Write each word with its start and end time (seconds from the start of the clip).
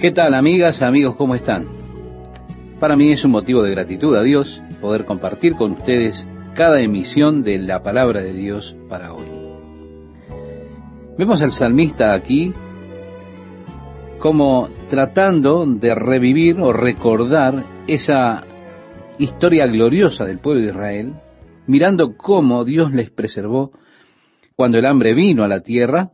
¿Qué 0.00 0.12
tal 0.12 0.32
amigas, 0.32 0.80
amigos, 0.80 1.14
cómo 1.16 1.34
están? 1.34 1.66
Para 2.80 2.96
mí 2.96 3.12
es 3.12 3.22
un 3.22 3.32
motivo 3.32 3.62
de 3.62 3.72
gratitud 3.72 4.16
a 4.16 4.22
Dios 4.22 4.62
poder 4.80 5.04
compartir 5.04 5.56
con 5.56 5.72
ustedes 5.72 6.26
cada 6.54 6.80
emisión 6.80 7.42
de 7.42 7.58
la 7.58 7.82
palabra 7.82 8.22
de 8.22 8.32
Dios 8.32 8.74
para 8.88 9.12
hoy. 9.12 9.26
Vemos 11.18 11.42
al 11.42 11.52
salmista 11.52 12.14
aquí 12.14 12.54
como 14.18 14.70
tratando 14.88 15.66
de 15.66 15.94
revivir 15.94 16.58
o 16.60 16.72
recordar 16.72 17.62
esa 17.86 18.46
historia 19.18 19.66
gloriosa 19.66 20.24
del 20.24 20.38
pueblo 20.38 20.62
de 20.62 20.68
Israel, 20.68 21.12
mirando 21.66 22.16
cómo 22.16 22.64
Dios 22.64 22.90
les 22.90 23.10
preservó 23.10 23.72
cuando 24.56 24.78
el 24.78 24.86
hambre 24.86 25.12
vino 25.12 25.44
a 25.44 25.48
la 25.48 25.60
tierra, 25.60 26.12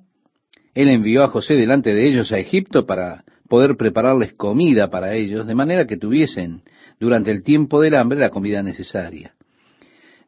Él 0.74 0.88
envió 0.88 1.22
a 1.22 1.28
José 1.28 1.54
delante 1.54 1.94
de 1.94 2.08
ellos 2.08 2.32
a 2.32 2.38
Egipto 2.40 2.84
para 2.84 3.22
poder 3.48 3.76
prepararles 3.76 4.34
comida 4.34 4.90
para 4.90 5.14
ellos, 5.14 5.46
de 5.46 5.54
manera 5.54 5.86
que 5.86 5.96
tuviesen 5.96 6.62
durante 6.98 7.30
el 7.30 7.42
tiempo 7.42 7.80
del 7.80 7.94
hambre 7.94 8.18
la 8.18 8.30
comida 8.30 8.62
necesaria. 8.62 9.34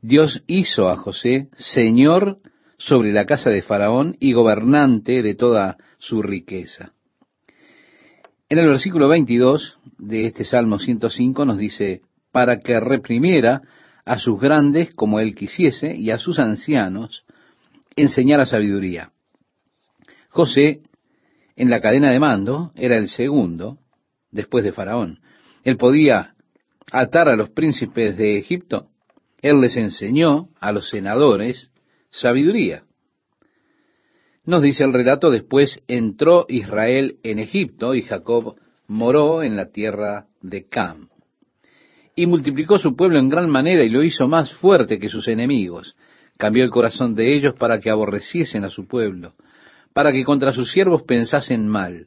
Dios 0.01 0.43
hizo 0.47 0.89
a 0.89 0.97
José 0.97 1.49
señor 1.57 2.39
sobre 2.77 3.13
la 3.13 3.25
casa 3.25 3.51
de 3.51 3.63
Faraón 3.63 4.17
y 4.21 4.33
gobernante 4.33 5.23
de 5.23 5.35
toda 5.35 5.77
su 5.99 6.23
riqueza. 6.23 6.93
En 8.49 8.59
el 8.59 8.69
versículo 8.69 9.09
22 9.09 9.79
de 9.99 10.27
este 10.27 10.45
Salmo 10.45 10.79
105 10.79 11.45
nos 11.45 11.59
dice, 11.59 12.03
para 12.31 12.61
que 12.61 12.79
reprimiera 12.79 13.63
a 14.05 14.19
sus 14.19 14.41
grandes 14.41 14.95
como 14.95 15.21
él 15.21 15.35
quisiese 15.35 15.95
y 15.95 16.11
a 16.11 16.19
sus 16.19 16.39
ancianos 16.39 17.25
enseñara 17.97 18.47
sabiduría. 18.47 19.11
José 20.31 20.83
en 21.59 21.71
la 21.71 21.81
cadena 21.81 22.13
de 22.13 22.21
mando, 22.21 22.71
era 22.77 22.97
el 22.97 23.09
segundo 23.09 23.79
después 24.31 24.63
de 24.63 24.71
Faraón. 24.71 25.19
Él 25.65 25.77
podía 25.77 26.37
atar 26.93 27.29
a 27.29 27.35
los 27.35 27.51
príncipes 27.51 28.17
de 28.17 28.39
Egipto. 28.39 28.91
Él 29.43 29.61
les 29.61 29.77
enseñó 29.77 30.51
a 30.61 30.71
los 30.71 30.89
senadores 30.89 31.73
sabiduría. 32.11 32.85
Nos 34.45 34.63
dice 34.63 34.85
el 34.85 34.93
relato, 34.93 35.31
después 35.31 35.83
entró 35.89 36.47
Israel 36.49 37.19
en 37.25 37.41
Egipto 37.41 37.97
y 37.97 38.03
Jacob 38.03 38.55
moró 38.87 39.43
en 39.43 39.57
la 39.57 39.73
tierra 39.73 40.27
de 40.41 40.69
Cam. 40.69 41.09
Y 42.15 42.27
multiplicó 42.27 42.79
su 42.79 42.95
pueblo 42.95 43.19
en 43.19 43.29
gran 43.29 43.51
manera 43.51 43.83
y 43.83 43.89
lo 43.89 44.05
hizo 44.05 44.29
más 44.29 44.53
fuerte 44.55 45.01
que 45.01 45.09
sus 45.09 45.27
enemigos. 45.27 45.97
Cambió 46.37 46.63
el 46.63 46.71
corazón 46.71 47.17
de 47.17 47.37
ellos 47.37 47.55
para 47.55 47.81
que 47.81 47.91
aborreciesen 47.91 48.63
a 48.63 48.71
su 48.71 48.87
pueblo 48.87 49.35
para 49.99 50.13
que 50.13 50.23
contra 50.23 50.53
sus 50.53 50.71
siervos 50.71 51.03
pensasen 51.03 51.67
mal. 51.67 52.07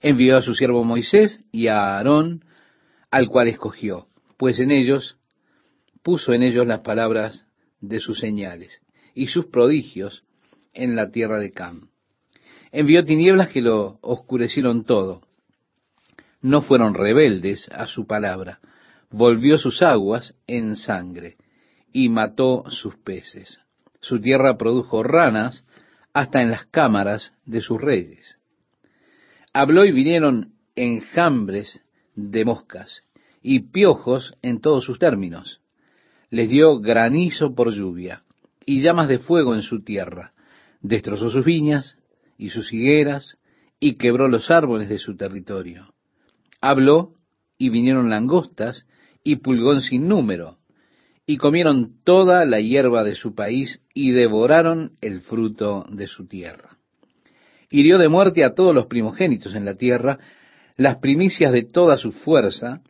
Envió 0.00 0.36
a 0.36 0.42
su 0.42 0.56
siervo 0.56 0.82
Moisés 0.82 1.44
y 1.52 1.68
a 1.68 1.96
Aarón, 1.96 2.44
al 3.12 3.28
cual 3.28 3.46
escogió, 3.46 4.08
pues 4.36 4.58
en 4.58 4.72
ellos 4.72 5.16
puso 6.02 6.32
en 6.32 6.42
ellos 6.42 6.66
las 6.66 6.80
palabras 6.80 7.46
de 7.80 8.00
sus 8.00 8.18
señales 8.18 8.80
y 9.14 9.28
sus 9.28 9.46
prodigios 9.46 10.24
en 10.74 10.96
la 10.96 11.12
tierra 11.12 11.38
de 11.38 11.52
Cam. 11.52 11.90
Envió 12.72 13.04
tinieblas 13.04 13.50
que 13.50 13.60
lo 13.60 14.00
oscurecieron 14.00 14.82
todo. 14.82 15.22
No 16.42 16.60
fueron 16.60 16.92
rebeldes 16.92 17.68
a 17.68 17.86
su 17.86 18.08
palabra. 18.08 18.58
Volvió 19.10 19.58
sus 19.58 19.80
aguas 19.80 20.34
en 20.48 20.74
sangre 20.74 21.36
y 21.92 22.08
mató 22.08 22.64
sus 22.70 22.96
peces. 22.96 23.60
Su 24.00 24.20
tierra 24.20 24.58
produjo 24.58 25.04
ranas 25.04 25.64
hasta 26.16 26.40
en 26.40 26.50
las 26.50 26.64
cámaras 26.64 27.34
de 27.44 27.60
sus 27.60 27.78
reyes. 27.78 28.38
Habló 29.52 29.84
y 29.84 29.92
vinieron 29.92 30.54
enjambres 30.74 31.82
de 32.14 32.42
moscas 32.46 33.02
y 33.42 33.68
piojos 33.68 34.32
en 34.40 34.62
todos 34.62 34.82
sus 34.82 34.98
términos. 34.98 35.60
Les 36.30 36.48
dio 36.48 36.80
granizo 36.80 37.54
por 37.54 37.70
lluvia 37.70 38.22
y 38.64 38.80
llamas 38.80 39.08
de 39.08 39.18
fuego 39.18 39.54
en 39.54 39.60
su 39.60 39.82
tierra. 39.82 40.32
Destrozó 40.80 41.28
sus 41.28 41.44
viñas 41.44 41.98
y 42.38 42.48
sus 42.48 42.72
higueras 42.72 43.36
y 43.78 43.96
quebró 43.96 44.28
los 44.28 44.50
árboles 44.50 44.88
de 44.88 44.96
su 44.96 45.18
territorio. 45.18 45.92
Habló 46.62 47.12
y 47.58 47.68
vinieron 47.68 48.08
langostas 48.08 48.86
y 49.22 49.36
pulgón 49.36 49.82
sin 49.82 50.08
número 50.08 50.56
y 51.26 51.38
comieron 51.38 51.96
toda 52.04 52.44
la 52.44 52.60
hierba 52.60 53.02
de 53.02 53.16
su 53.16 53.34
país 53.34 53.80
y 53.92 54.12
devoraron 54.12 54.92
el 55.00 55.20
fruto 55.20 55.84
de 55.90 56.06
su 56.06 56.26
tierra. 56.28 56.78
Hirió 57.68 57.98
de 57.98 58.08
muerte 58.08 58.44
a 58.44 58.54
todos 58.54 58.72
los 58.72 58.86
primogénitos 58.86 59.56
en 59.56 59.64
la 59.64 59.74
tierra, 59.74 60.20
las 60.76 61.00
primicias 61.00 61.52
de 61.52 61.64
toda 61.64 61.96
su 61.96 62.12
fuerza, 62.12 62.80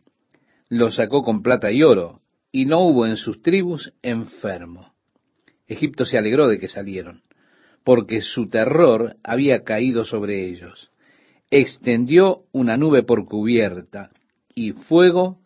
los 0.69 0.95
sacó 0.95 1.23
con 1.23 1.41
plata 1.41 1.71
y 1.71 1.81
oro, 1.81 2.21
y 2.51 2.65
no 2.65 2.81
hubo 2.81 3.07
en 3.07 3.17
sus 3.17 3.41
tribus 3.41 3.93
enfermo. 4.03 4.93
Egipto 5.65 6.05
se 6.05 6.17
alegró 6.17 6.47
de 6.47 6.59
que 6.59 6.69
salieron, 6.69 7.23
porque 7.83 8.21
su 8.21 8.49
terror 8.49 9.15
había 9.23 9.63
caído 9.63 10.05
sobre 10.05 10.47
ellos. 10.47 10.91
Extendió 11.49 12.43
una 12.51 12.77
nube 12.77 13.01
por 13.01 13.25
cubierta 13.25 14.11
y 14.53 14.73
fuego 14.73 15.39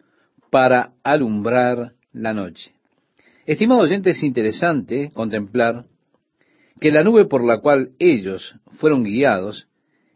para 0.50 0.94
alumbrar 1.03 1.94
la 2.12 2.34
noche. 2.34 2.73
Estimado 3.46 3.81
oyente, 3.81 4.12
es 4.12 4.22
interesante 4.22 5.12
contemplar 5.13 5.85
que 6.79 6.91
la 6.91 7.03
nube 7.03 7.25
por 7.25 7.44
la 7.44 7.59
cual 7.59 7.91
ellos 7.97 8.56
fueron 8.74 9.03
guiados 9.03 9.68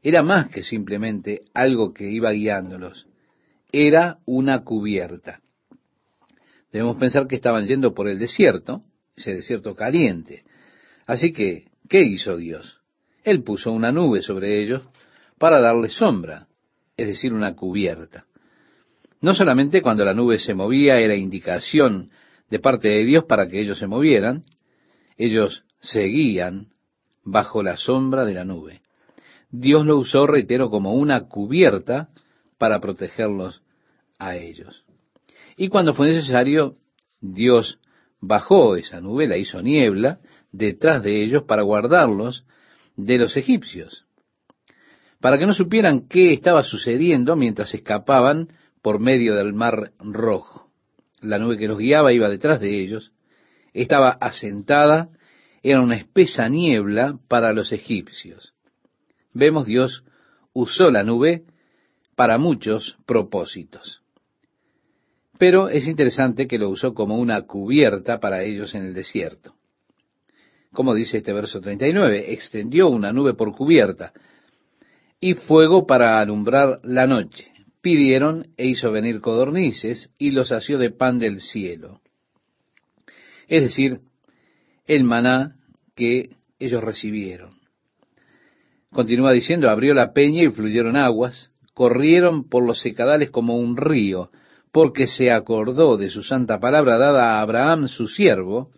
era 0.03 0.21
más 0.21 0.49
que 0.49 0.61
simplemente 0.61 1.41
algo 1.53 1.91
que 1.93 2.07
iba 2.07 2.31
guiándolos, 2.31 3.07
era 3.71 4.19
una 4.25 4.63
cubierta. 4.63 5.41
Debemos 6.71 6.97
pensar 6.97 7.27
que 7.27 7.35
estaban 7.35 7.65
yendo 7.65 7.95
por 7.95 8.07
el 8.07 8.19
desierto, 8.19 8.83
ese 9.15 9.33
desierto 9.33 9.73
caliente. 9.73 10.43
Así 11.07 11.33
que, 11.33 11.65
¿qué 11.89 12.01
hizo 12.01 12.37
Dios? 12.37 12.81
Él 13.23 13.41
puso 13.43 13.71
una 13.71 13.91
nube 13.91 14.21
sobre 14.21 14.61
ellos 14.61 14.87
para 15.39 15.59
darles 15.59 15.93
sombra, 15.93 16.47
es 16.95 17.07
decir, 17.07 17.33
una 17.33 17.55
cubierta. 17.55 18.25
No 19.21 19.33
solamente 19.33 19.81
cuando 19.81 20.05
la 20.05 20.13
nube 20.13 20.37
se 20.37 20.53
movía 20.53 20.99
era 20.99 21.15
indicación 21.15 22.11
de 22.49 22.59
parte 22.59 22.89
de 22.89 23.03
Dios 23.03 23.25
para 23.25 23.47
que 23.47 23.59
ellos 23.61 23.79
se 23.79 23.87
movieran, 23.87 24.45
ellos 25.17 25.63
seguían 25.79 26.67
bajo 27.23 27.63
la 27.63 27.77
sombra 27.77 28.25
de 28.25 28.33
la 28.33 28.45
nube. 28.45 28.81
Dios 29.49 29.85
lo 29.85 29.97
usó, 29.97 30.27
reitero, 30.27 30.69
como 30.69 30.93
una 30.93 31.27
cubierta 31.27 32.09
para 32.57 32.79
protegerlos 32.79 33.61
a 34.19 34.35
ellos. 34.35 34.83
Y 35.57 35.69
cuando 35.69 35.93
fue 35.93 36.07
necesario, 36.07 36.75
Dios 37.21 37.79
bajó 38.19 38.75
esa 38.75 39.01
nube, 39.01 39.27
la 39.27 39.37
hizo 39.37 39.61
niebla, 39.61 40.19
detrás 40.51 41.03
de 41.03 41.23
ellos 41.23 41.43
para 41.43 41.63
guardarlos 41.63 42.45
de 42.95 43.17
los 43.17 43.35
egipcios, 43.37 44.05
para 45.19 45.37
que 45.37 45.45
no 45.45 45.53
supieran 45.53 46.07
qué 46.07 46.33
estaba 46.33 46.63
sucediendo 46.63 47.35
mientras 47.35 47.73
escapaban 47.73 48.49
por 48.81 48.99
medio 48.99 49.35
del 49.35 49.53
mar 49.53 49.91
rojo 49.99 50.64
la 51.25 51.39
nube 51.39 51.57
que 51.57 51.67
los 51.67 51.77
guiaba 51.77 52.13
iba 52.13 52.29
detrás 52.29 52.59
de 52.59 52.79
ellos, 52.81 53.11
estaba 53.73 54.09
asentada, 54.09 55.09
era 55.63 55.81
una 55.81 55.95
espesa 55.95 56.47
niebla 56.47 57.17
para 57.27 57.53
los 57.53 57.71
egipcios. 57.71 58.53
Vemos 59.33 59.65
Dios 59.65 60.03
usó 60.53 60.91
la 60.91 61.03
nube 61.03 61.43
para 62.15 62.37
muchos 62.37 62.97
propósitos. 63.05 64.01
Pero 65.37 65.67
es 65.69 65.87
interesante 65.87 66.47
que 66.47 66.57
lo 66.57 66.69
usó 66.69 66.93
como 66.93 67.17
una 67.17 67.41
cubierta 67.41 68.19
para 68.19 68.43
ellos 68.43 68.73
en 68.73 68.85
el 68.85 68.93
desierto. 68.93 69.55
Como 70.71 70.93
dice 70.93 71.17
este 71.17 71.33
verso 71.33 71.59
39, 71.59 72.33
extendió 72.33 72.87
una 72.87 73.11
nube 73.11 73.33
por 73.33 73.53
cubierta 73.53 74.13
y 75.19 75.33
fuego 75.33 75.85
para 75.85 76.19
alumbrar 76.19 76.79
la 76.83 77.07
noche 77.07 77.54
pidieron 77.85 78.47
e 78.57 78.65
hizo 78.65 78.91
venir 78.91 79.21
codornices 79.21 80.09
y 80.17 80.31
los 80.31 80.51
asió 80.51 80.79
de 80.79 80.89
pan 80.89 81.19
del 81.19 81.39
cielo. 81.39 82.01
Es 83.47 83.61
decir, 83.61 83.99
el 84.87 85.03
maná 85.03 85.57
que 85.95 86.31
ellos 86.57 86.83
recibieron. 86.83 87.59
Continúa 88.91 89.33
diciendo, 89.33 89.69
abrió 89.69 89.93
la 89.93 90.13
peña 90.13 90.41
y 90.41 90.49
fluyeron 90.49 90.95
aguas, 90.95 91.51
corrieron 91.75 92.49
por 92.49 92.65
los 92.65 92.79
secadales 92.79 93.29
como 93.29 93.55
un 93.55 93.77
río, 93.77 94.31
porque 94.71 95.05
se 95.05 95.29
acordó 95.29 95.95
de 95.95 96.09
su 96.09 96.23
santa 96.23 96.59
palabra 96.59 96.97
dada 96.97 97.35
a 97.35 97.41
Abraham 97.41 97.87
su 97.87 98.07
siervo, 98.07 98.71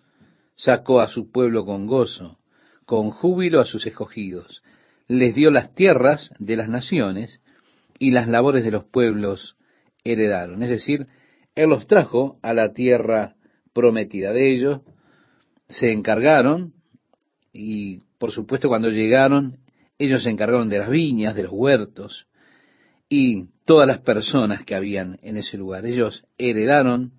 sacó 0.57 0.99
a 0.99 1.07
su 1.07 1.31
pueblo 1.31 1.63
con 1.63 1.87
gozo, 1.87 2.39
con 2.85 3.11
júbilo 3.11 3.61
a 3.61 3.65
sus 3.65 3.87
escogidos, 3.87 4.63
les 5.07 5.33
dio 5.33 5.49
las 5.49 5.73
tierras 5.73 6.33
de 6.39 6.57
las 6.57 6.67
naciones, 6.67 7.39
y 7.99 8.11
las 8.11 8.27
labores 8.27 8.63
de 8.63 8.71
los 8.71 8.85
pueblos 8.85 9.57
heredaron. 10.03 10.63
Es 10.63 10.69
decir, 10.69 11.07
Él 11.55 11.69
los 11.69 11.87
trajo 11.87 12.39
a 12.41 12.53
la 12.53 12.73
tierra 12.73 13.35
prometida. 13.73 14.33
De 14.33 14.53
ellos 14.53 14.81
se 15.69 15.91
encargaron 15.91 16.73
y 17.53 17.99
por 18.17 18.31
supuesto 18.31 18.67
cuando 18.67 18.89
llegaron, 18.89 19.59
ellos 19.99 20.23
se 20.23 20.29
encargaron 20.29 20.69
de 20.69 20.79
las 20.79 20.89
viñas, 20.89 21.35
de 21.35 21.43
los 21.43 21.51
huertos, 21.51 22.27
y 23.09 23.47
todas 23.65 23.87
las 23.87 23.99
personas 23.99 24.63
que 24.63 24.75
habían 24.75 25.19
en 25.21 25.37
ese 25.37 25.57
lugar. 25.57 25.85
Ellos 25.85 26.25
heredaron 26.37 27.13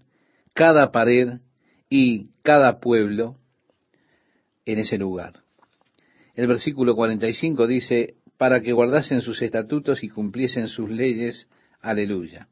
cada 0.52 0.90
pared 0.90 1.40
y 1.88 2.28
cada 2.42 2.78
pueblo 2.80 3.36
en 4.64 4.78
ese 4.78 4.98
lugar. 4.98 5.42
El 6.34 6.46
versículo 6.46 6.94
45 6.94 7.66
dice, 7.66 8.14
para 8.38 8.62
que 8.62 8.72
guardasen 8.72 9.20
sus 9.20 9.42
estatutos 9.42 10.02
y 10.02 10.08
cumpliesen 10.08 10.68
sus 10.68 10.88
leyes. 10.88 11.48
Aleluya. 11.80 12.48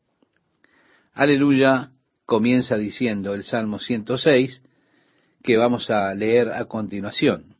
Aleluya 1.14 1.92
comienza 2.26 2.76
diciendo 2.76 3.34
el 3.34 3.44
Salmo 3.44 3.78
106, 3.78 4.62
que 5.42 5.56
vamos 5.56 5.88
a 5.90 6.12
leer 6.12 6.52
a 6.52 6.64
continuación. 6.64 7.54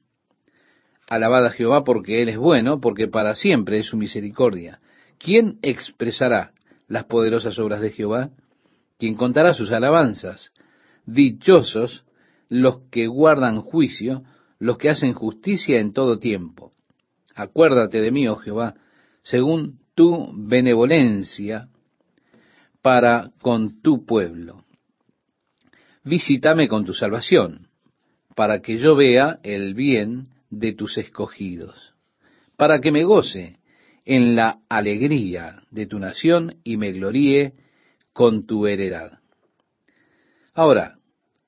Alabad 1.09 1.47
a 1.47 1.51
Jehová 1.51 1.85
porque 1.85 2.21
Él 2.21 2.29
es 2.29 2.37
bueno, 2.37 2.81
porque 2.81 3.07
para 3.07 3.37
siempre 3.37 3.79
es 3.79 3.87
su 3.87 3.97
misericordia. 3.97 4.81
¿Quién 5.19 5.59
expresará 5.63 6.53
las 6.89 7.05
poderosas 7.05 7.59
obras 7.61 7.81
de 7.81 7.93
Jehová? 7.93 8.31
¿Quién 8.99 9.15
contará 9.15 9.55
sus 9.55 9.71
alabanzas? 9.71 10.53
Dichosos 11.07 12.05
los 12.49 12.81
que 12.91 13.07
guardan 13.07 13.63
juicio, 13.63 14.25
los 14.59 14.79
que 14.79 14.91
hacen 14.91 15.13
justicia 15.13 15.79
en 15.79 15.93
todo 15.93 16.19
tiempo. 16.19 16.73
Acuérdate 17.37 18.01
de 18.01 18.11
mí, 18.11 18.27
oh 18.27 18.37
Jehová, 18.37 18.75
según 19.23 19.79
tu 19.95 20.33
benevolencia 20.35 21.69
para 22.81 23.31
con 23.43 23.83
tu 23.83 24.07
pueblo. 24.07 24.65
Visítame 26.03 26.67
con 26.67 26.87
tu 26.87 26.95
salvación, 26.95 27.69
para 28.35 28.63
que 28.63 28.79
yo 28.79 28.97
vea 28.97 29.39
el 29.43 29.75
bien 29.75 30.25
de 30.49 30.73
tus 30.73 30.97
escogidos, 30.97 31.95
para 32.57 32.81
que 32.81 32.91
me 32.91 33.05
goce 33.05 33.59
en 34.07 34.35
la 34.35 34.61
alegría 34.71 35.63
de 35.71 35.87
tu 35.87 35.99
nación 35.99 36.57
y 36.65 36.79
me 36.79 36.93
gloríe 36.93 37.53
con 38.15 38.47
tu 38.47 38.67
heredad. 38.67 39.19
Ahora, 40.55 40.97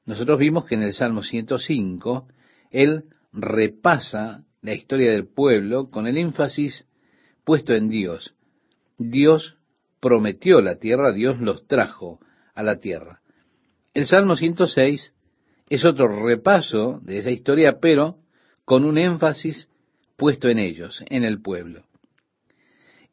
nosotros 0.04 0.38
vimos 0.38 0.66
que 0.66 0.74
en 0.74 0.82
el 0.82 0.92
Salmo 0.92 1.22
105, 1.22 2.28
él 2.70 3.04
repasa 3.32 4.44
la 4.62 4.74
historia 4.74 5.12
del 5.12 5.26
pueblo 5.26 5.90
con 5.90 6.06
el 6.06 6.18
énfasis 6.18 6.84
puesto 7.44 7.74
en 7.74 7.88
Dios. 7.88 8.34
Dios 8.98 9.56
prometió 10.00 10.60
la 10.60 10.76
tierra, 10.76 11.12
Dios 11.12 11.40
los 11.40 11.66
trajo 11.66 12.20
a 12.54 12.62
la 12.62 12.80
tierra. 12.80 13.20
El 13.94 14.06
Salmo 14.06 14.36
106 14.36 15.12
es 15.68 15.84
otro 15.84 16.08
repaso 16.24 17.00
de 17.02 17.18
esa 17.18 17.30
historia, 17.30 17.78
pero 17.80 18.18
con 18.64 18.84
un 18.84 18.98
énfasis 18.98 19.68
puesto 20.16 20.48
en 20.48 20.58
ellos, 20.58 21.02
en 21.08 21.24
el 21.24 21.40
pueblo. 21.40 21.84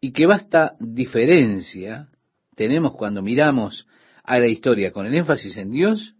Y 0.01 0.11
qué 0.11 0.25
vasta 0.25 0.75
diferencia 0.79 2.09
tenemos 2.55 2.93
cuando 2.93 3.21
miramos 3.21 3.87
a 4.23 4.39
la 4.39 4.47
historia 4.47 4.91
con 4.91 5.05
el 5.05 5.13
énfasis 5.13 5.55
en 5.57 5.71
Dios 5.71 6.15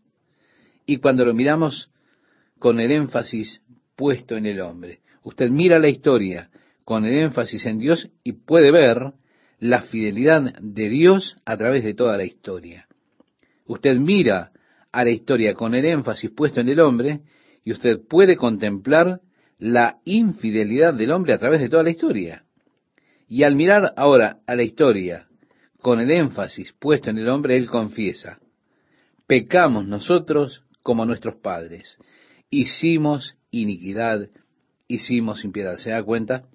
y 0.86 0.98
cuando 0.98 1.26
lo 1.26 1.34
miramos 1.34 1.90
con 2.60 2.80
el 2.80 2.92
énfasis 2.92 3.62
puesto 3.96 4.36
en 4.38 4.46
el 4.46 4.62
hombre. 4.62 5.00
Usted 5.26 5.50
mira 5.50 5.80
la 5.80 5.90
historia 5.90 6.52
con 6.84 7.04
el 7.04 7.18
énfasis 7.18 7.66
en 7.66 7.80
Dios 7.80 8.10
y 8.24 8.34
puede 8.34 8.72
ver 8.72 9.14
la 9.58 9.82
fidelidad 9.82 10.54
de 10.62 10.88
Dios 10.88 11.36
a 11.46 11.58
través 11.58 11.84
de 11.84 11.96
toda 11.96 12.16
la 12.16 12.26
historia. 12.26 12.88
Usted 13.66 13.98
mira 13.98 14.52
a 14.92 15.04
la 15.04 15.10
historia 15.10 15.56
con 15.56 15.74
el 15.74 15.84
énfasis 15.84 16.30
puesto 16.30 16.62
en 16.62 16.70
el 16.70 16.80
hombre 16.80 17.22
y 17.64 17.72
usted 17.72 18.02
puede 18.08 18.38
contemplar 18.38 19.20
la 19.58 19.98
infidelidad 20.06 20.94
del 20.94 21.10
hombre 21.10 21.34
a 21.34 21.40
través 21.40 21.60
de 21.60 21.70
toda 21.70 21.82
la 21.82 21.90
historia. 21.90 22.44
Y 23.28 23.42
al 23.42 23.56
mirar 23.56 23.94
ahora 23.98 24.42
a 24.46 24.54
la 24.54 24.62
historia 24.62 25.28
con 25.82 26.00
el 26.02 26.12
énfasis 26.12 26.72
puesto 26.74 27.10
en 27.10 27.18
el 27.18 27.30
hombre, 27.30 27.58
él 27.58 27.66
confiesa, 27.68 28.38
pecamos 29.26 29.88
nosotros 29.88 30.64
como 30.84 31.04
nuestros 31.04 31.38
padres, 31.38 31.98
hicimos 32.52 33.36
iniquidad, 33.50 34.30
hicimos 34.88 35.44
impiedad. 35.44 35.78
¿Se 35.78 35.92
da 35.92 36.04
cuenta? 36.04 36.46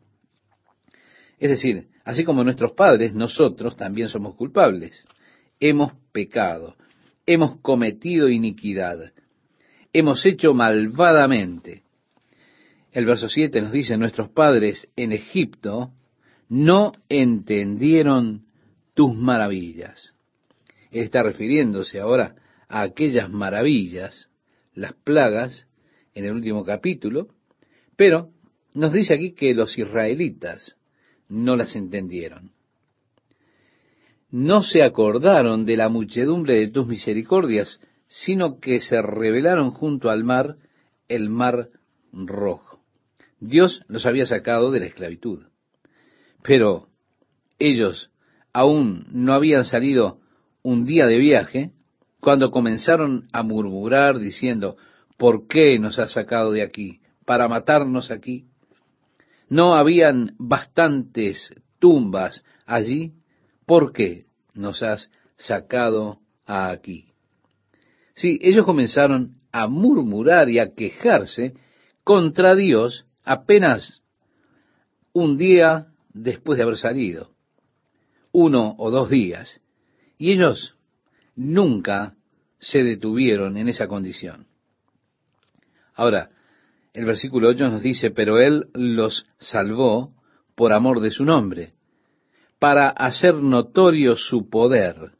Es 1.38 1.50
decir, 1.50 1.88
así 2.04 2.24
como 2.24 2.44
nuestros 2.44 2.72
padres, 2.72 3.14
nosotros 3.14 3.76
también 3.76 4.08
somos 4.08 4.34
culpables. 4.36 5.06
Hemos 5.58 5.92
pecado, 6.12 6.76
hemos 7.26 7.60
cometido 7.60 8.28
iniquidad, 8.28 9.12
hemos 9.92 10.24
hecho 10.26 10.54
malvadamente. 10.54 11.82
El 12.92 13.06
verso 13.06 13.28
7 13.28 13.60
nos 13.62 13.72
dice, 13.72 13.96
nuestros 13.96 14.30
padres 14.30 14.88
en 14.96 15.12
Egipto 15.12 15.92
no 16.48 16.92
entendieron 17.08 18.46
tus 18.94 19.14
maravillas. 19.14 20.14
Está 20.90 21.22
refiriéndose 21.22 22.00
ahora 22.00 22.34
a 22.68 22.82
aquellas 22.82 23.30
maravillas, 23.30 24.28
las 24.74 24.92
plagas, 24.92 25.66
en 26.14 26.24
el 26.24 26.32
último 26.32 26.64
capítulo, 26.64 27.28
pero 28.00 28.30
nos 28.72 28.94
dice 28.94 29.12
aquí 29.12 29.34
que 29.34 29.52
los 29.52 29.76
israelitas 29.76 30.74
no 31.28 31.54
las 31.54 31.76
entendieron. 31.76 32.52
No 34.30 34.62
se 34.62 34.82
acordaron 34.82 35.66
de 35.66 35.76
la 35.76 35.90
muchedumbre 35.90 36.54
de 36.54 36.68
tus 36.68 36.86
misericordias, 36.86 37.78
sino 38.08 38.58
que 38.58 38.80
se 38.80 39.02
rebelaron 39.02 39.72
junto 39.72 40.08
al 40.08 40.24
mar, 40.24 40.56
el 41.08 41.28
mar 41.28 41.68
rojo. 42.10 42.80
Dios 43.38 43.82
los 43.86 44.06
había 44.06 44.24
sacado 44.24 44.70
de 44.70 44.80
la 44.80 44.86
esclavitud. 44.86 45.44
Pero 46.42 46.88
ellos 47.58 48.10
aún 48.54 49.08
no 49.12 49.34
habían 49.34 49.66
salido 49.66 50.20
un 50.62 50.86
día 50.86 51.06
de 51.06 51.18
viaje 51.18 51.72
cuando 52.18 52.50
comenzaron 52.50 53.28
a 53.34 53.42
murmurar 53.42 54.18
diciendo, 54.18 54.78
¿por 55.18 55.46
qué 55.48 55.78
nos 55.78 55.98
has 55.98 56.12
sacado 56.12 56.50
de 56.52 56.62
aquí? 56.62 56.99
¿Para 57.30 57.46
matarnos 57.46 58.10
aquí? 58.10 58.48
¿No 59.48 59.76
habían 59.76 60.34
bastantes 60.36 61.54
tumbas 61.78 62.44
allí? 62.66 63.12
¿Por 63.66 63.92
qué 63.92 64.26
nos 64.54 64.82
has 64.82 65.12
sacado 65.36 66.18
aquí? 66.44 67.12
Sí, 68.14 68.40
ellos 68.42 68.66
comenzaron 68.66 69.36
a 69.52 69.68
murmurar 69.68 70.50
y 70.50 70.58
a 70.58 70.74
quejarse 70.74 71.54
contra 72.02 72.56
Dios 72.56 73.06
apenas 73.22 74.02
un 75.12 75.38
día 75.38 75.86
después 76.12 76.56
de 76.56 76.64
haber 76.64 76.78
salido, 76.78 77.30
uno 78.32 78.74
o 78.76 78.90
dos 78.90 79.08
días, 79.08 79.60
y 80.18 80.32
ellos 80.32 80.74
nunca 81.36 82.16
se 82.58 82.82
detuvieron 82.82 83.56
en 83.56 83.68
esa 83.68 83.86
condición. 83.86 84.48
Ahora, 85.94 86.30
el 86.92 87.04
versículo 87.04 87.48
8 87.48 87.68
nos 87.68 87.82
dice, 87.82 88.10
pero 88.10 88.38
Él 88.38 88.68
los 88.74 89.26
salvó 89.38 90.14
por 90.54 90.72
amor 90.72 91.00
de 91.00 91.10
su 91.10 91.24
nombre, 91.24 91.74
para 92.58 92.88
hacer 92.88 93.34
notorio 93.34 94.16
su 94.16 94.48
poder. 94.50 95.12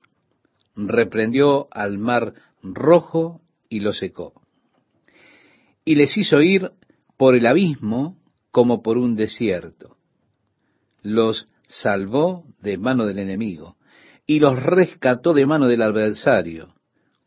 Reprendió 0.77 1.69
al 1.71 1.99
mar 1.99 2.35
rojo 2.63 3.41
y 3.69 3.81
lo 3.81 3.93
secó. 3.93 4.33
Y 5.85 5.95
les 5.95 6.17
hizo 6.17 6.41
ir 6.43 6.71
por 7.17 7.35
el 7.35 7.47
abismo 7.47 8.17
como 8.51 8.83
por 8.83 8.99
un 8.99 9.15
desierto 9.15 9.97
los 11.03 11.49
salvó 11.67 12.45
de 12.61 12.79
mano 12.79 13.07
del 13.07 13.19
enemigo 13.19 13.77
y 14.27 14.41
los 14.41 14.63
rescató 14.63 15.33
de 15.33 15.47
mano 15.47 15.67
del 15.67 15.83
adversario. 15.83 16.75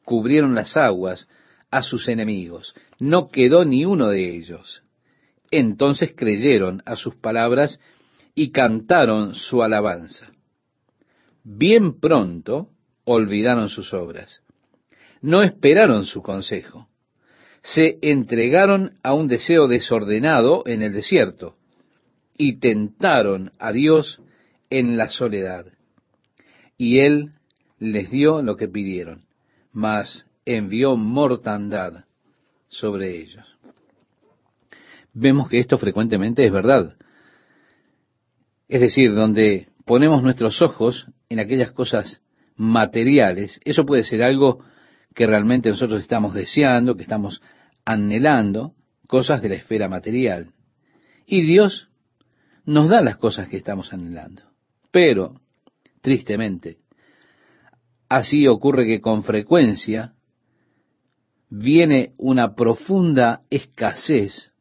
Cubrieron 0.06 0.56
las 0.56 0.78
aguas 0.78 1.28
a 1.74 1.82
sus 1.82 2.08
enemigos. 2.08 2.76
No 3.00 3.30
quedó 3.30 3.66
ni 3.66 3.84
uno 3.84 4.10
de 4.10 4.36
ellos. 4.36 4.84
Entonces 5.50 6.14
creyeron 6.16 6.84
a 6.86 6.96
sus 6.96 7.16
palabras 7.16 7.80
y 8.36 8.52
cantaron 8.52 9.34
su 9.34 9.64
alabanza. 9.64 10.32
Bien 11.44 12.00
pronto 12.00 12.70
olvidaron 13.06 13.70
sus 13.70 13.92
obras. 13.92 14.44
No 15.22 15.42
esperaron 15.42 16.06
su 16.06 16.22
consejo. 16.22 16.90
Se 17.64 17.98
entregaron 18.04 18.94
a 19.02 19.16
un 19.16 19.28
deseo 19.28 19.68
desordenado 19.68 20.64
en 20.68 20.84
el 20.84 20.94
desierto 20.94 21.56
y 22.38 22.60
tentaron 22.60 23.52
a 23.58 23.72
Dios 23.72 24.22
en 24.70 24.96
la 24.96 25.10
soledad. 25.10 25.66
Y 26.78 27.00
Él 27.00 27.32
les 27.80 28.12
dio 28.12 28.44
lo 28.44 28.58
que 28.58 28.68
pidieron, 28.68 29.26
mas 29.72 30.26
envió 30.46 30.96
mortandad 30.96 32.06
sobre 32.68 33.22
ellos. 33.22 33.46
Vemos 35.14 35.50
que 35.50 35.60
esto 35.60 35.78
frecuentemente 35.78 36.46
es 36.46 36.52
verdad. 36.52 36.96
Es 38.68 38.82
decir, 38.82 39.14
donde 39.14 39.68
ponemos 39.86 40.24
nuestros 40.24 40.62
ojos 40.62 41.08
en 41.30 41.40
aquellas 41.40 41.72
cosas 41.72 42.22
materiales, 42.56 43.60
eso 43.64 43.86
puede 43.86 44.04
ser 44.04 44.24
algo 44.24 44.64
que 45.14 45.28
realmente 45.28 45.70
nosotros 45.70 46.02
estamos 46.02 46.34
deseando, 46.34 46.96
que 46.96 47.04
estamos 47.04 47.42
anhelando, 47.86 48.74
cosas 49.08 49.42
de 49.42 49.50
la 49.50 49.56
esfera 49.56 49.88
material. 49.88 50.54
Y 51.26 51.42
Dios 51.42 51.90
nos 52.66 52.90
da 52.90 53.02
las 53.02 53.18
cosas 53.18 53.48
que 53.48 53.58
estamos 53.58 53.94
anhelando. 53.94 54.44
Pero 54.92 55.40
tristemente. 56.02 56.78
Así 58.10 58.48
ocurre 58.48 58.86
que 58.86 59.02
con 59.02 59.24
frecuencia 59.24 60.14
viene 61.56 62.14
una 62.18 62.56
profunda 62.56 63.44
escasez 63.52 64.52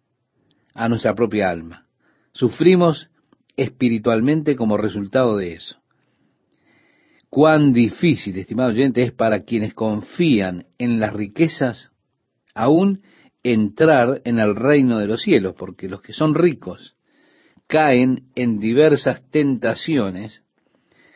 a 0.74 0.90
nuestra 0.90 1.14
propia 1.14 1.48
alma. 1.48 1.86
Sufrimos 2.34 3.08
espiritualmente 3.56 4.56
como 4.56 4.76
resultado 4.76 5.38
de 5.38 5.54
eso. 5.54 5.78
Cuán 7.30 7.72
difícil, 7.72 8.36
estimado 8.36 8.68
oyente, 8.68 9.02
es 9.02 9.12
para 9.12 9.44
quienes 9.44 9.72
confían 9.72 10.66
en 10.76 11.00
las 11.00 11.14
riquezas 11.14 11.92
aún 12.54 13.00
entrar 13.42 14.20
en 14.26 14.38
el 14.38 14.54
reino 14.54 14.98
de 14.98 15.06
los 15.06 15.22
cielos, 15.22 15.54
porque 15.56 15.88
los 15.88 16.02
que 16.02 16.12
son 16.12 16.34
ricos 16.34 16.94
caen 17.68 18.26
en 18.34 18.58
diversas 18.58 19.26
tentaciones 19.30 20.44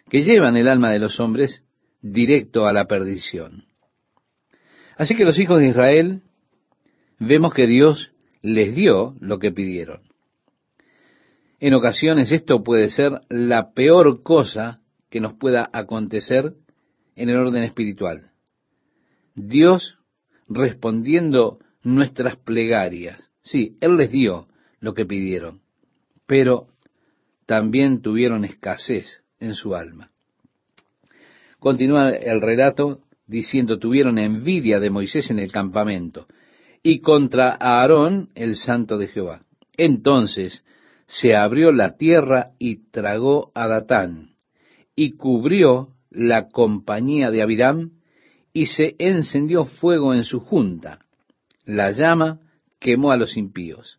que 0.08 0.22
llevan 0.22 0.56
el 0.56 0.68
alma 0.68 0.90
de 0.90 1.00
los 1.00 1.20
hombres 1.20 1.64
directo 2.00 2.66
a 2.66 2.72
la 2.72 2.86
perdición. 2.86 3.65
Así 4.96 5.14
que 5.14 5.24
los 5.24 5.38
hijos 5.38 5.60
de 5.60 5.68
Israel 5.68 6.22
vemos 7.18 7.52
que 7.52 7.66
Dios 7.66 8.12
les 8.42 8.74
dio 8.74 9.14
lo 9.20 9.38
que 9.38 9.52
pidieron. 9.52 10.02
En 11.60 11.74
ocasiones 11.74 12.32
esto 12.32 12.62
puede 12.62 12.90
ser 12.90 13.20
la 13.28 13.72
peor 13.72 14.22
cosa 14.22 14.80
que 15.10 15.20
nos 15.20 15.34
pueda 15.34 15.68
acontecer 15.72 16.54
en 17.14 17.28
el 17.28 17.36
orden 17.36 17.62
espiritual. 17.62 18.32
Dios 19.34 19.98
respondiendo 20.48 21.58
nuestras 21.82 22.36
plegarias. 22.36 23.30
Sí, 23.42 23.76
Él 23.80 23.96
les 23.96 24.10
dio 24.10 24.48
lo 24.80 24.94
que 24.94 25.06
pidieron, 25.06 25.60
pero 26.26 26.68
también 27.46 28.02
tuvieron 28.02 28.44
escasez 28.44 29.22
en 29.40 29.54
su 29.54 29.74
alma. 29.74 30.10
Continúa 31.58 32.10
el 32.10 32.40
relato 32.40 33.00
diciendo, 33.26 33.78
tuvieron 33.78 34.18
envidia 34.18 34.78
de 34.78 34.90
Moisés 34.90 35.30
en 35.30 35.38
el 35.38 35.50
campamento 35.50 36.26
y 36.82 37.00
contra 37.00 37.56
Aarón, 37.58 38.30
el 38.34 38.56
santo 38.56 38.98
de 38.98 39.08
Jehová. 39.08 39.42
Entonces 39.76 40.64
se 41.06 41.34
abrió 41.34 41.72
la 41.72 41.96
tierra 41.96 42.52
y 42.58 42.90
tragó 42.90 43.50
a 43.54 43.66
Datán 43.66 44.36
y 44.94 45.12
cubrió 45.12 45.88
la 46.10 46.48
compañía 46.48 47.30
de 47.30 47.42
Abiram 47.42 47.90
y 48.52 48.66
se 48.66 48.94
encendió 48.98 49.66
fuego 49.66 50.14
en 50.14 50.24
su 50.24 50.40
junta. 50.40 51.00
La 51.64 51.90
llama 51.90 52.40
quemó 52.78 53.10
a 53.10 53.16
los 53.16 53.36
impíos. 53.36 53.98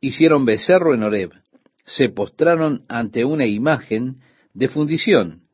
Hicieron 0.00 0.44
becerro 0.44 0.94
en 0.94 1.02
Horeb, 1.02 1.32
se 1.84 2.08
postraron 2.08 2.84
ante 2.88 3.24
una 3.24 3.46
imagen 3.46 4.20
de 4.54 4.68
fundición 4.68 5.48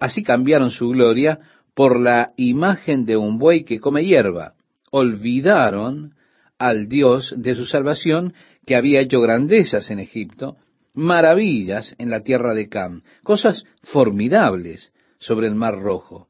Así 0.00 0.22
cambiaron 0.22 0.70
su 0.70 0.88
gloria 0.88 1.38
por 1.74 1.98
la 1.98 2.32
imagen 2.36 3.04
de 3.04 3.16
un 3.16 3.38
buey 3.38 3.64
que 3.64 3.80
come 3.80 4.04
hierba. 4.04 4.54
Olvidaron 4.90 6.14
al 6.58 6.88
Dios 6.88 7.34
de 7.36 7.54
su 7.54 7.66
salvación 7.66 8.34
que 8.66 8.76
había 8.76 9.00
hecho 9.00 9.20
grandezas 9.20 9.90
en 9.90 9.98
Egipto, 9.98 10.56
maravillas 10.94 11.94
en 11.98 12.10
la 12.10 12.22
tierra 12.22 12.54
de 12.54 12.68
Cam, 12.68 13.02
cosas 13.22 13.64
formidables 13.82 14.92
sobre 15.18 15.46
el 15.46 15.54
mar 15.54 15.80
rojo, 15.80 16.28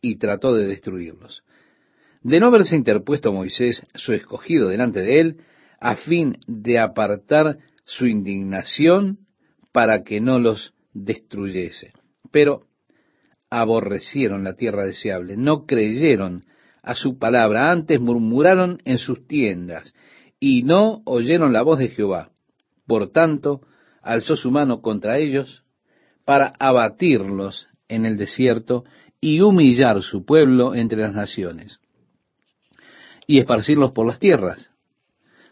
y 0.00 0.16
trató 0.16 0.54
de 0.54 0.66
destruirlos. 0.66 1.44
De 2.22 2.40
no 2.40 2.48
haberse 2.48 2.76
interpuesto 2.76 3.32
Moisés, 3.32 3.86
su 3.94 4.12
escogido, 4.12 4.68
delante 4.68 5.00
de 5.00 5.20
él, 5.20 5.36
a 5.80 5.96
fin 5.96 6.36
de 6.46 6.78
apartar 6.78 7.58
su 7.84 8.06
indignación 8.06 9.18
para 9.72 10.02
que 10.02 10.20
no 10.20 10.38
los 10.38 10.74
destruyese. 10.92 11.92
Pero 12.30 12.66
aborrecieron 13.50 14.44
la 14.44 14.54
tierra 14.54 14.84
deseable, 14.84 15.36
no 15.36 15.66
creyeron 15.66 16.44
a 16.82 16.94
su 16.94 17.18
palabra, 17.18 17.70
antes 17.70 18.00
murmuraron 18.00 18.78
en 18.84 18.98
sus 18.98 19.26
tiendas 19.26 19.94
y 20.38 20.62
no 20.62 21.02
oyeron 21.04 21.52
la 21.52 21.62
voz 21.62 21.78
de 21.78 21.88
Jehová. 21.88 22.30
Por 22.86 23.10
tanto, 23.10 23.60
alzó 24.02 24.36
su 24.36 24.50
mano 24.50 24.80
contra 24.80 25.18
ellos 25.18 25.64
para 26.24 26.54
abatirlos 26.58 27.68
en 27.88 28.06
el 28.06 28.16
desierto 28.16 28.84
y 29.20 29.40
humillar 29.40 30.02
su 30.02 30.24
pueblo 30.24 30.74
entre 30.74 31.02
las 31.02 31.12
naciones 31.12 31.80
y 33.26 33.38
esparcirlos 33.38 33.92
por 33.92 34.06
las 34.06 34.18
tierras. 34.18 34.70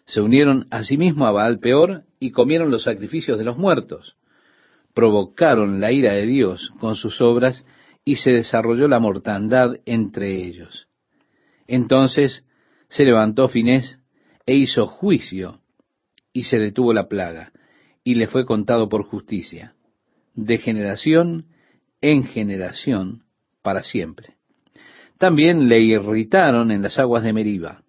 Se 0.06 0.20
unieron 0.20 0.66
asimismo 0.70 1.26
a 1.26 1.32
Baal 1.32 1.58
peor 1.58 2.04
y 2.18 2.30
comieron 2.30 2.70
los 2.70 2.84
sacrificios 2.84 3.38
de 3.38 3.44
los 3.44 3.58
muertos. 3.58 4.16
Provocaron 4.94 5.80
la 5.80 5.92
ira 5.92 6.14
de 6.14 6.26
Dios 6.26 6.72
con 6.80 6.94
sus 6.94 7.20
obras 7.20 7.64
y 8.08 8.16
se 8.16 8.30
desarrolló 8.30 8.88
la 8.88 9.00
mortandad 9.00 9.80
entre 9.84 10.34
ellos. 10.34 10.88
Entonces 11.66 12.42
se 12.88 13.04
levantó 13.04 13.50
Finés 13.50 14.00
e 14.46 14.54
hizo 14.54 14.86
juicio, 14.86 15.60
y 16.32 16.44
se 16.44 16.58
detuvo 16.58 16.94
la 16.94 17.06
plaga, 17.06 17.52
y 18.02 18.14
le 18.14 18.26
fue 18.26 18.46
contado 18.46 18.88
por 18.88 19.02
justicia, 19.02 19.74
de 20.34 20.56
generación 20.56 21.48
en 22.00 22.24
generación 22.24 23.24
para 23.60 23.82
siempre. 23.82 24.36
También 25.18 25.68
le 25.68 25.78
irritaron 25.80 26.70
en 26.70 26.80
las 26.80 26.98
aguas 26.98 27.22
de 27.22 27.34
Meriba, 27.34 27.82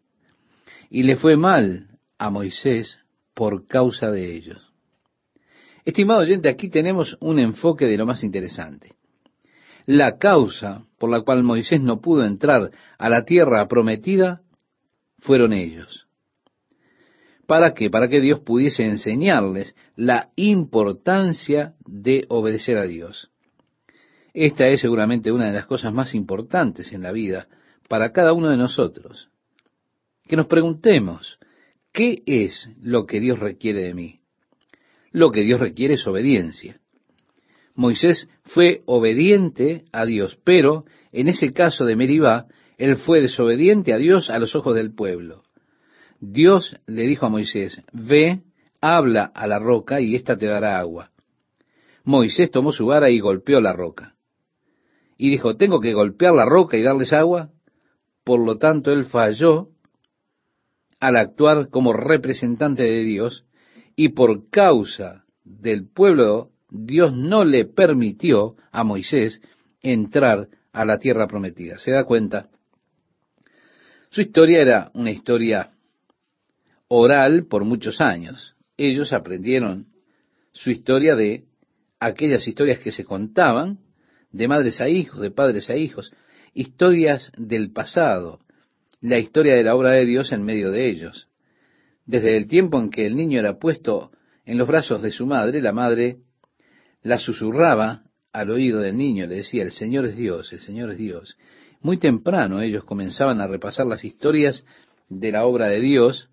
y 0.90 1.04
le 1.04 1.16
fue 1.16 1.38
mal 1.38 1.98
a 2.18 2.30
Moisés 2.30 3.00
por 3.34 3.68
causa 3.68 4.12
de 4.12 4.36
ellos. 4.36 4.74
Estimado 5.86 6.20
oyente, 6.20 6.50
aquí 6.50 6.70
tenemos 6.70 7.16
un 7.22 7.40
enfoque 7.40 7.86
de 7.86 7.96
lo 7.96 8.06
más 8.06 8.26
interesante 8.26 8.99
la 9.90 10.20
causa 10.20 10.86
por 11.00 11.10
la 11.10 11.22
cual 11.22 11.42
Moisés 11.42 11.82
no 11.82 12.00
pudo 12.00 12.24
entrar 12.24 12.70
a 13.00 13.10
la 13.10 13.26
tierra 13.26 13.68
prometida 13.68 14.44
fueron 15.18 15.52
ellos. 15.52 16.06
¿Para 17.48 17.74
qué? 17.74 17.90
Para 17.90 18.08
que 18.08 18.22
Dios 18.22 18.42
pudiese 18.42 18.86
enseñarles 18.86 19.76
la 19.96 20.30
importancia 20.36 21.74
de 21.88 22.26
obedecer 22.30 22.78
a 22.78 22.86
Dios. 22.86 23.32
Esta 24.36 24.68
es 24.68 24.82
seguramente 24.82 25.32
una 25.32 25.48
de 25.48 25.54
las 25.54 25.66
cosas 25.66 25.92
más 25.92 26.14
importantes 26.14 26.94
en 26.94 27.02
la 27.02 27.12
vida 27.12 27.48
para 27.88 28.12
cada 28.12 28.34
uno 28.34 28.50
de 28.50 28.58
nosotros. 28.58 29.32
Que 30.28 30.36
nos 30.36 30.46
preguntemos, 30.46 31.40
¿qué 31.92 32.22
es 32.28 32.70
lo 32.80 33.08
que 33.08 33.20
Dios 33.20 33.40
requiere 33.40 33.86
de 33.86 33.96
mí? 33.96 34.20
Lo 35.12 35.32
que 35.32 35.42
Dios 35.42 35.60
requiere 35.60 35.96
es 35.96 36.06
obediencia. 36.06 36.80
Moisés 37.80 38.28
fue 38.44 38.84
obediente 38.88 39.86
a 39.94 40.06
Dios, 40.06 40.38
pero 40.44 40.84
en 41.14 41.30
ese 41.30 41.54
caso 41.54 41.86
de 41.86 41.96
Meribá, 41.96 42.48
él 42.78 42.98
fue 42.98 43.22
desobediente 43.22 43.94
a 43.94 43.98
Dios 43.98 44.30
a 44.30 44.38
los 44.38 44.54
ojos 44.54 44.76
del 44.76 44.94
pueblo. 44.94 45.44
Dios 46.20 46.76
le 46.88 47.04
dijo 47.04 47.26
a 47.26 47.30
Moisés, 47.30 47.82
ve, 47.94 48.42
habla 48.82 49.32
a 49.34 49.48
la 49.48 49.60
roca 49.60 50.02
y 50.02 50.14
ésta 50.14 50.38
te 50.38 50.48
dará 50.48 50.78
agua. 50.78 51.12
Moisés 52.04 52.52
tomó 52.52 52.74
su 52.74 52.86
vara 52.86 53.12
y 53.12 53.22
golpeó 53.22 53.62
la 53.62 53.72
roca. 53.72 54.18
Y 55.18 55.30
dijo, 55.30 55.56
¿tengo 55.56 55.80
que 55.80 55.94
golpear 55.94 56.34
la 56.34 56.44
roca 56.44 56.76
y 56.76 56.84
darles 56.84 57.14
agua? 57.14 57.52
Por 58.26 58.42
lo 58.46 58.58
tanto, 58.58 58.92
él 58.92 59.06
falló 59.06 59.70
al 61.00 61.16
actuar 61.16 61.70
como 61.70 61.94
representante 61.94 62.84
de 62.84 63.04
Dios 63.06 63.46
y 63.96 64.10
por 64.10 64.50
causa 64.50 65.24
del 65.46 65.88
pueblo 65.88 66.52
Dios 66.70 67.16
no 67.16 67.44
le 67.44 67.66
permitió 67.66 68.56
a 68.72 68.84
Moisés 68.84 69.42
entrar 69.82 70.48
a 70.72 70.86
la 70.86 71.00
tierra 71.00 71.28
prometida. 71.28 71.78
¿Se 71.78 71.92
da 71.92 72.04
cuenta? 72.04 72.50
Su 74.10 74.22
historia 74.22 74.62
era 74.62 74.92
una 74.94 75.12
historia 75.12 75.72
oral 76.88 77.46
por 77.46 77.64
muchos 77.64 78.02
años. 78.02 78.56
Ellos 78.78 79.14
aprendieron 79.14 79.88
su 80.52 80.72
historia 80.72 81.16
de 81.16 81.46
aquellas 82.00 82.48
historias 82.48 82.80
que 82.80 82.92
se 82.92 83.06
contaban 83.06 83.80
de 84.32 84.48
madres 84.48 84.82
a 84.82 84.90
hijos, 84.90 85.22
de 85.22 85.32
padres 85.32 85.70
a 85.70 85.76
hijos, 85.76 86.12
historias 86.54 87.32
del 87.38 87.72
pasado, 87.72 88.40
la 89.02 89.18
historia 89.18 89.56
de 89.56 89.64
la 89.64 89.76
obra 89.76 89.92
de 89.92 90.06
Dios 90.06 90.32
en 90.32 90.44
medio 90.44 90.72
de 90.72 90.90
ellos. 90.90 91.28
Desde 92.06 92.36
el 92.38 92.48
tiempo 92.48 92.80
en 92.80 92.90
que 92.90 93.06
el 93.06 93.16
niño 93.16 93.40
era 93.40 93.60
puesto 93.60 94.12
en 94.46 94.58
los 94.58 94.68
brazos 94.68 95.02
de 95.02 95.12
su 95.12 95.26
madre, 95.28 95.62
la 95.62 95.74
madre 95.74 96.18
la 97.02 97.18
susurraba 97.18 98.04
al 98.32 98.52
oído 98.52 98.80
del 98.80 98.98
niño, 98.98 99.26
le 99.26 99.36
decía, 99.36 99.64
el 99.64 99.72
Señor 99.72 100.06
es 100.06 100.16
Dios, 100.16 100.52
el 100.54 100.60
Señor 100.60 100.92
es 100.92 100.98
Dios. 100.98 101.38
Muy 101.82 101.98
temprano 101.98 102.62
ellos 102.62 102.84
comenzaban 102.84 103.42
a 103.42 103.48
repasar 103.48 103.88
las 103.88 104.04
historias 104.04 104.66
de 105.08 105.32
la 105.32 105.46
obra 105.46 105.68
de 105.68 105.80
Dios 105.80 106.30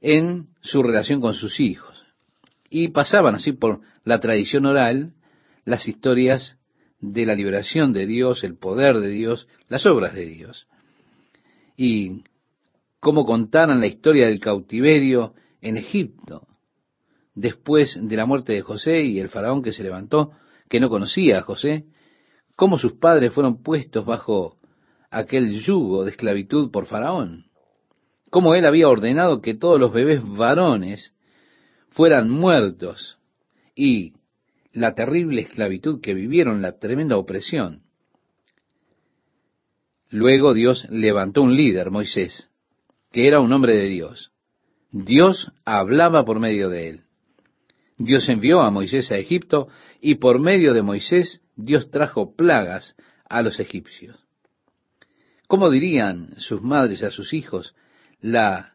en 0.00 0.48
su 0.60 0.82
relación 0.82 1.20
con 1.20 1.34
sus 1.34 1.60
hijos. 1.60 2.04
Y 2.70 2.88
pasaban 2.88 3.34
así 3.34 3.52
por 3.52 3.80
la 4.04 4.20
tradición 4.20 4.66
oral 4.66 5.12
las 5.64 5.88
historias 5.88 6.58
de 7.00 7.26
la 7.26 7.34
liberación 7.34 7.92
de 7.92 8.06
Dios, 8.06 8.44
el 8.44 8.56
poder 8.56 9.00
de 9.00 9.08
Dios, 9.08 9.48
las 9.68 9.86
obras 9.86 10.14
de 10.14 10.26
Dios. 10.26 10.66
Y 11.76 12.22
cómo 13.00 13.26
contaran 13.26 13.80
la 13.80 13.86
historia 13.86 14.26
del 14.26 14.40
cautiverio 14.40 15.34
en 15.60 15.76
Egipto, 15.76 16.46
después 17.34 17.98
de 18.00 18.16
la 18.16 18.26
muerte 18.26 18.52
de 18.52 18.62
José 18.62 19.02
y 19.02 19.20
el 19.20 19.28
faraón 19.28 19.62
que 19.62 19.72
se 19.72 19.82
levantó 19.82 20.32
que 20.68 20.80
no 20.80 20.88
conocía 20.88 21.38
a 21.38 21.42
José, 21.42 21.84
cómo 22.56 22.78
sus 22.78 22.94
padres 22.94 23.32
fueron 23.32 23.62
puestos 23.62 24.04
bajo 24.04 24.58
aquel 25.10 25.60
yugo 25.60 26.04
de 26.04 26.10
esclavitud 26.10 26.70
por 26.70 26.86
Faraón, 26.86 27.46
cómo 28.30 28.54
él 28.54 28.66
había 28.66 28.88
ordenado 28.88 29.40
que 29.40 29.54
todos 29.54 29.78
los 29.78 29.92
bebés 29.92 30.20
varones 30.24 31.14
fueran 31.90 32.28
muertos 32.30 33.18
y 33.76 34.14
la 34.72 34.94
terrible 34.94 35.42
esclavitud 35.42 36.00
que 36.00 36.14
vivieron, 36.14 36.60
la 36.60 36.78
tremenda 36.78 37.16
opresión. 37.16 37.82
Luego 40.10 40.52
Dios 40.54 40.86
levantó 40.90 41.42
un 41.42 41.54
líder, 41.54 41.90
Moisés, 41.90 42.50
que 43.12 43.28
era 43.28 43.40
un 43.40 43.52
hombre 43.52 43.76
de 43.76 43.88
Dios. 43.88 44.32
Dios 44.90 45.52
hablaba 45.64 46.24
por 46.24 46.40
medio 46.40 46.68
de 46.68 46.88
él. 46.88 47.03
Dios 47.96 48.28
envió 48.28 48.60
a 48.60 48.70
Moisés 48.70 49.10
a 49.12 49.16
Egipto 49.16 49.68
y 50.00 50.16
por 50.16 50.40
medio 50.40 50.74
de 50.74 50.82
Moisés 50.82 51.40
Dios 51.56 51.90
trajo 51.90 52.34
plagas 52.34 52.96
a 53.28 53.42
los 53.42 53.60
egipcios. 53.60 54.18
¿Cómo 55.46 55.70
dirían 55.70 56.34
sus 56.38 56.62
madres 56.62 57.02
a 57.02 57.10
sus 57.10 57.32
hijos 57.32 57.74
la 58.20 58.74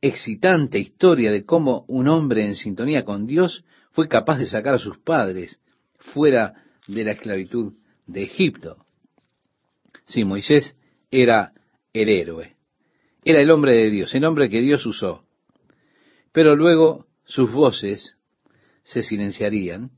excitante 0.00 0.78
historia 0.78 1.30
de 1.30 1.44
cómo 1.44 1.84
un 1.88 2.08
hombre 2.08 2.44
en 2.44 2.54
sintonía 2.54 3.04
con 3.04 3.26
Dios 3.26 3.64
fue 3.92 4.08
capaz 4.08 4.38
de 4.38 4.46
sacar 4.46 4.74
a 4.74 4.78
sus 4.78 4.98
padres 4.98 5.60
fuera 5.98 6.54
de 6.86 7.04
la 7.04 7.12
esclavitud 7.12 7.74
de 8.06 8.24
Egipto? 8.24 8.84
Sí, 10.06 10.24
Moisés 10.24 10.74
era 11.10 11.52
el 11.92 12.08
héroe, 12.08 12.56
era 13.24 13.40
el 13.40 13.50
hombre 13.50 13.72
de 13.72 13.90
Dios, 13.90 14.14
el 14.14 14.24
hombre 14.24 14.48
que 14.48 14.60
Dios 14.60 14.84
usó. 14.86 15.24
Pero 16.32 16.56
luego 16.56 17.06
sus 17.24 17.52
voces 17.52 18.17
se 18.88 19.02
silenciarían, 19.02 19.90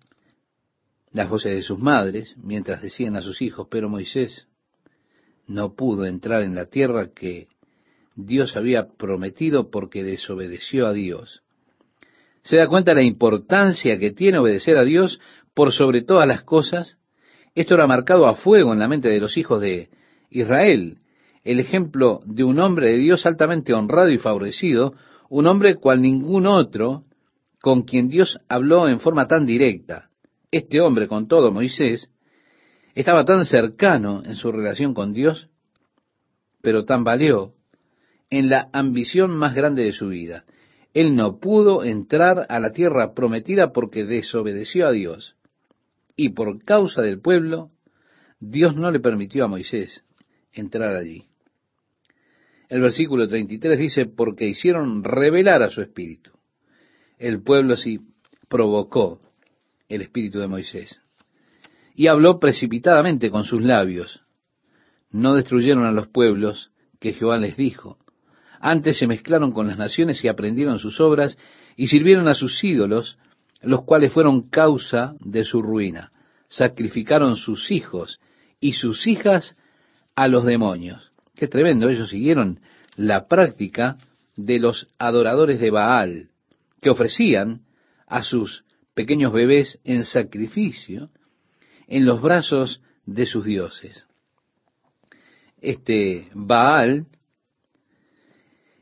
las 1.12 1.28
voces 1.28 1.54
de 1.54 1.62
sus 1.62 1.78
madres, 1.78 2.34
mientras 2.36 2.82
decían 2.82 3.14
a 3.14 3.22
sus 3.22 3.40
hijos, 3.40 3.68
pero 3.70 3.88
Moisés 3.88 4.48
no 5.46 5.74
pudo 5.74 6.06
entrar 6.06 6.42
en 6.42 6.56
la 6.56 6.66
tierra 6.66 7.10
que 7.14 7.46
Dios 8.16 8.56
había 8.56 8.88
prometido 8.88 9.70
porque 9.70 10.02
desobedeció 10.02 10.88
a 10.88 10.92
Dios. 10.92 11.42
¿Se 12.42 12.56
da 12.56 12.66
cuenta 12.66 12.92
la 12.92 13.04
importancia 13.04 13.96
que 13.96 14.10
tiene 14.10 14.38
obedecer 14.38 14.76
a 14.76 14.84
Dios 14.84 15.20
por 15.54 15.72
sobre 15.72 16.02
todas 16.02 16.26
las 16.26 16.42
cosas? 16.42 16.98
Esto 17.54 17.74
era 17.74 17.86
marcado 17.86 18.26
a 18.26 18.34
fuego 18.34 18.72
en 18.72 18.80
la 18.80 18.88
mente 18.88 19.08
de 19.08 19.20
los 19.20 19.36
hijos 19.36 19.60
de 19.60 19.88
Israel, 20.30 20.98
el 21.44 21.60
ejemplo 21.60 22.22
de 22.24 22.42
un 22.42 22.58
hombre 22.58 22.90
de 22.90 22.98
Dios 22.98 23.24
altamente 23.24 23.72
honrado 23.72 24.10
y 24.10 24.18
favorecido, 24.18 24.94
un 25.28 25.46
hombre 25.46 25.76
cual 25.76 26.02
ningún 26.02 26.48
otro 26.48 27.04
con 27.60 27.82
quien 27.82 28.08
Dios 28.08 28.40
habló 28.48 28.88
en 28.88 29.00
forma 29.00 29.26
tan 29.26 29.46
directa. 29.46 30.10
Este 30.50 30.80
hombre, 30.80 31.08
con 31.08 31.28
todo 31.28 31.52
Moisés, 31.52 32.10
estaba 32.94 33.24
tan 33.24 33.44
cercano 33.44 34.22
en 34.24 34.36
su 34.36 34.50
relación 34.50 34.94
con 34.94 35.12
Dios, 35.12 35.48
pero 36.62 36.84
tambaleó 36.84 37.54
en 38.30 38.48
la 38.48 38.68
ambición 38.72 39.36
más 39.36 39.54
grande 39.54 39.84
de 39.84 39.92
su 39.92 40.08
vida. 40.08 40.44
Él 40.92 41.14
no 41.14 41.38
pudo 41.38 41.84
entrar 41.84 42.46
a 42.48 42.58
la 42.58 42.72
tierra 42.72 43.14
prometida 43.14 43.72
porque 43.72 44.04
desobedeció 44.04 44.88
a 44.88 44.92
Dios. 44.92 45.36
Y 46.16 46.30
por 46.30 46.64
causa 46.64 47.02
del 47.02 47.20
pueblo, 47.20 47.70
Dios 48.40 48.74
no 48.74 48.90
le 48.90 49.00
permitió 49.00 49.44
a 49.44 49.48
Moisés 49.48 50.02
entrar 50.52 50.96
allí. 50.96 51.26
El 52.68 52.80
versículo 52.80 53.28
33 53.28 53.78
dice, 53.78 54.06
porque 54.06 54.46
hicieron 54.46 55.04
revelar 55.04 55.62
a 55.62 55.70
su 55.70 55.80
espíritu 55.80 56.39
el 57.20 57.42
pueblo 57.42 57.74
así 57.74 58.00
provocó 58.48 59.20
el 59.88 60.00
espíritu 60.00 60.40
de 60.40 60.48
Moisés. 60.48 61.00
Y 61.94 62.06
habló 62.06 62.40
precipitadamente 62.40 63.30
con 63.30 63.44
sus 63.44 63.62
labios. 63.62 64.22
No 65.10 65.34
destruyeron 65.34 65.84
a 65.84 65.92
los 65.92 66.08
pueblos 66.08 66.70
que 66.98 67.12
Jehová 67.12 67.38
les 67.38 67.56
dijo. 67.56 67.98
Antes 68.58 68.98
se 68.98 69.06
mezclaron 69.06 69.52
con 69.52 69.66
las 69.66 69.76
naciones 69.76 70.24
y 70.24 70.28
aprendieron 70.28 70.78
sus 70.78 71.00
obras 71.00 71.36
y 71.76 71.88
sirvieron 71.88 72.26
a 72.26 72.34
sus 72.34 72.62
ídolos, 72.64 73.18
los 73.62 73.84
cuales 73.84 74.12
fueron 74.12 74.48
causa 74.48 75.14
de 75.20 75.44
su 75.44 75.60
ruina. 75.60 76.12
Sacrificaron 76.48 77.36
sus 77.36 77.70
hijos 77.70 78.18
y 78.60 78.72
sus 78.72 79.06
hijas 79.06 79.56
a 80.14 80.26
los 80.26 80.44
demonios. 80.44 81.12
Qué 81.34 81.48
tremendo, 81.48 81.88
ellos 81.88 82.08
siguieron 82.08 82.60
la 82.96 83.28
práctica 83.28 83.98
de 84.36 84.58
los 84.58 84.88
adoradores 84.98 85.60
de 85.60 85.70
Baal, 85.70 86.29
que 86.80 86.90
ofrecían 86.90 87.62
a 88.06 88.22
sus 88.22 88.64
pequeños 88.94 89.32
bebés 89.32 89.80
en 89.84 90.04
sacrificio 90.04 91.10
en 91.86 92.06
los 92.06 92.22
brazos 92.22 92.82
de 93.06 93.26
sus 93.26 93.44
dioses. 93.44 94.06
Este 95.60 96.28
Baal 96.34 97.06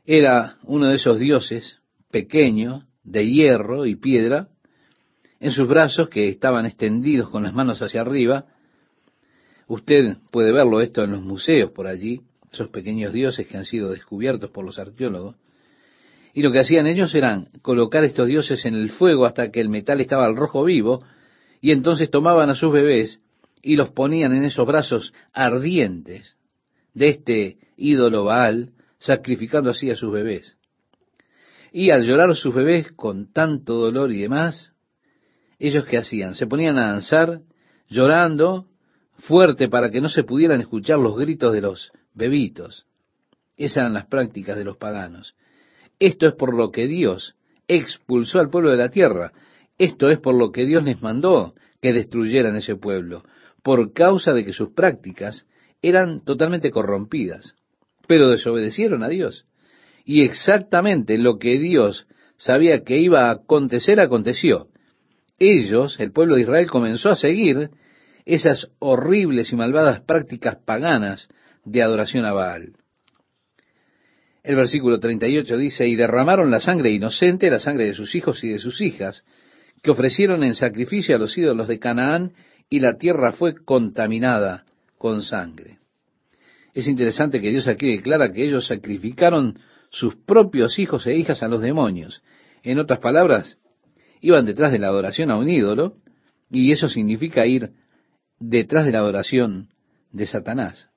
era 0.05 0.57
uno 0.63 0.87
de 0.87 0.95
esos 0.95 1.19
dioses 1.19 1.79
pequeños, 2.09 2.85
de 3.03 3.27
hierro 3.27 3.85
y 3.85 3.95
piedra, 3.95 4.49
en 5.39 5.51
sus 5.51 5.67
brazos 5.67 6.09
que 6.09 6.27
estaban 6.27 6.65
extendidos 6.65 7.29
con 7.29 7.43
las 7.43 7.53
manos 7.53 7.81
hacia 7.81 8.01
arriba. 8.01 8.45
Usted 9.67 10.17
puede 10.31 10.51
verlo 10.51 10.81
esto 10.81 11.03
en 11.03 11.11
los 11.11 11.21
museos 11.21 11.71
por 11.71 11.87
allí, 11.87 12.21
esos 12.51 12.69
pequeños 12.69 13.13
dioses 13.13 13.47
que 13.47 13.57
han 13.57 13.65
sido 13.65 13.91
descubiertos 13.91 14.49
por 14.51 14.65
los 14.65 14.79
arqueólogos. 14.79 15.35
Y 16.33 16.41
lo 16.43 16.51
que 16.51 16.59
hacían 16.59 16.87
ellos 16.87 17.13
eran 17.15 17.49
colocar 17.61 18.03
estos 18.03 18.27
dioses 18.27 18.65
en 18.65 18.75
el 18.75 18.89
fuego 18.89 19.25
hasta 19.25 19.51
que 19.51 19.61
el 19.61 19.69
metal 19.69 19.99
estaba 20.01 20.25
al 20.25 20.35
rojo 20.35 20.63
vivo, 20.63 21.03
y 21.61 21.71
entonces 21.71 22.09
tomaban 22.09 22.49
a 22.49 22.55
sus 22.55 22.71
bebés 22.71 23.21
y 23.61 23.75
los 23.75 23.89
ponían 23.89 24.33
en 24.33 24.45
esos 24.45 24.65
brazos 24.65 25.13
ardientes 25.33 26.37
de 26.93 27.09
este 27.09 27.57
ídolo 27.77 28.25
Baal, 28.25 28.71
sacrificando 28.99 29.69
así 29.69 29.89
a 29.89 29.95
sus 29.95 30.11
bebés. 30.11 30.57
Y 31.71 31.91
al 31.91 32.03
llorar 32.03 32.35
sus 32.35 32.53
bebés 32.53 32.91
con 32.93 33.31
tanto 33.31 33.75
dolor 33.75 34.11
y 34.11 34.21
demás, 34.21 34.73
ellos 35.59 35.85
qué 35.85 35.97
hacían? 35.97 36.35
Se 36.35 36.47
ponían 36.47 36.77
a 36.77 36.91
danzar, 36.91 37.41
llorando 37.87 38.67
fuerte 39.19 39.67
para 39.67 39.91
que 39.91 40.01
no 40.01 40.09
se 40.09 40.23
pudieran 40.23 40.61
escuchar 40.61 40.99
los 40.99 41.17
gritos 41.17 41.53
de 41.53 41.61
los 41.61 41.91
bebitos. 42.13 42.85
Esas 43.57 43.77
eran 43.77 43.93
las 43.93 44.05
prácticas 44.05 44.57
de 44.57 44.63
los 44.63 44.77
paganos. 44.77 45.35
Esto 45.99 46.27
es 46.27 46.33
por 46.33 46.55
lo 46.55 46.71
que 46.71 46.87
Dios 46.87 47.35
expulsó 47.67 48.39
al 48.39 48.49
pueblo 48.49 48.71
de 48.71 48.77
la 48.77 48.89
tierra. 48.89 49.31
Esto 49.77 50.09
es 50.09 50.19
por 50.19 50.35
lo 50.35 50.51
que 50.51 50.65
Dios 50.65 50.83
les 50.83 51.01
mandó 51.01 51.53
que 51.81 51.93
destruyeran 51.93 52.55
ese 52.55 52.75
pueblo, 52.75 53.23
por 53.63 53.93
causa 53.93 54.33
de 54.33 54.43
que 54.43 54.53
sus 54.53 54.71
prácticas 54.71 55.47
eran 55.81 56.23
totalmente 56.23 56.71
corrompidas. 56.71 57.55
Pero 58.07 58.29
desobedecieron 58.29 59.03
a 59.03 59.09
Dios. 59.09 59.45
Y 60.03 60.23
exactamente 60.23 61.17
lo 61.17 61.37
que 61.37 61.59
Dios 61.59 62.07
sabía 62.37 62.83
que 62.83 62.97
iba 62.97 63.27
a 63.27 63.31
acontecer, 63.31 63.99
aconteció. 63.99 64.67
Ellos, 65.37 65.99
el 65.99 66.11
pueblo 66.11 66.35
de 66.35 66.41
Israel, 66.41 66.69
comenzó 66.69 67.09
a 67.09 67.15
seguir 67.15 67.69
esas 68.25 68.71
horribles 68.79 69.51
y 69.51 69.55
malvadas 69.55 70.01
prácticas 70.01 70.57
paganas 70.65 71.29
de 71.63 71.81
adoración 71.81 72.25
a 72.25 72.33
Baal. 72.33 72.73
El 74.43 74.55
versículo 74.55 74.99
38 74.99 75.57
dice, 75.57 75.87
y 75.87 75.95
derramaron 75.95 76.49
la 76.49 76.59
sangre 76.59 76.91
inocente, 76.91 77.49
la 77.49 77.59
sangre 77.59 77.85
de 77.85 77.93
sus 77.93 78.15
hijos 78.15 78.43
y 78.43 78.49
de 78.49 78.59
sus 78.59 78.81
hijas, 78.81 79.23
que 79.81 79.91
ofrecieron 79.91 80.43
en 80.43 80.53
sacrificio 80.53 81.15
a 81.15 81.19
los 81.19 81.37
ídolos 81.37 81.67
de 81.67 81.79
Canaán, 81.79 82.33
y 82.69 82.79
la 82.79 82.97
tierra 82.97 83.31
fue 83.31 83.55
contaminada 83.55 84.65
con 84.97 85.23
sangre. 85.23 85.79
Es 86.73 86.87
interesante 86.87 87.41
que 87.41 87.49
Dios 87.49 87.67
aquí 87.67 87.87
declara 87.87 88.31
que 88.31 88.43
ellos 88.43 88.67
sacrificaron 88.67 89.59
sus 89.89 90.15
propios 90.15 90.77
hijos 90.79 91.07
e 91.07 91.15
hijas 91.15 91.41
a 91.41 91.47
los 91.47 91.61
demonios. 91.61 92.21
En 92.63 92.79
otras 92.79 92.99
palabras, 92.99 93.57
iban 94.21 94.45
detrás 94.45 94.71
de 94.71 94.79
la 94.79 94.87
adoración 94.87 95.31
a 95.31 95.37
un 95.37 95.49
ídolo, 95.49 95.95
y 96.51 96.71
eso 96.71 96.89
significa 96.89 97.45
ir 97.45 97.71
detrás 98.39 98.85
de 98.85 98.91
la 98.91 98.99
adoración 98.99 99.69
de 100.11 100.27
Satanás. 100.27 100.89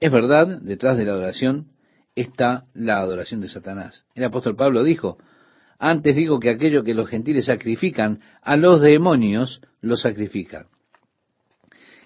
Es 0.00 0.12
verdad, 0.12 0.60
detrás 0.60 0.96
de 0.98 1.04
la 1.04 1.12
adoración 1.12 1.68
está 2.16 2.64
la 2.74 2.98
adoración 2.98 3.40
de 3.42 3.48
Satanás. 3.48 4.04
El 4.14 4.24
apóstol 4.24 4.56
Pablo 4.56 4.82
dijo, 4.82 5.18
antes 5.78 6.16
digo 6.16 6.40
que 6.40 6.50
aquello 6.50 6.82
que 6.82 6.94
los 6.94 7.08
gentiles 7.08 7.44
sacrifican, 7.44 8.20
a 8.42 8.56
los 8.56 8.80
demonios 8.80 9.60
lo 9.82 9.96
sacrifican. 9.96 10.66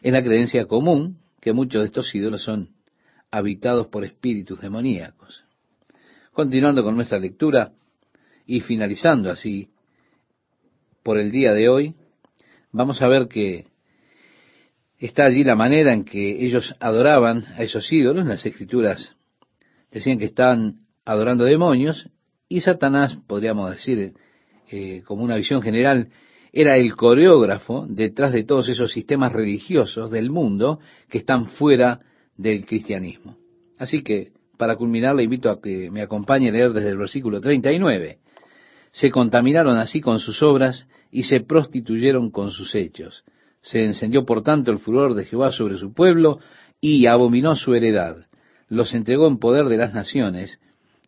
Es 0.02 0.12
la 0.12 0.22
creencia 0.22 0.66
común 0.66 1.18
que 1.40 1.52
muchos 1.52 1.82
de 1.82 1.86
estos 1.86 2.12
ídolos 2.14 2.42
son 2.42 2.70
habitados 3.30 3.86
por 3.86 4.04
espíritus 4.04 4.60
demoníacos. 4.60 5.44
Continuando 6.32 6.82
con 6.82 6.96
nuestra 6.96 7.18
lectura 7.18 7.72
y 8.46 8.60
finalizando 8.60 9.30
así 9.30 9.70
por 11.04 11.18
el 11.18 11.30
día 11.30 11.52
de 11.52 11.68
hoy, 11.68 11.94
vamos 12.72 13.00
a 13.00 13.08
ver 13.08 13.28
que 13.28 13.66
está 14.98 15.26
allí 15.26 15.44
la 15.44 15.54
manera 15.54 15.92
en 15.92 16.04
que 16.04 16.44
ellos 16.44 16.74
adoraban 16.80 17.44
a 17.56 17.62
esos 17.62 17.90
ídolos, 17.92 18.26
las 18.26 18.44
escrituras 18.44 19.14
decían 19.90 20.18
que 20.18 20.26
estaban 20.26 20.86
adorando 21.04 21.44
demonios 21.44 22.08
y 22.48 22.60
Satanás, 22.60 23.16
podríamos 23.26 23.70
decir, 23.70 24.14
eh, 24.70 25.02
como 25.04 25.22
una 25.22 25.36
visión 25.36 25.62
general, 25.62 26.08
era 26.52 26.76
el 26.76 26.96
coreógrafo 26.96 27.86
detrás 27.88 28.32
de 28.32 28.44
todos 28.44 28.68
esos 28.68 28.92
sistemas 28.92 29.32
religiosos 29.32 30.10
del 30.10 30.30
mundo 30.30 30.80
que 31.08 31.18
están 31.18 31.46
fuera 31.46 32.00
del 32.36 32.64
cristianismo. 32.66 33.36
Así 33.78 34.02
que, 34.02 34.32
para 34.56 34.76
culminar, 34.76 35.14
le 35.14 35.22
invito 35.22 35.48
a 35.48 35.60
que 35.60 35.90
me 35.90 36.02
acompañe 36.02 36.48
a 36.48 36.52
leer 36.52 36.72
desde 36.72 36.90
el 36.90 36.98
versículo 36.98 37.40
39. 37.40 38.18
Se 38.90 39.10
contaminaron 39.10 39.78
así 39.78 40.00
con 40.00 40.18
sus 40.18 40.42
obras 40.42 40.86
y 41.10 41.22
se 41.22 41.40
prostituyeron 41.40 42.30
con 42.30 42.50
sus 42.50 42.74
hechos. 42.74 43.24
Se 43.62 43.84
encendió 43.84 44.24
por 44.24 44.42
tanto 44.42 44.70
el 44.72 44.78
furor 44.78 45.14
de 45.14 45.24
Jehová 45.24 45.52
sobre 45.52 45.78
su 45.78 45.92
pueblo 45.92 46.40
y 46.80 47.06
abominó 47.06 47.54
su 47.54 47.74
heredad. 47.74 48.16
Los 48.70 48.94
entregó 48.94 49.26
en 49.26 49.38
poder 49.38 49.66
de 49.66 49.76
las 49.76 49.92
naciones 49.92 50.58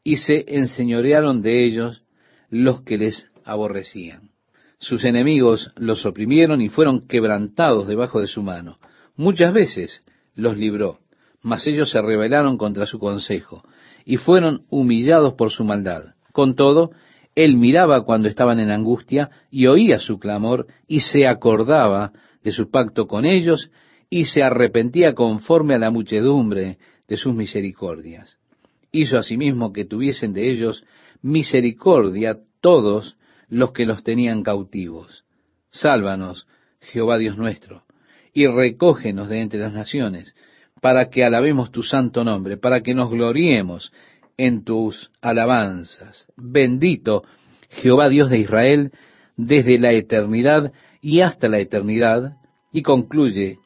y 0.05 0.17
se 0.17 0.45
enseñorearon 0.49 1.41
de 1.41 1.65
ellos 1.65 2.03
los 2.51 2.83
que 2.83 2.99
les 2.99 3.29
aborrecían. 3.45 4.31
Sus 4.79 5.05
enemigos 5.05 5.71
los 5.77 6.05
oprimieron 6.05 6.61
y 6.61 6.69
fueron 6.69 7.07
quebrantados 7.07 7.87
debajo 7.87 8.21
de 8.21 8.27
su 8.27 8.43
mano. 8.43 8.79
Muchas 9.17 9.55
veces 9.55 10.03
los 10.35 10.57
libró, 10.57 10.99
mas 11.41 11.67
ellos 11.69 11.91
se 11.91 12.03
rebelaron 12.03 12.59
contra 12.59 12.85
su 12.85 12.99
consejo 12.99 13.63
y 14.05 14.17
fueron 14.17 14.67
humillados 14.69 15.35
por 15.35 15.51
su 15.51 15.63
maldad. 15.63 16.17
Con 16.33 16.57
todo, 16.57 16.91
él 17.37 17.57
miraba 17.57 18.05
cuando 18.05 18.29
estaban 18.29 18.59
en 18.59 18.73
angustia 18.73 19.31
y 19.53 19.67
oía 19.69 20.01
su 20.01 20.19
clamor 20.19 20.67
y 20.89 21.01
se 21.01 21.29
acordaba 21.29 22.13
de 22.43 22.51
su 22.51 22.71
pacto 22.71 23.07
con 23.07 23.25
ellos 23.25 23.71
y 24.11 24.25
se 24.27 24.43
arrepentía 24.43 25.15
conforme 25.15 25.75
a 25.75 25.79
la 25.79 25.91
muchedumbre 25.91 26.79
de 27.13 27.19
sus 27.19 27.35
misericordias. 27.35 28.39
Hizo 28.91 29.19
asimismo 29.19 29.71
que 29.71 29.85
tuviesen 29.85 30.33
de 30.33 30.51
ellos 30.51 30.83
misericordia 31.21 32.39
todos 32.63 33.19
los 33.51 33.73
que 33.73 33.85
los 33.85 34.03
tenían 34.03 34.43
cautivos. 34.43 35.23
Sálvanos, 35.69 36.47
Jehová 36.81 37.19
Dios 37.19 37.37
nuestro, 37.37 37.83
y 38.33 38.47
recógenos 38.47 39.29
de 39.29 39.43
entre 39.43 39.61
las 39.61 39.75
naciones, 39.75 40.35
para 40.81 41.11
que 41.11 41.23
alabemos 41.23 41.71
tu 41.71 41.83
santo 41.83 42.25
nombre, 42.25 42.57
para 42.57 42.81
que 42.81 42.95
nos 42.95 43.11
gloriemos 43.11 43.93
en 44.39 44.65
tus 44.65 45.11
alabanzas. 45.21 46.27
Bendito 46.39 47.25
Jehová 47.69 48.09
Dios 48.09 48.31
de 48.31 48.39
Israel 48.39 48.93
desde 49.37 49.79
la 49.79 49.93
eternidad 49.93 50.73
y 51.03 51.21
hasta 51.21 51.49
la 51.49 51.59
eternidad. 51.59 52.39
Y 52.73 52.81
concluye 52.81 53.59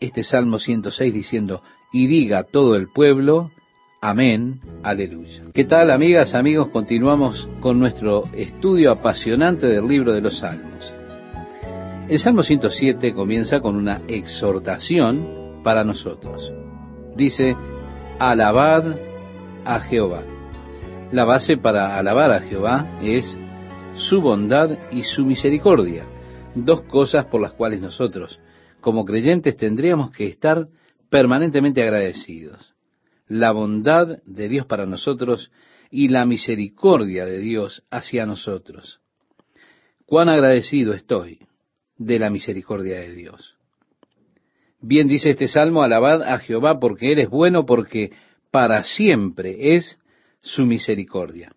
este 0.00 0.22
Salmo 0.22 0.58
106 0.58 1.14
diciendo, 1.14 1.62
y 1.92 2.06
diga 2.06 2.44
todo 2.44 2.76
el 2.76 2.88
pueblo, 2.88 3.50
amén, 4.00 4.60
aleluya. 4.82 5.44
¿Qué 5.52 5.64
tal 5.64 5.90
amigas, 5.90 6.34
amigos? 6.34 6.68
Continuamos 6.68 7.48
con 7.60 7.78
nuestro 7.78 8.24
estudio 8.34 8.92
apasionante 8.92 9.66
del 9.66 9.86
libro 9.86 10.12
de 10.12 10.20
los 10.20 10.38
Salmos. 10.38 10.92
El 12.08 12.18
Salmo 12.18 12.42
107 12.42 13.12
comienza 13.12 13.60
con 13.60 13.76
una 13.76 14.02
exhortación 14.08 15.60
para 15.62 15.84
nosotros. 15.84 16.52
Dice, 17.16 17.56
alabad 18.18 18.96
a 19.64 19.80
Jehová. 19.80 20.22
La 21.12 21.24
base 21.24 21.56
para 21.56 21.98
alabar 21.98 22.30
a 22.32 22.40
Jehová 22.40 22.98
es 23.02 23.36
su 23.94 24.20
bondad 24.20 24.78
y 24.92 25.02
su 25.02 25.24
misericordia, 25.24 26.04
dos 26.54 26.82
cosas 26.82 27.26
por 27.26 27.40
las 27.40 27.52
cuales 27.52 27.80
nosotros, 27.80 28.38
como 28.80 29.04
creyentes, 29.04 29.56
tendríamos 29.56 30.12
que 30.12 30.26
estar 30.26 30.68
permanentemente 31.10 31.82
agradecidos. 31.82 32.74
La 33.28 33.52
bondad 33.52 34.22
de 34.24 34.48
Dios 34.48 34.66
para 34.66 34.86
nosotros 34.86 35.50
y 35.90 36.08
la 36.08 36.24
misericordia 36.24 37.26
de 37.26 37.38
Dios 37.38 37.82
hacia 37.90 38.26
nosotros. 38.26 39.00
Cuán 40.06 40.28
agradecido 40.28 40.94
estoy 40.94 41.40
de 41.98 42.18
la 42.18 42.30
misericordia 42.30 43.00
de 43.00 43.14
Dios. 43.14 43.56
Bien 44.80 45.06
dice 45.06 45.30
este 45.30 45.46
salmo, 45.46 45.82
alabad 45.82 46.22
a 46.22 46.38
Jehová 46.38 46.80
porque 46.80 47.12
Él 47.12 47.18
es 47.18 47.28
bueno, 47.28 47.66
porque 47.66 48.12
para 48.50 48.82
siempre 48.84 49.76
es 49.76 49.98
su 50.40 50.64
misericordia. 50.64 51.52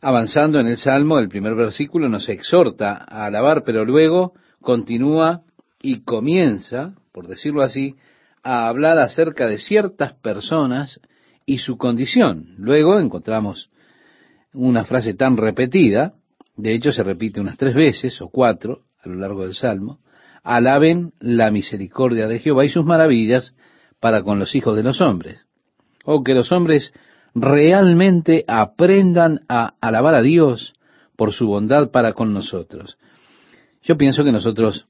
Avanzando 0.00 0.58
en 0.60 0.66
el 0.66 0.78
Salmo, 0.78 1.18
el 1.18 1.28
primer 1.28 1.54
versículo 1.54 2.08
nos 2.08 2.28
exhorta 2.28 3.04
a 3.08 3.26
alabar, 3.26 3.62
pero 3.64 3.84
luego 3.84 4.32
continúa 4.60 5.42
y 5.80 6.00
comienza, 6.02 6.94
por 7.12 7.28
decirlo 7.28 7.62
así, 7.62 7.96
a 8.42 8.66
hablar 8.68 8.98
acerca 8.98 9.46
de 9.46 9.58
ciertas 9.58 10.14
personas 10.14 11.00
y 11.46 11.58
su 11.58 11.76
condición. 11.76 12.46
Luego 12.58 12.98
encontramos 12.98 13.70
una 14.52 14.84
frase 14.84 15.14
tan 15.14 15.36
repetida, 15.36 16.14
de 16.56 16.74
hecho 16.74 16.92
se 16.92 17.02
repite 17.02 17.40
unas 17.40 17.56
tres 17.56 17.74
veces 17.74 18.20
o 18.20 18.28
cuatro 18.28 18.82
a 19.02 19.08
lo 19.08 19.16
largo 19.16 19.42
del 19.42 19.54
Salmo, 19.54 19.98
alaben 20.42 21.12
la 21.20 21.50
misericordia 21.50 22.26
de 22.28 22.38
Jehová 22.38 22.64
y 22.64 22.68
sus 22.68 22.84
maravillas 22.84 23.54
para 24.00 24.22
con 24.22 24.38
los 24.38 24.54
hijos 24.54 24.76
de 24.76 24.82
los 24.82 25.00
hombres. 25.00 25.46
O 26.04 26.22
que 26.24 26.34
los 26.34 26.50
hombres 26.50 26.92
realmente 27.34 28.44
aprendan 28.46 29.40
a 29.48 29.74
alabar 29.80 30.14
a 30.14 30.22
Dios 30.22 30.74
por 31.16 31.32
su 31.32 31.46
bondad 31.46 31.90
para 31.90 32.12
con 32.12 32.32
nosotros. 32.32 32.98
Yo 33.82 33.96
pienso 33.96 34.24
que 34.24 34.32
nosotros 34.32 34.86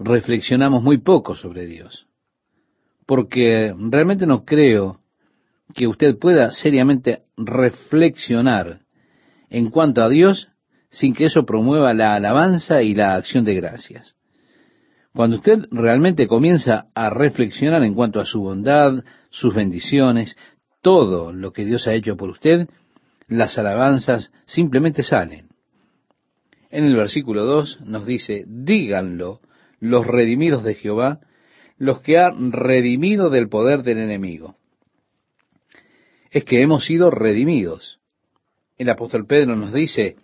reflexionamos 0.00 0.82
muy 0.82 0.98
poco 0.98 1.34
sobre 1.34 1.66
Dios, 1.66 2.06
porque 3.06 3.72
realmente 3.78 4.26
no 4.26 4.44
creo 4.44 5.00
que 5.74 5.86
usted 5.86 6.18
pueda 6.18 6.50
seriamente 6.50 7.24
reflexionar 7.36 8.80
en 9.50 9.70
cuanto 9.70 10.02
a 10.02 10.08
Dios 10.08 10.48
sin 10.88 11.14
que 11.14 11.26
eso 11.26 11.44
promueva 11.44 11.94
la 11.94 12.14
alabanza 12.14 12.82
y 12.82 12.94
la 12.94 13.14
acción 13.14 13.44
de 13.44 13.54
gracias. 13.54 14.16
Cuando 15.12 15.36
usted 15.36 15.66
realmente 15.70 16.26
comienza 16.26 16.86
a 16.94 17.10
reflexionar 17.10 17.82
en 17.82 17.94
cuanto 17.94 18.20
a 18.20 18.26
su 18.26 18.40
bondad, 18.40 19.04
sus 19.28 19.54
bendiciones, 19.54 20.36
todo 20.80 21.32
lo 21.32 21.52
que 21.52 21.64
Dios 21.64 21.86
ha 21.86 21.94
hecho 21.94 22.16
por 22.16 22.30
usted, 22.30 22.68
las 23.28 23.58
alabanzas 23.58 24.32
simplemente 24.46 25.02
salen. 25.02 25.48
En 26.70 26.84
el 26.84 26.96
versículo 26.96 27.44
2 27.44 27.80
nos 27.82 28.06
dice, 28.06 28.44
díganlo 28.46 29.40
los 29.80 30.06
redimidos 30.06 30.62
de 30.62 30.74
Jehová, 30.74 31.20
los 31.78 32.00
que 32.00 32.18
han 32.18 32.52
redimido 32.52 33.30
del 33.30 33.48
poder 33.48 33.82
del 33.82 33.98
enemigo. 33.98 34.56
Es 36.30 36.44
que 36.44 36.62
hemos 36.62 36.84
sido 36.84 37.10
redimidos. 37.10 37.98
El 38.78 38.90
apóstol 38.90 39.26
Pedro 39.26 39.56
nos 39.56 39.72
dice 39.72 40.16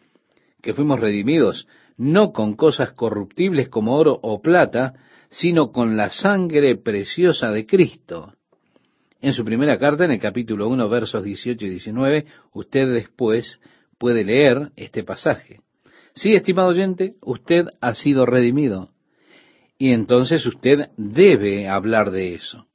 que 0.62 0.74
fuimos 0.74 1.00
redimidos 1.00 1.66
no 1.96 2.32
con 2.32 2.54
cosas 2.54 2.92
corruptibles 2.92 3.68
como 3.68 3.96
oro 3.96 4.18
o 4.22 4.40
plata, 4.40 4.94
sino 5.30 5.72
con 5.72 5.96
la 5.96 6.10
sangre 6.10 6.76
preciosa 6.76 7.50
de 7.50 7.66
Cristo. 7.66 8.34
En 9.20 9.32
su 9.32 9.44
primera 9.44 9.78
carta, 9.78 10.04
en 10.04 10.10
el 10.10 10.20
capítulo 10.20 10.68
1, 10.68 10.88
versos 10.88 11.24
18 11.24 11.64
y 11.64 11.70
19, 11.70 12.26
usted 12.52 12.92
después 12.92 13.58
puede 13.98 14.24
leer 14.24 14.72
este 14.76 15.02
pasaje. 15.04 15.60
Sí, 16.14 16.34
estimado 16.34 16.68
oyente, 16.68 17.14
usted 17.22 17.66
ha 17.80 17.94
sido 17.94 18.26
redimido. 18.26 18.90
Y 19.78 19.92
entonces 19.92 20.46
usted 20.46 20.90
debe 20.96 21.68
hablar 21.68 22.10
de 22.10 22.34
eso. 22.34 22.66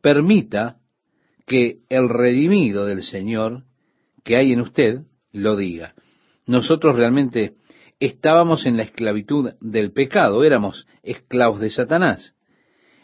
Permita 0.00 0.78
que 1.46 1.78
el 1.88 2.08
redimido 2.08 2.86
del 2.86 3.02
Señor 3.02 3.64
que 4.24 4.36
hay 4.36 4.52
en 4.52 4.60
usted 4.60 5.02
lo 5.32 5.56
diga. 5.56 5.94
Nosotros 6.46 6.96
realmente 6.96 7.54
estábamos 8.00 8.66
en 8.66 8.76
la 8.76 8.82
esclavitud 8.82 9.52
del 9.60 9.92
pecado, 9.92 10.44
éramos 10.44 10.86
esclavos 11.02 11.60
de 11.60 11.70
Satanás. 11.70 12.34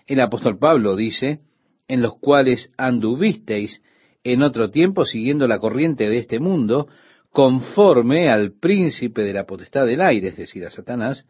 El 0.06 0.20
apóstol 0.20 0.58
Pablo 0.58 0.96
dice, 0.96 1.40
en 1.88 2.02
los 2.02 2.18
cuales 2.18 2.70
anduvisteis 2.76 3.82
en 4.22 4.42
otro 4.42 4.70
tiempo 4.70 5.04
siguiendo 5.04 5.46
la 5.46 5.58
corriente 5.58 6.08
de 6.08 6.18
este 6.18 6.40
mundo, 6.40 6.88
conforme 7.30 8.30
al 8.30 8.52
príncipe 8.52 9.22
de 9.22 9.32
la 9.32 9.44
potestad 9.44 9.86
del 9.86 10.00
aire, 10.00 10.28
es 10.28 10.36
decir, 10.36 10.64
a 10.64 10.70
Satanás, 10.70 11.26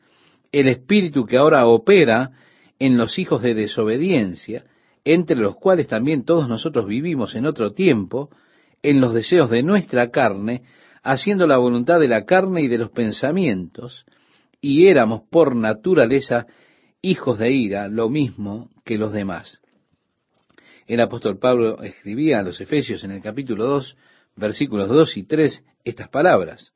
el 0.54 0.68
espíritu 0.68 1.26
que 1.26 1.36
ahora 1.36 1.66
opera 1.66 2.30
en 2.78 2.96
los 2.96 3.18
hijos 3.18 3.42
de 3.42 3.54
desobediencia, 3.54 4.64
entre 5.04 5.36
los 5.36 5.56
cuales 5.56 5.88
también 5.88 6.24
todos 6.24 6.48
nosotros 6.48 6.86
vivimos 6.86 7.34
en 7.34 7.44
otro 7.44 7.72
tiempo, 7.72 8.30
en 8.80 9.00
los 9.00 9.12
deseos 9.12 9.50
de 9.50 9.64
nuestra 9.64 10.12
carne, 10.12 10.62
haciendo 11.02 11.48
la 11.48 11.56
voluntad 11.56 11.98
de 11.98 12.06
la 12.06 12.24
carne 12.24 12.62
y 12.62 12.68
de 12.68 12.78
los 12.78 12.90
pensamientos, 12.92 14.06
y 14.60 14.86
éramos 14.86 15.22
por 15.28 15.56
naturaleza 15.56 16.46
hijos 17.02 17.40
de 17.40 17.50
ira, 17.50 17.88
lo 17.88 18.08
mismo 18.08 18.70
que 18.84 18.96
los 18.96 19.12
demás. 19.12 19.60
El 20.86 21.00
apóstol 21.00 21.36
Pablo 21.36 21.82
escribía 21.82 22.38
a 22.38 22.42
los 22.42 22.60
Efesios 22.60 23.02
en 23.02 23.10
el 23.10 23.20
capítulo 23.20 23.64
2, 23.64 23.96
versículos 24.36 24.88
2 24.88 25.16
y 25.16 25.24
3, 25.24 25.64
estas 25.82 26.08
palabras. 26.08 26.72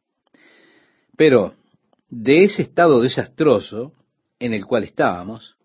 Pero 1.16 1.54
de 2.10 2.44
ese 2.44 2.62
estado 2.62 3.00
desastroso 3.00 3.92
en 4.38 4.54
el 4.54 4.64
cual 4.66 4.84
estábamos, 4.84 5.56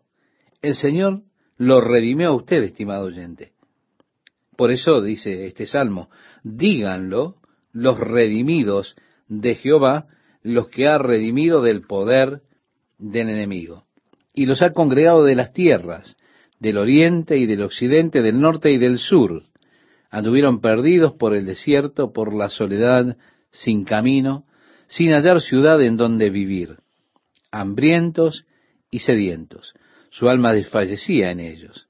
el 0.62 0.76
Señor 0.76 1.22
lo 1.58 1.82
redimió 1.82 2.30
a 2.30 2.36
usted, 2.36 2.64
estimado 2.64 3.06
oyente. 3.06 3.54
Por 4.56 4.72
eso 4.72 5.02
dice 5.02 5.46
este 5.46 5.66
salmo, 5.66 6.10
díganlo 6.44 7.38
los 7.72 7.98
redimidos 7.98 8.96
de 9.28 9.56
Jehová, 9.56 10.08
los 10.42 10.68
que 10.68 10.88
ha 10.88 10.98
redimido 10.98 11.62
del 11.62 11.82
poder 11.82 12.42
del 12.98 13.30
enemigo. 13.30 13.86
Y 14.34 14.46
los 14.46 14.62
ha 14.62 14.74
congregado 14.74 15.24
de 15.24 15.36
las 15.36 15.54
tierras, 15.54 16.18
del 16.60 16.78
oriente 16.78 17.38
y 17.38 17.46
del 17.46 17.64
occidente, 17.64 18.22
del 18.22 18.40
norte 18.40 18.72
y 18.72 18.78
del 18.78 18.98
sur. 18.98 19.44
Anduvieron 20.10 20.62
perdidos 20.62 21.14
por 21.14 21.36
el 21.36 21.46
desierto, 21.46 22.14
por 22.14 22.34
la 22.34 22.50
soledad, 22.50 23.18
sin 23.52 23.84
camino, 23.84 24.46
sin 24.96 25.12
hallar 25.12 25.42
ciudad 25.42 25.82
en 25.82 25.98
donde 25.98 26.30
vivir, 26.30 26.78
hambrientos 27.52 28.46
y 28.92 29.00
sedientos. 29.00 29.74
Su 30.12 30.30
alma 30.30 30.54
desfallecía 30.54 31.32
en 31.32 31.40
ellos. 31.40 31.88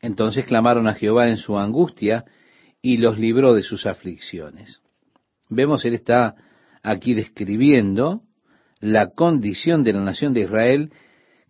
Entonces 0.00 0.44
clamaron 0.44 0.88
a 0.88 0.94
Jehová 0.94 1.28
en 1.28 1.36
su 1.36 1.56
angustia 1.56 2.24
y 2.82 2.96
los 2.96 3.18
libró 3.18 3.54
de 3.54 3.62
sus 3.62 3.86
aflicciones. 3.86 4.80
Vemos, 5.48 5.84
él 5.84 5.94
está 5.94 6.34
aquí 6.82 7.14
describiendo 7.14 8.22
la 8.80 9.10
condición 9.10 9.84
de 9.84 9.92
la 9.92 10.00
nación 10.00 10.34
de 10.34 10.40
Israel 10.40 10.92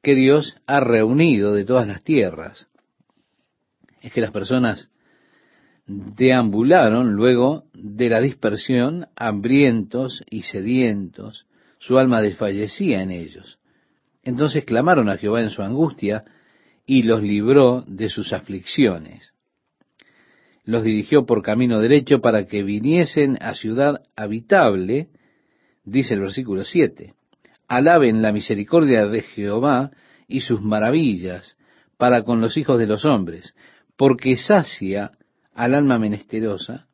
que 0.02 0.14
Dios 0.14 0.58
ha 0.66 0.80
reunido 0.80 1.54
de 1.54 1.64
todas 1.64 1.86
las 1.86 2.04
tierras. 2.04 2.68
Es 4.02 4.12
que 4.12 4.20
las 4.20 4.32
personas 4.32 4.90
deambularon 5.86 7.14
luego 7.14 7.64
de 7.74 8.08
la 8.08 8.20
dispersión, 8.20 9.06
hambrientos 9.16 10.24
y 10.30 10.42
sedientos, 10.42 11.46
su 11.78 11.98
alma 11.98 12.22
desfallecía 12.22 13.02
en 13.02 13.10
ellos. 13.10 13.58
Entonces 14.22 14.64
clamaron 14.64 15.10
a 15.10 15.18
Jehová 15.18 15.42
en 15.42 15.50
su 15.50 15.62
angustia 15.62 16.24
y 16.86 17.02
los 17.02 17.22
libró 17.22 17.84
de 17.86 18.08
sus 18.08 18.32
aflicciones. 18.32 19.34
Los 20.64 20.82
dirigió 20.82 21.26
por 21.26 21.42
camino 21.42 21.78
derecho 21.80 22.20
para 22.20 22.46
que 22.46 22.62
viniesen 22.62 23.36
a 23.42 23.54
ciudad 23.54 24.02
habitable, 24.16 25.08
dice 25.84 26.14
el 26.14 26.20
versículo 26.20 26.64
7. 26.64 27.12
Alaben 27.68 28.22
la 28.22 28.32
misericordia 28.32 29.06
de 29.06 29.22
Jehová 29.22 29.90
y 30.26 30.40
sus 30.40 30.62
maravillas 30.62 31.58
para 31.98 32.22
con 32.22 32.40
los 32.40 32.56
hijos 32.56 32.78
de 32.78 32.86
los 32.86 33.04
hombres, 33.04 33.54
porque 33.96 34.38
sacia 34.38 35.12
al 35.54 35.74
alma 35.74 35.98
menesterosa 35.98 36.86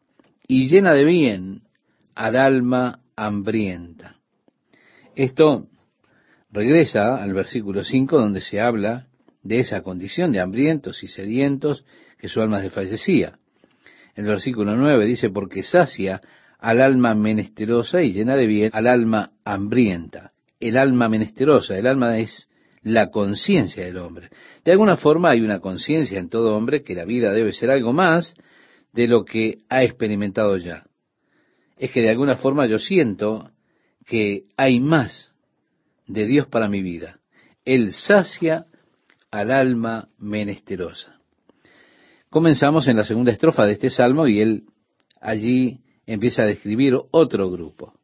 y 0.46 0.68
llena 0.68 0.92
de 0.92 1.04
bien 1.04 1.62
al 2.14 2.36
alma 2.36 3.00
hambrienta. 3.16 4.16
Esto 5.14 5.66
regresa 6.50 7.22
al 7.22 7.32
versículo 7.32 7.84
5 7.84 8.18
donde 8.18 8.40
se 8.40 8.60
habla 8.60 9.06
de 9.42 9.60
esa 9.60 9.82
condición 9.82 10.32
de 10.32 10.40
hambrientos 10.40 11.02
y 11.02 11.08
sedientos 11.08 11.84
que 12.18 12.28
su 12.28 12.40
alma 12.40 12.60
desfallecía. 12.60 13.38
El 14.14 14.26
versículo 14.26 14.76
9 14.76 15.06
dice, 15.06 15.30
porque 15.30 15.62
sacia 15.62 16.20
al 16.58 16.80
alma 16.80 17.14
menesterosa 17.14 18.02
y 18.02 18.12
llena 18.12 18.36
de 18.36 18.46
bien 18.46 18.70
al 18.74 18.86
alma 18.86 19.32
hambrienta. 19.44 20.32
El 20.58 20.76
alma 20.76 21.08
menesterosa, 21.08 21.78
el 21.78 21.86
alma 21.86 22.18
es 22.18 22.48
la 22.82 23.10
conciencia 23.10 23.84
del 23.84 23.98
hombre. 23.98 24.28
De 24.64 24.72
alguna 24.72 24.96
forma 24.96 25.30
hay 25.30 25.40
una 25.40 25.60
conciencia 25.60 26.18
en 26.18 26.28
todo 26.28 26.54
hombre 26.54 26.82
que 26.82 26.94
la 26.94 27.04
vida 27.04 27.32
debe 27.32 27.52
ser 27.52 27.70
algo 27.70 27.92
más 27.92 28.34
de 28.92 29.06
lo 29.06 29.24
que 29.24 29.58
ha 29.68 29.82
experimentado 29.82 30.56
ya. 30.56 30.86
Es 31.76 31.90
que 31.90 32.02
de 32.02 32.10
alguna 32.10 32.36
forma 32.36 32.66
yo 32.66 32.78
siento 32.78 33.50
que 34.06 34.44
hay 34.56 34.80
más 34.80 35.32
de 36.06 36.26
Dios 36.26 36.46
para 36.46 36.68
mi 36.68 36.82
vida. 36.82 37.20
Él 37.64 37.92
sacia 37.92 38.66
al 39.30 39.50
alma 39.50 40.08
menesterosa. 40.18 41.20
Comenzamos 42.28 42.88
en 42.88 42.96
la 42.96 43.04
segunda 43.04 43.32
estrofa 43.32 43.66
de 43.66 43.72
este 43.72 43.90
salmo 43.90 44.26
y 44.26 44.40
él 44.40 44.64
allí 45.20 45.80
empieza 46.06 46.42
a 46.42 46.46
describir 46.46 46.96
otro 47.10 47.50
grupo. 47.50 47.94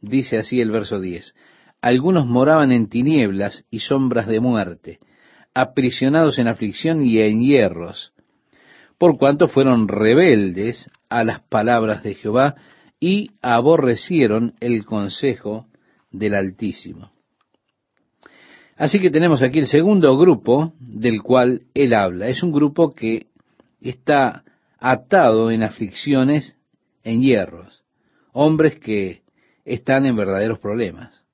Dice 0.00 0.38
así 0.38 0.60
el 0.60 0.70
verso 0.70 1.00
10. 1.00 1.34
Algunos 1.80 2.26
moraban 2.26 2.72
en 2.72 2.88
tinieblas 2.88 3.64
y 3.70 3.80
sombras 3.80 4.26
de 4.26 4.40
muerte, 4.40 4.98
aprisionados 5.54 6.38
en 6.38 6.48
aflicción 6.48 7.04
y 7.04 7.18
en 7.20 7.40
hierros, 7.40 8.12
por 9.00 9.16
cuanto 9.16 9.48
fueron 9.48 9.88
rebeldes 9.88 10.90
a 11.08 11.24
las 11.24 11.40
palabras 11.40 12.02
de 12.02 12.16
Jehová 12.16 12.56
y 13.00 13.30
aborrecieron 13.40 14.52
el 14.60 14.84
consejo 14.84 15.64
del 16.10 16.34
Altísimo. 16.34 17.10
Así 18.76 19.00
que 19.00 19.08
tenemos 19.08 19.40
aquí 19.40 19.58
el 19.58 19.68
segundo 19.68 20.18
grupo 20.18 20.74
del 20.78 21.22
cual 21.22 21.62
él 21.72 21.94
habla. 21.94 22.28
Es 22.28 22.42
un 22.42 22.52
grupo 22.52 22.94
que 22.94 23.28
está 23.80 24.44
atado 24.78 25.50
en 25.50 25.62
aflicciones, 25.62 26.58
en 27.02 27.22
hierros. 27.22 27.82
Hombres 28.32 28.78
que 28.78 29.22
están 29.64 30.04
en 30.04 30.14
verdaderos 30.14 30.58
problemas. 30.58 31.24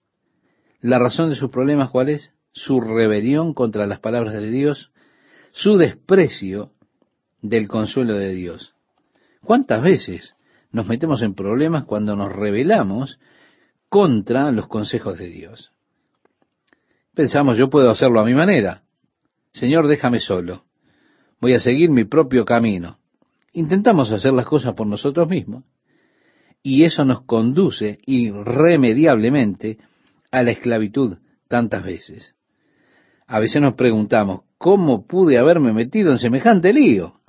La 0.80 1.00
razón 1.00 1.30
de 1.30 1.34
sus 1.34 1.50
problemas, 1.50 1.90
¿cuál 1.90 2.10
es? 2.10 2.32
Su 2.52 2.80
rebelión 2.80 3.54
contra 3.54 3.88
las 3.88 3.98
palabras 3.98 4.34
de 4.34 4.52
Dios, 4.52 4.92
su 5.50 5.78
desprecio 5.78 6.70
del 7.42 7.68
consuelo 7.68 8.14
de 8.14 8.32
Dios. 8.32 8.74
¿Cuántas 9.42 9.82
veces 9.82 10.34
nos 10.72 10.86
metemos 10.86 11.22
en 11.22 11.34
problemas 11.34 11.84
cuando 11.84 12.16
nos 12.16 12.32
rebelamos 12.32 13.18
contra 13.88 14.50
los 14.52 14.66
consejos 14.66 15.18
de 15.18 15.28
Dios? 15.28 15.72
Pensamos, 17.14 17.56
yo 17.56 17.70
puedo 17.70 17.90
hacerlo 17.90 18.20
a 18.20 18.24
mi 18.24 18.34
manera. 18.34 18.82
Señor, 19.52 19.88
déjame 19.88 20.20
solo. 20.20 20.64
Voy 21.40 21.54
a 21.54 21.60
seguir 21.60 21.90
mi 21.90 22.04
propio 22.04 22.44
camino. 22.44 22.98
Intentamos 23.52 24.10
hacer 24.12 24.32
las 24.32 24.46
cosas 24.46 24.74
por 24.74 24.86
nosotros 24.86 25.28
mismos. 25.28 25.64
Y 26.62 26.84
eso 26.84 27.04
nos 27.04 27.22
conduce 27.22 28.00
irremediablemente 28.04 29.78
a 30.30 30.42
la 30.42 30.50
esclavitud 30.50 31.18
tantas 31.48 31.84
veces. 31.84 32.34
A 33.26 33.40
veces 33.40 33.62
nos 33.62 33.74
preguntamos, 33.74 34.42
¿cómo 34.58 35.06
pude 35.06 35.38
haberme 35.38 35.72
metido 35.72 36.12
en 36.12 36.18
semejante 36.18 36.72
lío? 36.72 37.20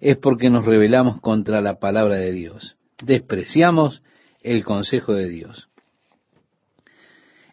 Es 0.00 0.16
porque 0.18 0.50
nos 0.50 0.64
rebelamos 0.64 1.20
contra 1.20 1.60
la 1.60 1.78
palabra 1.78 2.16
de 2.16 2.32
Dios. 2.32 2.76
Despreciamos 3.02 4.02
el 4.42 4.64
consejo 4.64 5.14
de 5.14 5.28
Dios. 5.28 5.68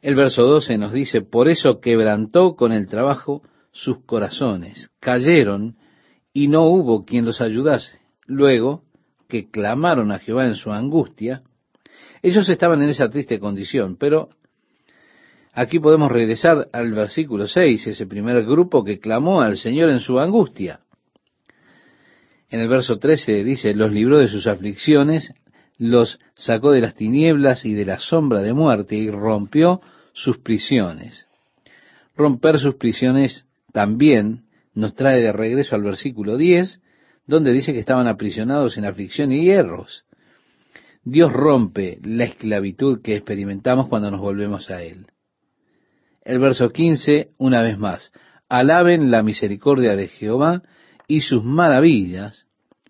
El 0.02 0.16
verso 0.16 0.44
12 0.44 0.78
nos 0.78 0.92
dice, 0.92 1.22
por 1.22 1.48
eso 1.48 1.80
quebrantó 1.80 2.56
con 2.56 2.74
el 2.74 2.88
trabajo 2.88 3.42
sus 3.72 4.04
corazones, 4.06 4.92
cayeron 5.00 5.78
y 6.34 6.48
no 6.48 6.64
hubo 6.66 7.06
quien 7.06 7.26
los 7.26 7.42
ayudase. 7.42 8.00
Luego 8.26 8.84
que 9.28 9.50
clamaron 9.50 10.12
a 10.12 10.20
Jehová 10.20 10.46
en 10.46 10.56
su 10.56 10.72
angustia, 10.72 11.44
ellos 12.22 12.48
estaban 12.50 12.82
en 12.82 12.90
esa 12.90 13.10
triste 13.10 13.40
condición, 13.40 13.98
pero 13.98 14.30
aquí 15.54 15.80
podemos 15.80 16.12
regresar 16.12 16.68
al 16.72 16.92
versículo 16.94 17.48
6, 17.48 17.88
ese 17.88 18.06
primer 18.06 18.44
grupo 18.46 18.84
que 18.84 19.00
clamó 19.00 19.42
al 19.42 19.58
Señor 19.58 19.90
en 19.90 20.00
su 20.00 20.20
angustia. 20.20 20.82
En 22.54 22.60
el 22.60 22.68
verso 22.68 23.00
13 23.00 23.44
dice, 23.44 23.74
los 23.74 23.92
libró 23.92 24.20
de 24.20 24.28
sus 24.28 24.46
aflicciones, 24.46 25.34
los 25.80 26.20
sacó 26.36 26.70
de 26.70 26.82
las 26.82 26.94
tinieblas 26.94 27.66
y 27.66 27.74
de 27.74 27.84
la 27.84 27.98
sombra 27.98 28.44
de 28.44 28.54
muerte 28.54 28.96
y 28.96 29.10
rompió 29.10 29.82
sus 30.14 30.38
prisiones. 30.38 31.26
Romper 32.16 32.60
sus 32.60 32.76
prisiones 32.76 33.48
también 33.72 34.44
nos 34.76 34.94
trae 34.94 35.20
de 35.20 35.32
regreso 35.32 35.76
al 35.76 35.82
versículo 35.82 36.38
10, 36.38 36.80
donde 37.26 37.54
dice 37.54 37.74
que 37.74 37.80
estaban 37.80 38.06
aprisionados 38.06 38.78
en 38.78 38.86
aflicción 38.86 39.32
y 39.32 39.46
hierros. 39.46 40.06
Dios 41.04 41.34
rompe 41.34 41.98
la 42.04 42.26
esclavitud 42.26 43.02
que 43.02 43.16
experimentamos 43.16 43.88
cuando 43.88 44.12
nos 44.12 44.22
volvemos 44.22 44.70
a 44.70 44.84
Él. 44.84 45.08
El 46.24 46.38
verso 46.38 46.70
15, 46.70 47.32
una 47.40 47.64
vez 47.64 47.80
más, 47.80 48.12
alaben 48.48 49.10
la 49.10 49.24
misericordia 49.24 49.96
de 49.96 50.08
Jehová 50.08 50.62
y 51.08 51.22
sus 51.22 51.44
maravillas 51.44 52.43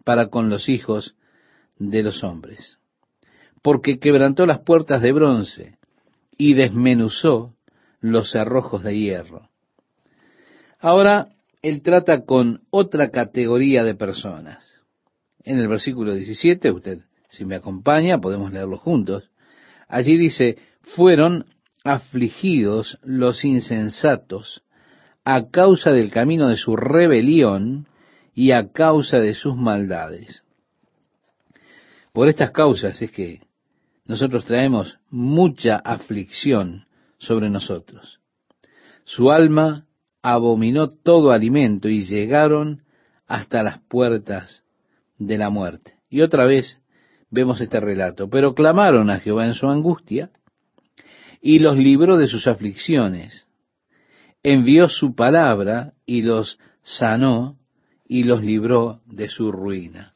para 0.03 0.27
con 0.27 0.49
los 0.49 0.69
hijos 0.69 1.15
de 1.77 2.03
los 2.03 2.23
hombres. 2.23 2.77
Porque 3.61 3.99
quebrantó 3.99 4.45
las 4.45 4.59
puertas 4.59 5.01
de 5.01 5.11
bronce 5.11 5.77
y 6.37 6.53
desmenuzó 6.53 7.55
los 8.01 8.31
cerrojos 8.31 8.83
de 8.83 8.97
hierro. 8.97 9.49
Ahora, 10.79 11.29
él 11.61 11.81
trata 11.81 12.25
con 12.25 12.61
otra 12.69 13.09
categoría 13.09 13.83
de 13.83 13.95
personas. 13.95 14.73
En 15.43 15.57
el 15.59 15.69
versículo 15.69 16.13
17, 16.13 16.71
usted, 16.71 16.99
si 17.29 17.45
me 17.45 17.55
acompaña, 17.55 18.19
podemos 18.19 18.51
leerlo 18.51 18.77
juntos. 18.77 19.29
Allí 19.87 20.17
dice, 20.17 20.57
fueron 20.81 21.45
afligidos 21.83 22.99
los 23.03 23.45
insensatos 23.45 24.63
a 25.23 25.49
causa 25.49 25.91
del 25.91 26.11
camino 26.11 26.49
de 26.49 26.57
su 26.57 26.75
rebelión 26.75 27.87
y 28.33 28.51
a 28.51 28.71
causa 28.71 29.19
de 29.19 29.33
sus 29.33 29.55
maldades. 29.55 30.43
Por 32.11 32.27
estas 32.27 32.51
causas 32.51 33.01
es 33.01 33.11
que 33.11 33.41
nosotros 34.05 34.45
traemos 34.45 34.99
mucha 35.09 35.77
aflicción 35.77 36.85
sobre 37.17 37.49
nosotros. 37.49 38.19
Su 39.05 39.31
alma 39.31 39.85
abominó 40.21 40.89
todo 40.89 41.31
alimento 41.31 41.89
y 41.89 42.03
llegaron 42.03 42.83
hasta 43.27 43.63
las 43.63 43.79
puertas 43.79 44.63
de 45.17 45.37
la 45.37 45.49
muerte. 45.49 45.95
Y 46.09 46.21
otra 46.21 46.45
vez 46.45 46.79
vemos 47.29 47.59
este 47.61 47.79
relato. 47.79 48.29
Pero 48.29 48.53
clamaron 48.53 49.09
a 49.09 49.19
Jehová 49.19 49.45
en 49.45 49.55
su 49.55 49.67
angustia 49.67 50.29
y 51.41 51.59
los 51.59 51.77
libró 51.77 52.17
de 52.17 52.27
sus 52.27 52.47
aflicciones. 52.47 53.47
Envió 54.43 54.87
su 54.87 55.15
palabra 55.15 55.93
y 56.05 56.21
los 56.21 56.59
sanó 56.83 57.57
y 58.05 58.23
los 58.23 58.43
libró 58.43 59.01
de 59.05 59.29
su 59.29 59.51
ruina. 59.51 60.13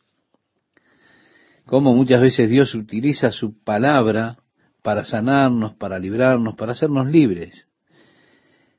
Como 1.66 1.94
muchas 1.94 2.22
veces 2.22 2.50
Dios 2.50 2.74
utiliza 2.76 3.32
su 3.32 3.62
palabra 3.64 4.38
para 4.82 5.04
sanarnos, 5.04 5.76
para 5.76 6.00
librarnos, 6.00 6.56
para 6.56 6.72
hacernos 6.72 7.08
libres. 7.08 7.68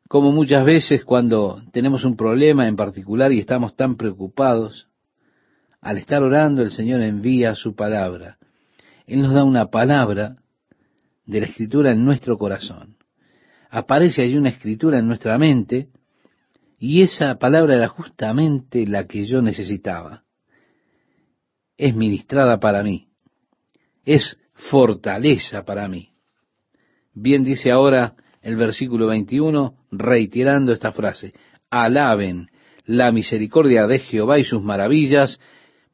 Como 0.08 0.32
muchas 0.32 0.64
veces 0.64 1.04
cuando 1.04 1.62
tenemos 1.70 2.04
un 2.04 2.16
problema 2.16 2.66
en 2.66 2.76
particular 2.76 3.30
y 3.30 3.40
estamos 3.40 3.76
tan 3.76 3.96
preocupados, 3.96 4.88
al 5.80 5.98
estar 5.98 6.22
orando 6.22 6.62
el 6.62 6.70
Señor 6.70 7.02
envía 7.02 7.54
su 7.54 7.74
palabra. 7.74 8.38
Él 9.06 9.22
nos 9.22 9.34
da 9.34 9.44
una 9.44 9.66
palabra 9.66 10.36
de 11.26 11.40
la 11.40 11.46
escritura 11.46 11.92
en 11.92 12.04
nuestro 12.04 12.38
corazón. 12.38 12.96
Aparece 13.70 14.22
allí 14.22 14.36
una 14.36 14.48
escritura 14.48 14.98
en 14.98 15.08
nuestra 15.08 15.36
mente 15.36 15.88
y 16.78 17.02
esa 17.02 17.38
palabra 17.38 17.74
era 17.74 17.88
justamente 17.88 18.86
la 18.86 19.06
que 19.06 19.24
yo 19.24 19.42
necesitaba. 19.42 20.22
Es 21.76 21.94
ministrada 21.94 22.60
para 22.60 22.82
mí. 22.82 23.08
Es 24.04 24.38
fortaleza 24.52 25.64
para 25.64 25.88
mí. 25.88 26.10
Bien 27.14 27.42
dice 27.42 27.72
ahora 27.72 28.14
el 28.42 28.56
versículo 28.56 29.08
21, 29.08 29.74
reiterando 29.90 30.72
esta 30.72 30.92
frase, 30.92 31.34
alaben 31.70 32.48
la 32.84 33.12
misericordia 33.12 33.86
de 33.86 33.98
Jehová 33.98 34.38
y 34.38 34.44
sus 34.44 34.62
maravillas 34.62 35.40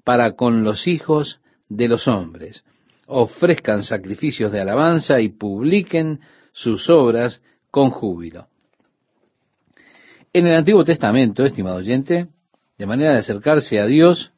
para 0.04 0.36
con 0.36 0.64
los 0.64 0.86
hijos 0.86 1.40
de 1.68 1.88
los 1.88 2.06
hombres. 2.06 2.62
Ofrezcan 3.06 3.84
sacrificios 3.84 4.52
de 4.52 4.60
alabanza 4.60 5.20
y 5.20 5.30
publiquen 5.30 6.20
sus 6.52 6.88
obras 6.90 7.40
con 7.70 7.90
júbilo. 7.90 8.48
En 10.36 10.48
el 10.48 10.56
Antiguo 10.56 10.84
Testamento, 10.84 11.44
estimado 11.44 11.76
oyente, 11.76 12.26
de 12.76 12.86
manera 12.86 13.12
de 13.12 13.18
acercarse 13.18 13.78
a 13.78 13.86
Dios, 13.86 14.32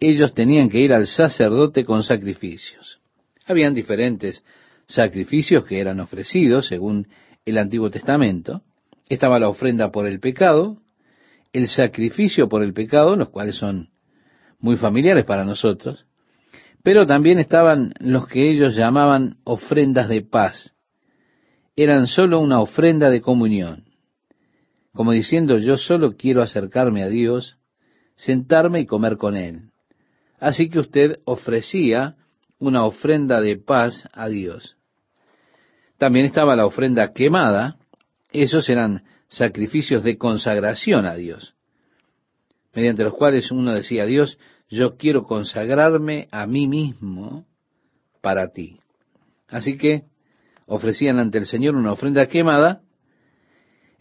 ellos 0.00 0.32
tenían 0.32 0.70
que 0.70 0.80
ir 0.80 0.94
al 0.94 1.06
sacerdote 1.06 1.84
con 1.84 2.02
sacrificios. 2.04 3.00
Habían 3.44 3.74
diferentes 3.74 4.42
sacrificios 4.86 5.66
que 5.66 5.78
eran 5.78 6.00
ofrecidos 6.00 6.68
según 6.68 7.06
el 7.44 7.58
Antiguo 7.58 7.90
Testamento. 7.90 8.62
Estaba 9.10 9.38
la 9.38 9.50
ofrenda 9.50 9.90
por 9.90 10.06
el 10.06 10.20
pecado, 10.20 10.78
el 11.52 11.68
sacrificio 11.68 12.48
por 12.48 12.62
el 12.62 12.72
pecado, 12.72 13.14
los 13.14 13.28
cuales 13.28 13.56
son 13.56 13.90
muy 14.58 14.76
familiares 14.76 15.26
para 15.26 15.44
nosotros, 15.44 16.06
pero 16.82 17.06
también 17.06 17.38
estaban 17.38 17.92
los 17.98 18.26
que 18.26 18.50
ellos 18.50 18.74
llamaban 18.74 19.36
ofrendas 19.44 20.08
de 20.08 20.22
paz. 20.22 20.72
Eran 21.76 22.06
sólo 22.06 22.40
una 22.40 22.58
ofrenda 22.58 23.10
de 23.10 23.20
comunión, 23.20 23.91
como 24.94 25.12
diciendo 25.12 25.58
yo 25.58 25.76
solo 25.76 26.16
quiero 26.16 26.42
acercarme 26.42 27.02
a 27.02 27.08
Dios, 27.08 27.56
sentarme 28.14 28.80
y 28.80 28.86
comer 28.86 29.16
con 29.16 29.36
Él. 29.36 29.70
Así 30.38 30.68
que 30.68 30.80
usted 30.80 31.20
ofrecía 31.24 32.16
una 32.58 32.84
ofrenda 32.84 33.40
de 33.40 33.56
paz 33.56 34.08
a 34.12 34.28
Dios. 34.28 34.76
También 35.98 36.26
estaba 36.26 36.56
la 36.56 36.66
ofrenda 36.66 37.12
quemada, 37.12 37.76
esos 38.30 38.68
eran 38.68 39.04
sacrificios 39.28 40.02
de 40.02 40.18
consagración 40.18 41.06
a 41.06 41.14
Dios, 41.14 41.54
mediante 42.74 43.04
los 43.04 43.14
cuales 43.14 43.50
uno 43.50 43.72
decía 43.72 44.02
a 44.02 44.06
Dios, 44.06 44.38
yo 44.68 44.96
quiero 44.96 45.24
consagrarme 45.24 46.28
a 46.30 46.46
mí 46.46 46.66
mismo 46.66 47.46
para 48.20 48.48
ti. 48.48 48.80
Así 49.48 49.76
que 49.76 50.04
ofrecían 50.66 51.18
ante 51.18 51.38
el 51.38 51.46
Señor 51.46 51.76
una 51.76 51.92
ofrenda 51.92 52.26
quemada, 52.26 52.82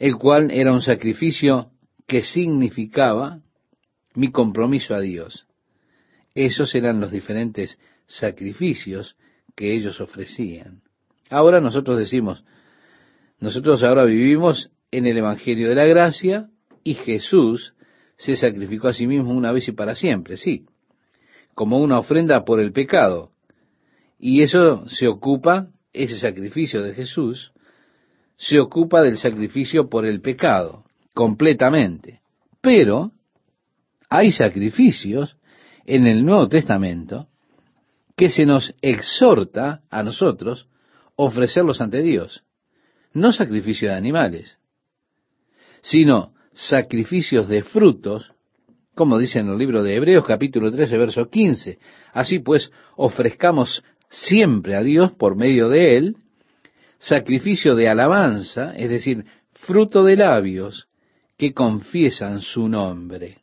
el 0.01 0.17
cual 0.17 0.49
era 0.49 0.73
un 0.73 0.81
sacrificio 0.81 1.69
que 2.07 2.23
significaba 2.23 3.41
mi 4.15 4.31
compromiso 4.31 4.95
a 4.95 4.99
Dios. 4.99 5.45
Esos 6.33 6.73
eran 6.73 6.99
los 6.99 7.11
diferentes 7.11 7.77
sacrificios 8.07 9.15
que 9.55 9.75
ellos 9.75 10.01
ofrecían. 10.01 10.81
Ahora 11.29 11.61
nosotros 11.61 11.99
decimos, 11.99 12.43
nosotros 13.39 13.83
ahora 13.83 14.03
vivimos 14.05 14.71
en 14.89 15.05
el 15.05 15.19
Evangelio 15.19 15.69
de 15.69 15.75
la 15.75 15.85
Gracia 15.85 16.49
y 16.83 16.95
Jesús 16.95 17.75
se 18.15 18.35
sacrificó 18.35 18.87
a 18.87 18.93
sí 18.93 19.05
mismo 19.05 19.31
una 19.31 19.51
vez 19.51 19.67
y 19.67 19.71
para 19.71 19.93
siempre, 19.93 20.35
sí, 20.35 20.65
como 21.53 21.77
una 21.77 21.99
ofrenda 21.99 22.43
por 22.43 22.59
el 22.59 22.71
pecado. 22.71 23.33
Y 24.17 24.41
eso 24.41 24.89
se 24.89 25.07
ocupa, 25.07 25.67
ese 25.93 26.17
sacrificio 26.17 26.81
de 26.81 26.95
Jesús, 26.95 27.53
se 28.41 28.59
ocupa 28.59 29.03
del 29.03 29.19
sacrificio 29.19 29.87
por 29.87 30.03
el 30.03 30.19
pecado, 30.19 30.83
completamente. 31.13 32.21
Pero 32.59 33.11
hay 34.09 34.31
sacrificios 34.31 35.37
en 35.85 36.07
el 36.07 36.25
Nuevo 36.25 36.47
Testamento 36.47 37.27
que 38.17 38.31
se 38.31 38.47
nos 38.47 38.73
exhorta 38.81 39.81
a 39.91 40.01
nosotros 40.01 40.67
ofrecerlos 41.15 41.81
ante 41.81 42.01
Dios. 42.01 42.43
No 43.13 43.31
sacrificio 43.31 43.89
de 43.89 43.95
animales, 43.95 44.57
sino 45.83 46.33
sacrificios 46.53 47.47
de 47.47 47.61
frutos, 47.61 48.31
como 48.95 49.19
dice 49.19 49.37
en 49.37 49.49
el 49.49 49.57
libro 49.59 49.83
de 49.83 49.95
Hebreos 49.95 50.25
capítulo 50.25 50.71
13, 50.71 50.97
verso 50.97 51.29
15. 51.29 51.77
Así 52.11 52.39
pues, 52.39 52.71
ofrezcamos 52.95 53.83
siempre 54.09 54.75
a 54.75 54.81
Dios 54.81 55.11
por 55.11 55.35
medio 55.35 55.69
de 55.69 55.97
Él 55.97 56.17
sacrificio 57.01 57.75
de 57.75 57.89
alabanza, 57.89 58.75
es 58.77 58.89
decir, 58.89 59.25
fruto 59.53 60.03
de 60.03 60.15
labios 60.15 60.87
que 61.35 61.51
confiesan 61.51 62.41
su 62.41 62.69
nombre. 62.69 63.39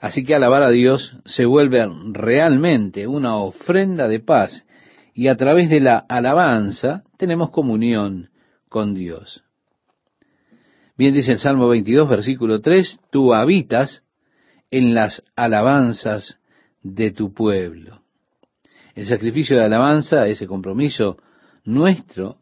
Así 0.00 0.24
que 0.24 0.34
alabar 0.34 0.62
a 0.62 0.70
Dios 0.70 1.14
se 1.26 1.44
vuelve 1.44 1.86
realmente 2.12 3.06
una 3.06 3.36
ofrenda 3.36 4.08
de 4.08 4.18
paz 4.18 4.66
y 5.14 5.28
a 5.28 5.36
través 5.36 5.68
de 5.68 5.80
la 5.80 5.98
alabanza 5.98 7.04
tenemos 7.18 7.50
comunión 7.50 8.30
con 8.70 8.94
Dios. 8.94 9.44
Bien 10.96 11.12
dice 11.12 11.32
el 11.32 11.38
Salmo 11.38 11.68
22, 11.68 12.08
versículo 12.08 12.60
3, 12.62 12.98
tú 13.10 13.34
habitas 13.34 14.02
en 14.70 14.94
las 14.94 15.22
alabanzas 15.36 16.38
de 16.82 17.10
tu 17.10 17.34
pueblo. 17.34 18.00
El 18.94 19.06
sacrificio 19.06 19.56
de 19.56 19.64
alabanza, 19.64 20.26
ese 20.26 20.46
compromiso 20.46 21.18
nuestro, 21.64 22.38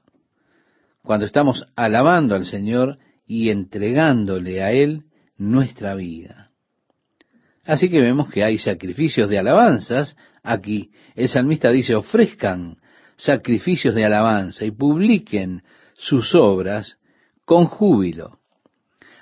cuando 1.02 1.26
estamos 1.26 1.66
alabando 1.76 2.34
al 2.34 2.44
Señor 2.44 2.98
y 3.26 3.50
entregándole 3.50 4.62
a 4.62 4.72
Él 4.72 5.04
nuestra 5.36 5.94
vida. 5.94 6.50
Así 7.64 7.88
que 7.88 8.00
vemos 8.00 8.30
que 8.30 8.44
hay 8.44 8.58
sacrificios 8.58 9.28
de 9.28 9.38
alabanzas 9.38 10.16
aquí. 10.42 10.90
El 11.14 11.28
salmista 11.28 11.70
dice, 11.70 11.94
ofrezcan 11.94 12.78
sacrificios 13.16 13.94
de 13.94 14.04
alabanza 14.04 14.64
y 14.64 14.70
publiquen 14.70 15.62
sus 15.94 16.34
obras 16.34 16.98
con 17.44 17.66
júbilo. 17.66 18.38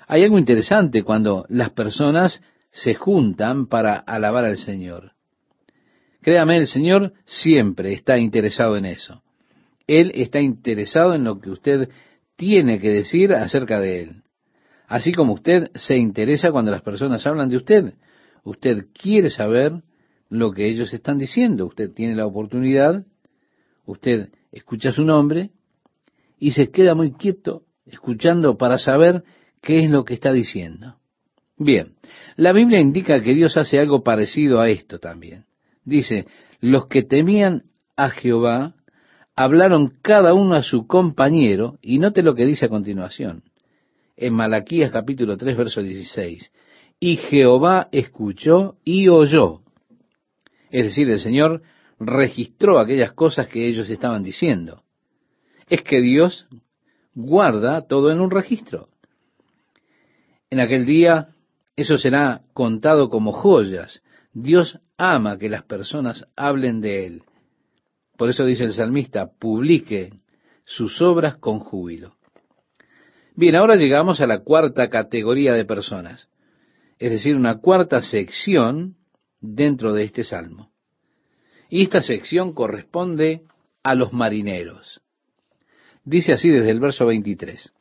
Hay 0.07 0.23
algo 0.23 0.39
interesante 0.39 1.03
cuando 1.03 1.45
las 1.49 1.69
personas 1.71 2.41
se 2.71 2.95
juntan 2.95 3.67
para 3.67 3.97
alabar 3.97 4.45
al 4.45 4.57
Señor. 4.57 5.13
Créame, 6.21 6.57
el 6.57 6.67
Señor 6.67 7.13
siempre 7.25 7.93
está 7.93 8.17
interesado 8.17 8.77
en 8.77 8.85
eso. 8.85 9.21
Él 9.89 10.11
está 10.13 10.39
interesado 10.39 11.15
en 11.15 11.23
lo 11.23 11.41
que 11.41 11.49
usted 11.49 11.89
tiene 12.35 12.79
que 12.79 12.91
decir 12.91 13.33
acerca 13.33 13.79
de 13.79 14.03
Él. 14.03 14.23
Así 14.87 15.11
como 15.13 15.33
usted 15.33 15.71
se 15.73 15.97
interesa 15.97 16.51
cuando 16.51 16.69
las 16.69 16.83
personas 16.83 17.25
hablan 17.25 17.49
de 17.49 17.57
usted. 17.57 17.95
Usted 18.43 18.85
quiere 18.93 19.31
saber 19.31 19.81
lo 20.29 20.51
que 20.51 20.69
ellos 20.69 20.93
están 20.93 21.17
diciendo. 21.17 21.65
Usted 21.65 21.91
tiene 21.91 22.15
la 22.15 22.27
oportunidad, 22.27 23.03
usted 23.87 24.29
escucha 24.51 24.91
su 24.91 25.03
nombre 25.03 25.49
y 26.37 26.51
se 26.51 26.69
queda 26.69 26.93
muy 26.93 27.13
quieto 27.13 27.63
escuchando 27.87 28.57
para 28.57 28.77
saber 28.77 29.23
qué 29.59 29.83
es 29.83 29.89
lo 29.89 30.05
que 30.05 30.13
está 30.13 30.31
diciendo. 30.31 30.97
Bien, 31.57 31.95
la 32.35 32.53
Biblia 32.53 32.79
indica 32.79 33.21
que 33.21 33.33
Dios 33.33 33.57
hace 33.57 33.79
algo 33.79 34.03
parecido 34.03 34.59
a 34.59 34.69
esto 34.69 34.99
también. 34.99 35.45
Dice, 35.83 36.27
los 36.61 36.85
que 36.85 37.01
temían 37.01 37.63
a 37.95 38.11
Jehová 38.11 38.75
hablaron 39.39 39.93
cada 40.01 40.33
uno 40.33 40.55
a 40.55 40.63
su 40.63 40.85
compañero, 40.85 41.77
y 41.81 41.97
note 41.99 42.23
lo 42.23 42.35
que 42.35 42.45
dice 42.45 42.65
a 42.65 42.69
continuación, 42.69 43.43
en 44.17 44.33
Malaquías 44.33 44.91
capítulo 44.91 45.37
3, 45.37 45.55
verso 45.55 45.81
16, 45.81 46.51
y 46.99 47.15
Jehová 47.15 47.87
escuchó 47.93 48.75
y 48.83 49.07
oyó. 49.07 49.61
Es 50.71 50.83
decir, 50.83 51.09
el 51.09 51.21
Señor 51.21 51.61
registró 52.01 52.79
aquellas 52.79 53.13
cosas 53.13 53.47
que 53.47 53.65
ellos 53.65 53.89
estaban 53.89 54.23
diciendo. 54.23 54.83
Es 55.69 55.83
que 55.83 56.01
Dios 56.01 56.45
guarda 57.15 57.87
todo 57.87 58.11
en 58.11 58.19
un 58.19 58.31
registro. 58.31 58.89
En 60.49 60.59
aquel 60.59 60.85
día 60.85 61.29
eso 61.77 61.97
será 61.97 62.41
contado 62.51 63.09
como 63.09 63.31
joyas 63.31 64.01
Dios 64.33 64.79
ama 64.97 65.37
que 65.37 65.47
las 65.47 65.63
personas 65.63 66.27
hablen 66.35 66.81
de 66.81 67.05
Él. 67.07 67.23
Por 68.19 68.29
eso 68.29 68.43
dice 68.43 68.65
el 68.65 68.73
salmista, 68.73 69.31
publique 69.31 70.09
sus 70.65 71.01
obras 71.01 71.37
con 71.37 71.59
júbilo. 71.59 72.17
Bien, 73.33 73.55
ahora 73.55 73.77
llegamos 73.77 74.19
a 74.19 74.27
la 74.27 74.43
cuarta 74.43 74.89
categoría 74.89 75.53
de 75.53 75.63
personas, 75.63 76.27
es 76.97 77.11
decir, 77.11 77.37
una 77.37 77.59
cuarta 77.59 78.01
sección 78.01 78.97
dentro 79.39 79.93
de 79.93 80.03
este 80.03 80.25
salmo. 80.25 80.69
Y 81.69 81.83
esta 81.83 82.01
sección 82.01 82.51
corresponde 82.51 83.43
a 83.83 83.95
los 83.95 84.11
marineros. 84.11 84.99
Dice 86.03 86.33
así 86.33 86.49
desde 86.49 86.71
el 86.71 86.81
verso 86.81 87.05
23. 87.05 87.71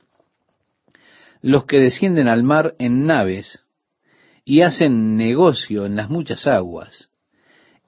Los 1.42 1.64
que 1.64 1.80
descienden 1.80 2.28
al 2.28 2.44
mar 2.44 2.76
en 2.78 3.06
naves 3.06 3.64
y 4.44 4.60
hacen 4.60 5.16
negocio 5.16 5.84
en 5.84 5.96
las 5.96 6.08
muchas 6.08 6.46
aguas, 6.46 7.10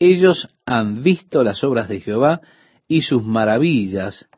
ellos 0.01 0.53
han 0.71 1.03
visto 1.03 1.43
las 1.43 1.65
obras 1.65 1.89
de 1.89 1.99
Jehová 1.99 2.43
y 2.87 3.01
sus 3.01 3.25
maravillas 3.25 4.29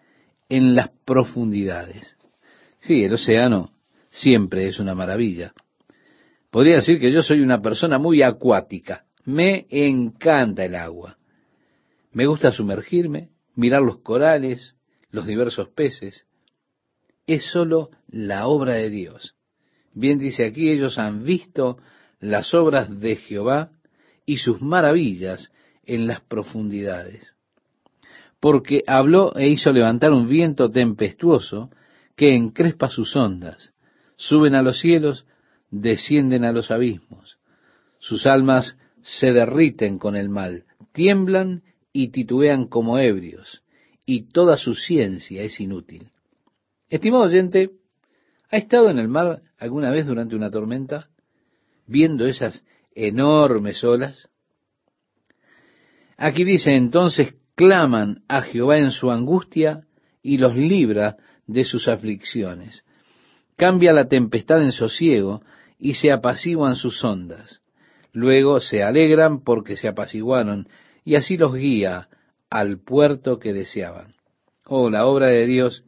en 0.48 0.74
las 0.74 0.88
profundidades. 1.04 2.16
Sí, 2.78 3.04
el 3.04 3.12
océano 3.12 3.70
siempre 4.08 4.66
es 4.66 4.78
una 4.78 4.94
maravilla. 4.94 5.52
Podría 6.50 6.76
decir 6.76 6.98
que 6.98 7.12
yo 7.12 7.22
soy 7.22 7.40
una 7.42 7.60
persona 7.60 7.98
muy 7.98 8.22
acuática. 8.22 9.04
Me 9.26 9.66
encanta 9.68 10.64
el 10.64 10.74
agua. 10.74 11.18
Me 12.12 12.24
gusta 12.24 12.50
sumergirme, 12.50 13.28
mirar 13.54 13.82
los 13.82 13.98
corales, 13.98 14.74
los 15.10 15.26
diversos 15.26 15.68
peces. 15.68 16.26
Es 17.26 17.44
sólo 17.44 17.90
la 18.08 18.46
obra 18.46 18.72
de 18.74 18.88
Dios. 18.88 19.34
Bien 19.92 20.18
dice 20.18 20.46
aquí, 20.46 20.70
ellos 20.70 20.98
han 20.98 21.24
visto 21.24 21.76
las 22.20 22.54
obras 22.54 23.00
de 23.00 23.16
Jehová 23.16 23.70
y 24.24 24.38
sus 24.38 24.62
maravillas 24.62 25.52
en 25.84 26.06
las 26.06 26.20
profundidades. 26.20 27.36
Porque 28.40 28.82
habló 28.86 29.34
e 29.36 29.48
hizo 29.48 29.72
levantar 29.72 30.12
un 30.12 30.28
viento 30.28 30.70
tempestuoso 30.70 31.70
que 32.16 32.34
encrespa 32.34 32.88
sus 32.90 33.14
ondas. 33.16 33.72
Suben 34.16 34.54
a 34.54 34.62
los 34.62 34.80
cielos, 34.80 35.26
descienden 35.70 36.44
a 36.44 36.52
los 36.52 36.70
abismos. 36.70 37.38
Sus 37.98 38.26
almas 38.26 38.76
se 39.00 39.32
derriten 39.32 39.98
con 39.98 40.16
el 40.16 40.28
mal, 40.28 40.64
tiemblan 40.92 41.62
y 41.92 42.08
titubean 42.08 42.66
como 42.66 42.98
ebrios, 42.98 43.62
y 44.04 44.28
toda 44.28 44.56
su 44.56 44.74
ciencia 44.74 45.42
es 45.42 45.60
inútil. 45.60 46.10
Estimado 46.88 47.24
oyente, 47.24 47.70
¿ha 48.50 48.56
estado 48.56 48.90
en 48.90 48.98
el 48.98 49.08
mar 49.08 49.42
alguna 49.58 49.90
vez 49.90 50.06
durante 50.06 50.36
una 50.36 50.50
tormenta, 50.50 51.08
viendo 51.86 52.26
esas 52.26 52.64
enormes 52.94 53.82
olas? 53.84 54.28
Aquí 56.22 56.44
dice 56.44 56.76
entonces, 56.76 57.34
claman 57.56 58.22
a 58.28 58.42
Jehová 58.42 58.78
en 58.78 58.92
su 58.92 59.10
angustia 59.10 59.88
y 60.22 60.38
los 60.38 60.54
libra 60.54 61.16
de 61.48 61.64
sus 61.64 61.88
aflicciones. 61.88 62.84
Cambia 63.56 63.92
la 63.92 64.06
tempestad 64.06 64.62
en 64.62 64.70
sosiego 64.70 65.42
y 65.80 65.94
se 65.94 66.12
apaciguan 66.12 66.76
sus 66.76 67.02
ondas. 67.02 67.60
Luego 68.12 68.60
se 68.60 68.84
alegran 68.84 69.40
porque 69.40 69.74
se 69.74 69.88
apaciguaron 69.88 70.68
y 71.04 71.16
así 71.16 71.36
los 71.36 71.56
guía 71.56 72.08
al 72.50 72.78
puerto 72.78 73.40
que 73.40 73.52
deseaban. 73.52 74.14
Oh, 74.64 74.90
la 74.90 75.06
obra 75.06 75.26
de 75.26 75.44
Dios 75.44 75.82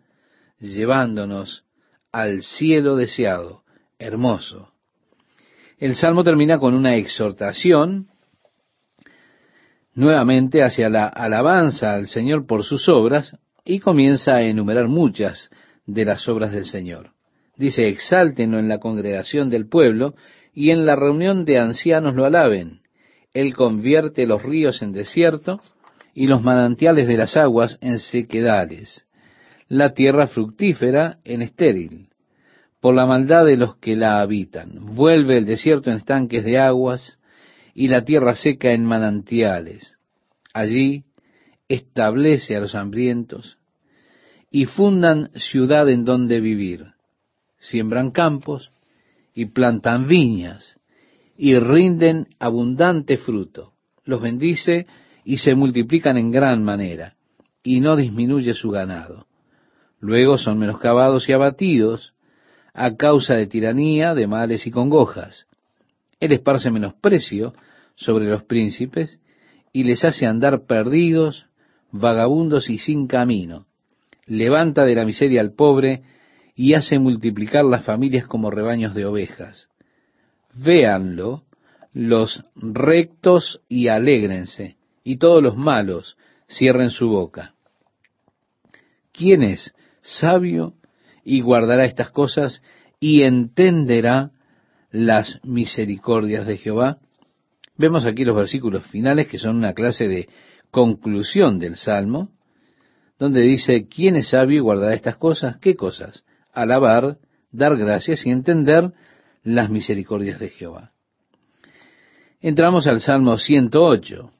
llevándonos 0.58 1.64
al 2.10 2.42
cielo 2.42 2.96
deseado, 2.96 3.62
hermoso. 4.00 4.72
El 5.78 5.94
salmo 5.94 6.24
termina 6.24 6.58
con 6.58 6.74
una 6.74 6.96
exhortación 6.96 8.08
nuevamente 9.94 10.62
hacia 10.62 10.88
la 10.88 11.06
alabanza 11.06 11.94
al 11.94 12.08
Señor 12.08 12.46
por 12.46 12.64
sus 12.64 12.88
obras 12.88 13.36
y 13.64 13.80
comienza 13.80 14.36
a 14.36 14.42
enumerar 14.42 14.88
muchas 14.88 15.50
de 15.86 16.04
las 16.04 16.28
obras 16.28 16.52
del 16.52 16.64
Señor. 16.64 17.10
Dice, 17.56 17.88
exáltenlo 17.88 18.58
en 18.58 18.68
la 18.68 18.78
congregación 18.78 19.48
del 19.48 19.68
pueblo 19.68 20.14
y 20.52 20.70
en 20.70 20.86
la 20.86 20.96
reunión 20.96 21.44
de 21.44 21.58
ancianos 21.58 22.14
lo 22.14 22.24
alaben. 22.24 22.80
Él 23.32 23.54
convierte 23.54 24.26
los 24.26 24.42
ríos 24.42 24.82
en 24.82 24.92
desierto 24.92 25.60
y 26.14 26.26
los 26.26 26.42
manantiales 26.42 27.08
de 27.08 27.16
las 27.16 27.36
aguas 27.36 27.78
en 27.80 27.98
sequedales, 27.98 29.06
la 29.68 29.90
tierra 29.90 30.26
fructífera 30.26 31.18
en 31.24 31.42
estéril, 31.42 32.08
por 32.80 32.94
la 32.94 33.06
maldad 33.06 33.46
de 33.46 33.56
los 33.56 33.76
que 33.76 33.96
la 33.96 34.20
habitan. 34.20 34.94
Vuelve 34.94 35.38
el 35.38 35.46
desierto 35.46 35.90
en 35.90 35.96
estanques 35.96 36.44
de 36.44 36.58
aguas 36.58 37.18
y 37.74 37.88
la 37.88 38.04
tierra 38.04 38.36
seca 38.36 38.72
en 38.72 38.84
manantiales. 38.84 39.96
Allí 40.52 41.04
establece 41.68 42.56
a 42.56 42.60
los 42.60 42.74
hambrientos 42.74 43.58
y 44.50 44.66
fundan 44.66 45.30
ciudad 45.34 45.88
en 45.88 46.04
donde 46.04 46.40
vivir. 46.40 46.92
Siembran 47.58 48.12
campos 48.12 48.70
y 49.34 49.46
plantan 49.46 50.06
viñas 50.06 50.78
y 51.36 51.58
rinden 51.58 52.28
abundante 52.38 53.16
fruto. 53.16 53.72
Los 54.04 54.20
bendice 54.20 54.86
y 55.24 55.38
se 55.38 55.54
multiplican 55.54 56.16
en 56.16 56.30
gran 56.30 56.62
manera 56.62 57.16
y 57.64 57.80
no 57.80 57.96
disminuye 57.96 58.54
su 58.54 58.70
ganado. 58.70 59.26
Luego 59.98 60.38
son 60.38 60.58
menoscabados 60.58 61.28
y 61.28 61.32
abatidos 61.32 62.12
a 62.74 62.94
causa 62.94 63.34
de 63.34 63.46
tiranía, 63.46 64.14
de 64.14 64.26
males 64.26 64.66
y 64.66 64.70
congojas. 64.70 65.46
Él 66.20 66.32
esparce 66.32 66.70
menosprecio 66.70 67.54
sobre 67.96 68.26
los 68.26 68.44
príncipes 68.44 69.18
y 69.72 69.84
les 69.84 70.04
hace 70.04 70.26
andar 70.26 70.66
perdidos, 70.66 71.46
vagabundos 71.90 72.70
y 72.70 72.78
sin 72.78 73.06
camino. 73.06 73.66
Levanta 74.26 74.84
de 74.84 74.94
la 74.94 75.04
miseria 75.04 75.40
al 75.40 75.52
pobre 75.52 76.02
y 76.54 76.74
hace 76.74 76.98
multiplicar 76.98 77.64
las 77.64 77.84
familias 77.84 78.26
como 78.26 78.50
rebaños 78.50 78.94
de 78.94 79.04
ovejas. 79.04 79.68
Véanlo 80.54 81.42
los 81.92 82.44
rectos 82.56 83.60
y 83.68 83.88
alégrense, 83.88 84.76
y 85.04 85.16
todos 85.16 85.42
los 85.42 85.56
malos 85.56 86.16
cierren 86.48 86.90
su 86.90 87.08
boca. 87.08 87.54
¿Quién 89.12 89.42
es 89.44 89.74
sabio 90.00 90.74
y 91.24 91.40
guardará 91.40 91.84
estas 91.84 92.10
cosas 92.10 92.62
y 92.98 93.22
entenderá 93.22 94.32
las 94.94 95.40
misericordias 95.42 96.46
de 96.46 96.56
Jehová? 96.56 96.98
Vemos 97.76 98.06
aquí 98.06 98.24
los 98.24 98.36
versículos 98.36 98.86
finales 98.86 99.26
que 99.26 99.40
son 99.40 99.56
una 99.56 99.72
clase 99.74 100.06
de 100.06 100.28
conclusión 100.70 101.58
del 101.58 101.74
Salmo, 101.74 102.30
donde 103.18 103.40
dice, 103.40 103.88
¿quién 103.88 104.14
es 104.14 104.28
sabio 104.28 104.58
y 104.58 104.60
guardará 104.60 104.94
estas 104.94 105.16
cosas? 105.16 105.56
¿Qué 105.56 105.74
cosas? 105.74 106.24
Alabar, 106.52 107.18
dar 107.50 107.76
gracias 107.76 108.24
y 108.24 108.30
entender 108.30 108.92
las 109.42 109.68
misericordias 109.68 110.38
de 110.38 110.50
Jehová. 110.50 110.92
Entramos 112.40 112.86
al 112.86 113.00
Salmo 113.00 113.36
108. 113.36 114.30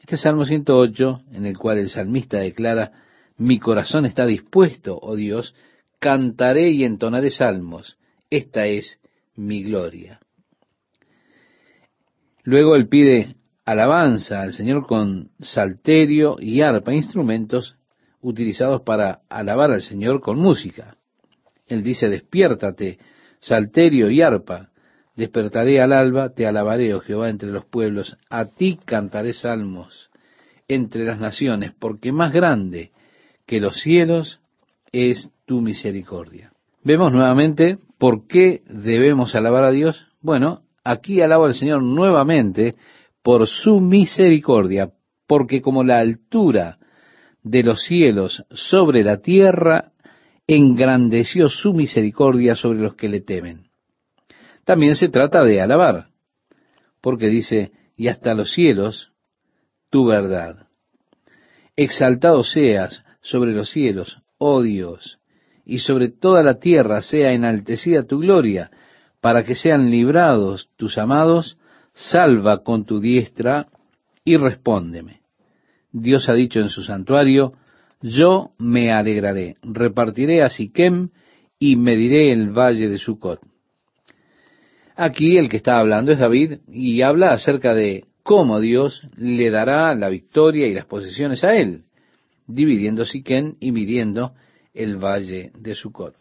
Este 0.00 0.18
Salmo 0.18 0.44
108, 0.44 1.22
en 1.32 1.46
el 1.46 1.56
cual 1.56 1.78
el 1.78 1.88
salmista 1.88 2.38
declara, 2.38 2.92
mi 3.38 3.58
corazón 3.58 4.04
está 4.04 4.26
dispuesto, 4.26 4.98
oh 5.00 5.16
Dios, 5.16 5.54
cantaré 5.98 6.70
y 6.72 6.84
entonaré 6.84 7.30
salmos, 7.30 7.96
esta 8.28 8.66
es 8.66 8.98
mi 9.36 9.62
gloria. 9.62 10.20
Luego 12.44 12.76
él 12.76 12.88
pide 12.88 13.36
alabanza 13.64 14.42
al 14.42 14.52
Señor 14.52 14.86
con 14.86 15.30
salterio 15.40 16.36
y 16.38 16.62
arpa, 16.62 16.94
instrumentos 16.94 17.76
utilizados 18.20 18.82
para 18.82 19.20
alabar 19.28 19.72
al 19.72 19.82
Señor 19.82 20.20
con 20.20 20.38
música. 20.38 20.96
Él 21.66 21.82
dice, 21.82 22.08
despiértate, 22.08 22.98
salterio 23.40 24.10
y 24.10 24.22
arpa, 24.22 24.70
despertaré 25.16 25.80
al 25.80 25.92
alba, 25.92 26.30
te 26.30 26.46
alabaré, 26.46 26.94
oh 26.94 27.00
Jehová, 27.00 27.28
entre 27.28 27.50
los 27.50 27.64
pueblos, 27.64 28.16
a 28.30 28.44
ti 28.44 28.78
cantaré 28.84 29.32
salmos 29.32 30.10
entre 30.68 31.04
las 31.04 31.18
naciones, 31.18 31.72
porque 31.78 32.12
más 32.12 32.32
grande 32.32 32.92
que 33.46 33.60
los 33.60 33.80
cielos 33.80 34.40
es 34.92 35.30
tu 35.44 35.60
misericordia. 35.60 36.52
Vemos 36.86 37.12
nuevamente 37.12 37.78
por 37.98 38.28
qué 38.28 38.62
debemos 38.68 39.34
alabar 39.34 39.64
a 39.64 39.72
Dios. 39.72 40.06
Bueno, 40.20 40.62
aquí 40.84 41.20
alabo 41.20 41.46
al 41.46 41.54
Señor 41.54 41.82
nuevamente 41.82 42.76
por 43.24 43.48
su 43.48 43.80
misericordia, 43.80 44.92
porque 45.26 45.60
como 45.60 45.82
la 45.82 45.98
altura 45.98 46.78
de 47.42 47.64
los 47.64 47.82
cielos 47.82 48.44
sobre 48.52 49.02
la 49.02 49.16
tierra, 49.16 49.94
engrandeció 50.46 51.48
su 51.48 51.74
misericordia 51.74 52.54
sobre 52.54 52.78
los 52.78 52.94
que 52.94 53.08
le 53.08 53.20
temen. 53.20 53.66
También 54.64 54.94
se 54.94 55.08
trata 55.08 55.42
de 55.42 55.60
alabar, 55.60 56.10
porque 57.00 57.26
dice, 57.26 57.72
y 57.96 58.06
hasta 58.06 58.32
los 58.32 58.52
cielos, 58.52 59.10
tu 59.90 60.06
verdad. 60.06 60.68
Exaltado 61.74 62.44
seas 62.44 63.04
sobre 63.22 63.50
los 63.50 63.70
cielos, 63.70 64.22
oh 64.38 64.62
Dios, 64.62 65.15
y 65.66 65.80
sobre 65.80 66.10
toda 66.10 66.42
la 66.44 66.60
tierra 66.60 67.02
sea 67.02 67.32
enaltecida 67.32 68.06
tu 68.06 68.20
gloria, 68.20 68.70
para 69.20 69.44
que 69.44 69.56
sean 69.56 69.90
librados 69.90 70.70
tus 70.76 70.96
amados 70.96 71.58
salva 71.92 72.62
con 72.62 72.84
tu 72.84 73.00
diestra 73.00 73.66
y 74.24 74.36
respóndeme. 74.36 75.20
Dios 75.90 76.28
ha 76.28 76.34
dicho 76.34 76.60
en 76.60 76.68
su 76.68 76.82
santuario, 76.82 77.52
yo 78.00 78.52
me 78.58 78.92
alegraré, 78.92 79.56
repartiré 79.62 80.42
a 80.42 80.50
Siquem 80.50 81.08
y 81.58 81.76
mediré 81.76 82.32
el 82.32 82.50
valle 82.50 82.88
de 82.88 82.98
Sucot. 82.98 83.40
Aquí 84.94 85.36
el 85.36 85.48
que 85.48 85.56
está 85.56 85.78
hablando 85.78 86.12
es 86.12 86.18
David 86.18 86.58
y 86.68 87.02
habla 87.02 87.32
acerca 87.32 87.74
de 87.74 88.04
cómo 88.22 88.60
Dios 88.60 89.08
le 89.16 89.50
dará 89.50 89.94
la 89.94 90.08
victoria 90.08 90.66
y 90.66 90.74
las 90.74 90.84
posesiones 90.84 91.42
a 91.44 91.56
él, 91.56 91.84
dividiendo 92.46 93.04
Siquem 93.04 93.56
y 93.58 93.72
midiendo 93.72 94.34
el 94.76 94.96
valle 94.96 95.52
de 95.58 95.74
Sucot. 95.74 96.14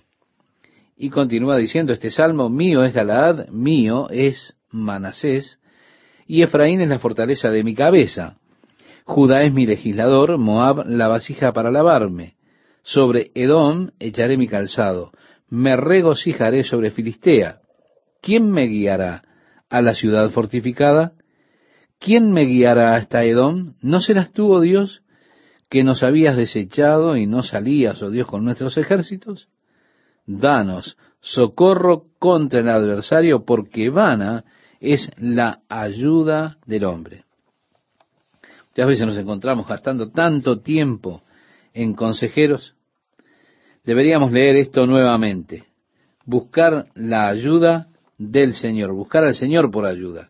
Y 0.98 1.10
continúa 1.10 1.58
diciendo 1.58 1.94
este 1.94 2.10
salmo, 2.10 2.50
mío 2.50 2.84
es 2.84 2.94
Galaad, 2.94 3.50
mío 3.50 4.10
es 4.10 4.56
Manasés, 4.72 5.60
y 6.26 6.42
Efraín 6.42 6.82
es 6.82 6.88
la 6.88 7.00
fortaleza 7.00 7.52
de 7.52 7.64
mi 7.64 7.76
cabeza. 7.76 8.38
Judá 9.04 9.44
es 9.44 9.54
mi 9.54 9.66
legislador, 9.66 10.38
Moab 10.38 10.88
la 10.88 11.08
vasija 11.08 11.54
para 11.54 11.70
lavarme. 11.70 12.36
Sobre 12.82 13.32
Edom 13.36 13.92
echaré 14.00 14.38
mi 14.38 14.48
calzado, 14.48 15.12
me 15.50 15.76
regocijaré 15.76 16.64
sobre 16.64 16.92
Filistea. 16.92 17.60
¿Quién 18.22 18.50
me 18.50 18.66
guiará 18.66 19.24
a 19.70 19.82
la 19.82 19.94
ciudad 19.94 20.30
fortificada? 20.32 21.14
¿Quién 22.00 22.32
me 22.32 22.46
guiará 22.46 22.96
hasta 22.96 23.24
Edom? 23.24 23.74
¿No 23.82 24.02
serás 24.02 24.32
tú, 24.32 24.52
oh 24.52 24.62
Dios, 24.62 25.02
que 25.76 25.84
nos 25.84 26.04
habías 26.04 26.38
desechado 26.38 27.18
y 27.18 27.28
no 27.28 27.44
salías, 27.44 28.02
oh 28.02 28.10
Dios, 28.10 28.28
con 28.28 28.46
nuestros 28.46 28.78
ejércitos? 28.78 29.50
Danos 30.26 30.96
socorro 31.20 32.06
contra 32.18 32.62
el 32.62 32.70
adversario, 32.70 33.44
porque 33.44 33.90
vana 33.90 34.46
es 34.80 35.12
la 35.18 35.64
ayuda 35.68 36.60
del 36.66 36.86
hombre. 36.86 37.26
Muchas 38.70 38.88
veces 38.88 39.06
nos 39.06 39.18
encontramos 39.18 39.68
gastando 39.68 40.12
tanto 40.12 40.62
tiempo 40.62 41.24
en 41.74 41.94
consejeros. 41.94 42.74
Deberíamos 43.84 44.32
leer 44.32 44.56
esto 44.56 44.88
nuevamente. 44.88 45.66
Buscar 46.26 46.88
la 46.96 47.28
ayuda 47.28 47.90
del 48.18 48.54
Señor, 48.54 48.94
buscar 48.94 49.26
al 49.26 49.36
Señor 49.36 49.70
por 49.72 49.86
ayuda. 49.86 50.30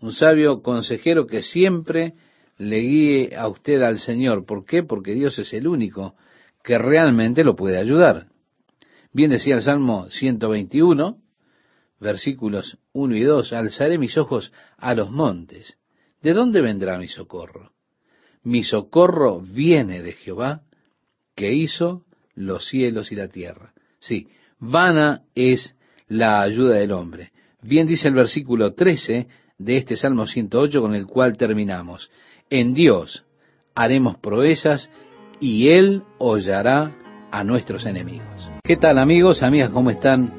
Un 0.00 0.12
sabio 0.12 0.62
consejero 0.62 1.26
que 1.26 1.42
siempre 1.42 2.14
le 2.58 2.78
guíe 2.78 3.36
a 3.36 3.48
usted 3.48 3.82
al 3.82 3.98
Señor. 3.98 4.46
¿Por 4.46 4.64
qué? 4.64 4.82
Porque 4.82 5.14
Dios 5.14 5.38
es 5.38 5.52
el 5.52 5.66
único 5.66 6.14
que 6.62 6.78
realmente 6.78 7.44
lo 7.44 7.54
puede 7.54 7.78
ayudar. 7.78 8.26
Bien 9.12 9.30
decía 9.30 9.54
el 9.54 9.62
Salmo 9.62 10.10
121, 10.10 11.18
versículos 12.00 12.78
1 12.92 13.16
y 13.16 13.22
2, 13.22 13.52
alzaré 13.52 13.98
mis 13.98 14.18
ojos 14.18 14.52
a 14.76 14.94
los 14.94 15.10
montes. 15.10 15.78
¿De 16.22 16.32
dónde 16.32 16.60
vendrá 16.60 16.98
mi 16.98 17.08
socorro? 17.08 17.72
Mi 18.42 18.62
socorro 18.62 19.40
viene 19.40 20.02
de 20.02 20.12
Jehová, 20.12 20.62
que 21.34 21.52
hizo 21.52 22.04
los 22.34 22.66
cielos 22.68 23.12
y 23.12 23.14
la 23.14 23.28
tierra. 23.28 23.72
Sí, 23.98 24.28
vana 24.58 25.22
es 25.34 25.74
la 26.08 26.42
ayuda 26.42 26.76
del 26.76 26.92
hombre. 26.92 27.32
Bien 27.62 27.86
dice 27.86 28.08
el 28.08 28.14
versículo 28.14 28.74
13 28.74 29.26
de 29.58 29.76
este 29.76 29.96
Salmo 29.96 30.26
108 30.26 30.80
con 30.80 30.94
el 30.94 31.06
cual 31.06 31.36
terminamos. 31.36 32.10
En 32.50 32.74
Dios 32.74 33.24
haremos 33.74 34.18
proezas 34.18 34.88
y 35.40 35.68
Él 35.68 36.02
hollará 36.18 36.94
a 37.32 37.42
nuestros 37.42 37.86
enemigos. 37.86 38.50
¿Qué 38.62 38.76
tal 38.76 38.98
amigos, 38.98 39.42
amigas, 39.42 39.70
cómo 39.70 39.90
están? 39.90 40.32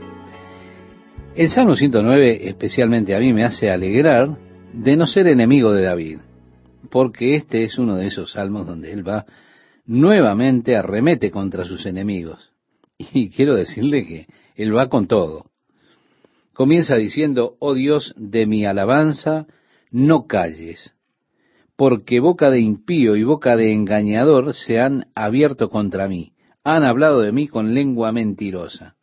El 1.36 1.50
Salmo 1.50 1.76
109 1.76 2.48
especialmente 2.48 3.14
a 3.14 3.20
mí 3.20 3.34
me 3.34 3.44
hace 3.44 3.70
alegrar 3.70 4.38
de 4.72 4.96
no 4.96 5.06
ser 5.06 5.28
enemigo 5.28 5.74
de 5.74 5.84
David, 5.84 6.20
porque 6.90 7.36
este 7.36 7.64
es 7.64 7.78
uno 7.78 7.96
de 7.96 8.08
esos 8.08 8.32
salmos 8.32 8.66
donde 8.66 8.94
él 8.94 9.08
va 9.08 9.26
nuevamente 9.86 10.76
arremete 10.76 11.30
contra 11.30 11.66
sus 11.66 11.86
enemigos. 11.86 12.52
Y 13.14 13.30
quiero 13.30 13.54
decirle 13.54 14.06
que 14.06 14.28
él 14.56 14.76
va 14.76 14.90
con 14.90 15.08
todo. 15.08 15.46
Comienza 16.54 16.96
diciendo, 16.96 17.56
oh 17.60 17.76
Dios 17.76 18.16
de 18.18 18.48
mi 18.48 18.66
alabanza, 18.66 19.46
no 19.92 20.26
calles, 20.26 20.96
porque 21.78 22.20
boca 22.20 22.50
de 22.50 22.60
impío 22.60 23.16
y 23.16 23.24
boca 23.24 23.56
de 23.56 23.72
engañador 23.72 24.56
se 24.56 24.80
han 24.80 25.06
abierto 25.14 25.70
contra 25.70 26.08
mí, 26.08 26.34
han 26.64 26.84
hablado 26.84 27.22
de 27.22 27.32
mí 27.32 27.48
con 27.48 27.76
lengua 27.76 28.12
mentirosa. 28.12 28.96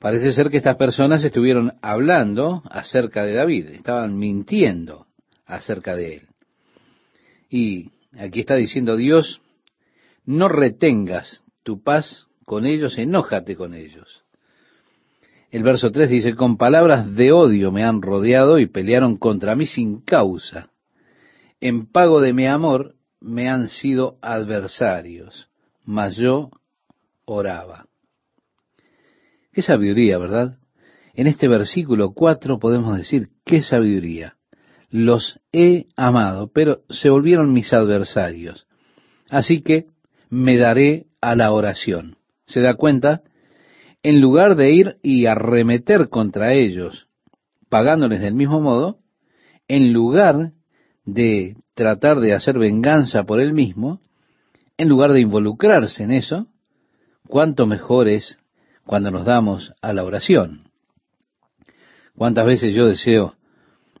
Parece 0.00 0.32
ser 0.32 0.50
que 0.50 0.56
estas 0.56 0.76
personas 0.76 1.22
estuvieron 1.22 1.74
hablando 1.82 2.62
acerca 2.68 3.22
de 3.22 3.34
David, 3.34 3.66
estaban 3.66 4.18
mintiendo 4.18 5.06
acerca 5.46 5.94
de 5.94 6.14
él. 6.16 6.22
Y 7.48 7.90
aquí 8.18 8.40
está 8.40 8.56
diciendo 8.56 8.96
Dios, 8.96 9.42
no 10.24 10.48
retengas 10.48 11.44
tu 11.62 11.82
paz 11.82 12.26
con 12.46 12.64
ellos, 12.64 12.96
enójate 12.98 13.56
con 13.56 13.74
ellos. 13.74 14.24
El 15.50 15.62
verso 15.62 15.90
3 15.90 16.08
dice, 16.08 16.34
con 16.34 16.56
palabras 16.56 17.14
de 17.14 17.30
odio 17.30 17.70
me 17.70 17.84
han 17.84 18.00
rodeado 18.00 18.58
y 18.58 18.66
pelearon 18.66 19.18
contra 19.18 19.54
mí 19.54 19.66
sin 19.66 20.00
causa. 20.00 20.71
En 21.62 21.86
pago 21.86 22.20
de 22.20 22.32
mi 22.32 22.48
amor 22.48 22.96
me 23.20 23.48
han 23.48 23.68
sido 23.68 24.18
adversarios, 24.20 25.48
mas 25.84 26.16
yo 26.16 26.50
oraba. 27.24 27.86
Qué 29.52 29.62
sabiduría, 29.62 30.18
¿verdad? 30.18 30.58
En 31.14 31.28
este 31.28 31.46
versículo 31.46 32.14
4 32.14 32.58
podemos 32.58 32.98
decir, 32.98 33.28
qué 33.44 33.62
sabiduría. 33.62 34.34
Los 34.90 35.38
he 35.52 35.86
amado, 35.94 36.50
pero 36.52 36.80
se 36.90 37.10
volvieron 37.10 37.52
mis 37.52 37.72
adversarios. 37.72 38.66
Así 39.30 39.62
que 39.62 39.86
me 40.30 40.56
daré 40.56 41.06
a 41.20 41.36
la 41.36 41.52
oración. 41.52 42.16
¿Se 42.44 42.60
da 42.60 42.74
cuenta? 42.74 43.22
En 44.02 44.20
lugar 44.20 44.56
de 44.56 44.72
ir 44.72 44.96
y 45.00 45.26
arremeter 45.26 46.08
contra 46.08 46.54
ellos, 46.54 47.06
pagándoles 47.68 48.20
del 48.20 48.34
mismo 48.34 48.60
modo, 48.60 48.98
en 49.68 49.92
lugar 49.92 50.54
de 51.04 51.56
tratar 51.74 52.20
de 52.20 52.34
hacer 52.34 52.58
venganza 52.58 53.24
por 53.24 53.40
él 53.40 53.52
mismo, 53.52 54.00
en 54.76 54.88
lugar 54.88 55.12
de 55.12 55.20
involucrarse 55.20 56.02
en 56.02 56.12
eso, 56.12 56.46
cuánto 57.28 57.66
mejor 57.66 58.08
es 58.08 58.38
cuando 58.84 59.10
nos 59.10 59.24
damos 59.24 59.72
a 59.80 59.92
la 59.92 60.04
oración. 60.04 60.62
¿Cuántas 62.16 62.46
veces 62.46 62.74
yo 62.74 62.86
deseo 62.86 63.34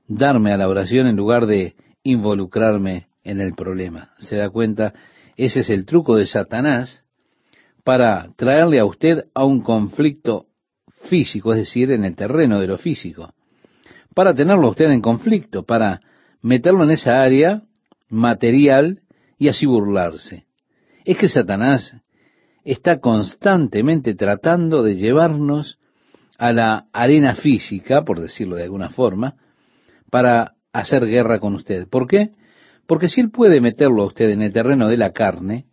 darme 0.06 0.52
a 0.52 0.56
la 0.56 0.68
oración 0.68 1.06
en 1.06 1.16
lugar 1.16 1.46
de 1.46 1.74
involucrarme 2.02 3.08
en 3.24 3.40
el 3.40 3.54
problema? 3.54 4.12
¿Se 4.18 4.36
da 4.36 4.50
cuenta? 4.50 4.92
Ese 5.36 5.60
es 5.60 5.70
el 5.70 5.86
truco 5.86 6.16
de 6.16 6.26
Satanás 6.26 7.04
para 7.84 8.32
traerle 8.36 8.78
a 8.78 8.84
usted 8.84 9.24
a 9.34 9.44
un 9.44 9.60
conflicto 9.62 10.46
físico, 11.04 11.52
es 11.52 11.60
decir, 11.60 11.90
en 11.90 12.04
el 12.04 12.14
terreno 12.14 12.60
de 12.60 12.66
lo 12.66 12.78
físico. 12.78 13.32
Para 14.14 14.34
tenerlo 14.34 14.68
a 14.68 14.70
usted 14.70 14.90
en 14.90 15.00
conflicto, 15.00 15.64
para 15.64 16.00
meterlo 16.42 16.84
en 16.84 16.90
esa 16.90 17.22
área 17.22 17.62
material 18.08 19.00
y 19.38 19.48
así 19.48 19.66
burlarse. 19.66 20.44
Es 21.04 21.16
que 21.16 21.28
Satanás 21.28 21.96
está 22.64 23.00
constantemente 23.00 24.14
tratando 24.14 24.82
de 24.82 24.96
llevarnos 24.96 25.78
a 26.38 26.52
la 26.52 26.86
arena 26.92 27.34
física, 27.34 28.02
por 28.04 28.20
decirlo 28.20 28.56
de 28.56 28.64
alguna 28.64 28.90
forma, 28.90 29.36
para 30.10 30.54
hacer 30.72 31.06
guerra 31.06 31.38
con 31.38 31.54
usted. 31.54 31.88
¿Por 31.88 32.06
qué? 32.06 32.30
Porque 32.86 33.08
si 33.08 33.20
él 33.20 33.30
puede 33.30 33.60
meterlo 33.60 34.02
a 34.02 34.06
usted 34.06 34.30
en 34.30 34.42
el 34.42 34.52
terreno 34.52 34.88
de 34.88 34.96
la 34.96 35.12
carne, 35.12 35.66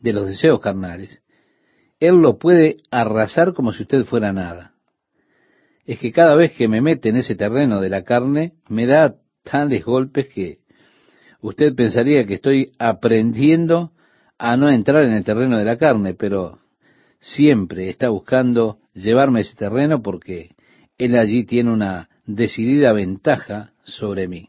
de 0.00 0.12
los 0.12 0.26
deseos 0.26 0.60
carnales, 0.60 1.22
él 1.98 2.20
lo 2.20 2.38
puede 2.38 2.76
arrasar 2.90 3.54
como 3.54 3.72
si 3.72 3.82
usted 3.82 4.04
fuera 4.04 4.32
nada. 4.32 4.72
Es 5.86 5.98
que 5.98 6.12
cada 6.12 6.34
vez 6.34 6.52
que 6.52 6.68
me 6.68 6.80
mete 6.80 7.08
en 7.08 7.16
ese 7.16 7.34
terreno 7.34 7.80
de 7.80 7.88
la 7.88 8.02
carne, 8.02 8.54
me 8.68 8.86
da 8.86 9.16
tales 9.50 9.84
golpes 9.84 10.26
que 10.28 10.58
usted 11.40 11.74
pensaría 11.74 12.26
que 12.26 12.34
estoy 12.34 12.72
aprendiendo 12.78 13.92
a 14.38 14.56
no 14.56 14.68
entrar 14.68 15.04
en 15.04 15.12
el 15.12 15.24
terreno 15.24 15.56
de 15.56 15.64
la 15.64 15.78
carne, 15.78 16.14
pero 16.14 16.58
siempre 17.20 17.88
está 17.88 18.08
buscando 18.08 18.78
llevarme 18.92 19.38
a 19.38 19.42
ese 19.42 19.54
terreno 19.54 20.02
porque 20.02 20.54
él 20.98 21.16
allí 21.16 21.44
tiene 21.44 21.70
una 21.70 22.08
decidida 22.26 22.92
ventaja 22.92 23.72
sobre 23.84 24.28
mí. 24.28 24.48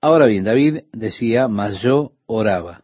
Ahora 0.00 0.26
bien, 0.26 0.44
David 0.44 0.82
decía, 0.92 1.48
mas 1.48 1.80
yo 1.80 2.12
oraba. 2.26 2.82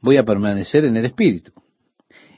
Voy 0.00 0.16
a 0.16 0.24
permanecer 0.24 0.84
en 0.84 0.96
el 0.96 1.04
Espíritu. 1.04 1.52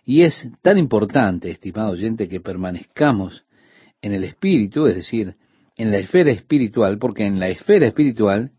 Y 0.05 0.23
es 0.23 0.49
tan 0.63 0.77
importante, 0.77 1.51
estimado 1.51 1.93
oyente, 1.93 2.29
que 2.29 2.41
permanezcamos 2.41 3.45
en 4.03 4.13
el 4.13 4.25
Espíritu, 4.25 4.87
es 4.87 4.97
decir, 4.97 5.37
en 5.81 5.91
la 5.91 5.97
esfera 5.97 6.31
espiritual, 6.31 6.99
porque 6.99 7.25
en 7.25 7.41
la 7.41 7.49
esfera 7.49 7.87
espiritual 7.87 8.53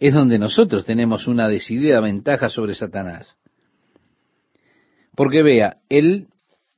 es 0.00 0.12
donde 0.12 0.36
nosotros 0.36 0.84
tenemos 0.84 1.28
una 1.28 1.48
decidida 1.48 2.00
ventaja 2.00 2.48
sobre 2.48 2.74
Satanás. 2.74 3.36
Porque 5.14 5.44
vea, 5.44 5.76
él 5.88 6.26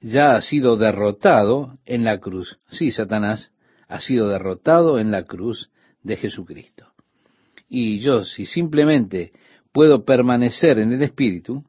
ya 0.01 0.37
ha 0.37 0.43
sido 0.43 0.77
derrotado 0.77 1.79
en 1.87 2.05
la 2.05 2.19
cruz. 2.19 2.59
Sí, 2.71 2.91
Satanás 2.91 3.51
ha 3.89 4.01
sido 4.03 4.29
derrotado 4.29 4.99
en 4.99 5.11
la 5.11 5.23
cruz 5.23 5.71
de 6.03 6.17
Jesucristo. 6.17 6.93
Y 7.67 8.01
yo, 8.01 8.25
si 8.25 8.45
simplemente 8.45 9.33
puedo 9.73 10.05
permanecer 10.05 10.79
en 10.79 10.93
el 10.93 11.03
Espíritu, 11.03 11.65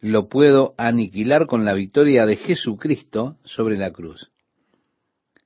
lo 0.00 0.28
puedo 0.28 0.74
aniquilar 0.78 1.46
con 1.46 1.64
la 1.64 1.74
victoria 1.74 2.24
de 2.24 2.36
Jesucristo 2.36 3.36
sobre 3.42 3.76
la 3.76 3.90
cruz. 3.90 4.30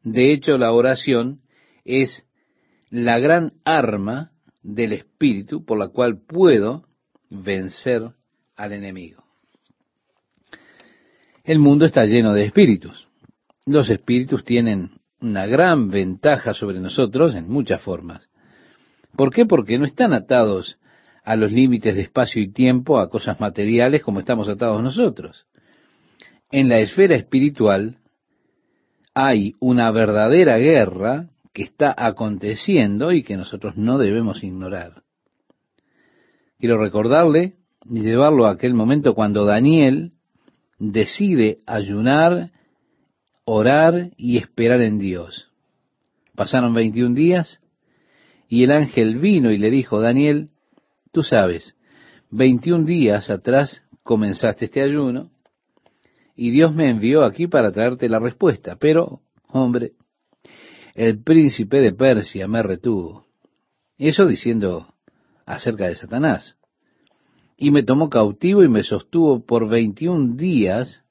De 0.02 0.34
hecho, 0.34 0.58
la 0.58 0.72
oración 0.72 1.41
es 1.84 2.24
la 2.90 3.18
gran 3.18 3.52
arma 3.64 4.32
del 4.62 4.92
Espíritu 4.92 5.64
por 5.64 5.78
la 5.78 5.88
cual 5.88 6.20
puedo 6.20 6.84
vencer 7.30 8.10
al 8.56 8.72
enemigo. 8.72 9.24
El 11.44 11.58
mundo 11.58 11.86
está 11.86 12.04
lleno 12.04 12.32
de 12.34 12.44
espíritus. 12.44 13.08
Los 13.66 13.90
espíritus 13.90 14.44
tienen 14.44 14.90
una 15.20 15.46
gran 15.46 15.88
ventaja 15.88 16.54
sobre 16.54 16.78
nosotros 16.78 17.34
en 17.34 17.48
muchas 17.48 17.82
formas. 17.82 18.28
¿Por 19.16 19.32
qué? 19.32 19.46
Porque 19.46 19.78
no 19.78 19.84
están 19.84 20.12
atados 20.12 20.78
a 21.24 21.36
los 21.36 21.50
límites 21.52 21.94
de 21.94 22.02
espacio 22.02 22.42
y 22.42 22.52
tiempo, 22.52 22.98
a 22.98 23.10
cosas 23.10 23.40
materiales 23.40 24.02
como 24.02 24.20
estamos 24.20 24.48
atados 24.48 24.82
nosotros. 24.82 25.46
En 26.50 26.68
la 26.68 26.78
esfera 26.78 27.16
espiritual 27.16 27.98
hay 29.14 29.54
una 29.60 29.90
verdadera 29.90 30.58
guerra 30.58 31.28
que 31.52 31.62
está 31.62 31.94
aconteciendo 31.96 33.12
y 33.12 33.22
que 33.22 33.36
nosotros 33.36 33.76
no 33.76 33.98
debemos 33.98 34.42
ignorar. 34.42 35.02
Quiero 36.58 36.78
recordarle 36.78 37.54
y 37.84 38.00
llevarlo 38.00 38.46
a 38.46 38.52
aquel 38.52 38.74
momento 38.74 39.14
cuando 39.14 39.44
Daniel 39.44 40.12
decide 40.78 41.58
ayunar, 41.66 42.50
orar 43.44 44.10
y 44.16 44.38
esperar 44.38 44.80
en 44.80 44.98
Dios. 44.98 45.48
Pasaron 46.34 46.72
21 46.74 47.14
días 47.14 47.60
y 48.48 48.64
el 48.64 48.72
ángel 48.72 49.18
vino 49.18 49.50
y 49.50 49.58
le 49.58 49.70
dijo, 49.70 50.00
Daniel, 50.00 50.50
tú 51.10 51.22
sabes, 51.22 51.74
21 52.30 52.84
días 52.84 53.28
atrás 53.28 53.82
comenzaste 54.02 54.66
este 54.66 54.82
ayuno 54.82 55.30
y 56.34 56.50
Dios 56.50 56.74
me 56.74 56.88
envió 56.88 57.24
aquí 57.24 57.46
para 57.46 57.72
traerte 57.72 58.08
la 58.08 58.18
respuesta, 58.18 58.76
pero, 58.76 59.20
hombre, 59.48 59.92
el 60.94 61.22
príncipe 61.22 61.80
de 61.80 61.92
Persia 61.92 62.46
me 62.48 62.62
retuvo. 62.62 63.26
Eso 63.98 64.26
diciendo 64.26 64.94
acerca 65.46 65.88
de 65.88 65.94
Satanás. 65.94 66.56
Y 67.56 67.70
me 67.70 67.82
tomó 67.82 68.10
cautivo 68.10 68.62
y 68.64 68.68
me 68.68 68.82
sostuvo 68.82 69.44
por 69.44 69.68
veintiún 69.68 70.36
días 70.36 71.04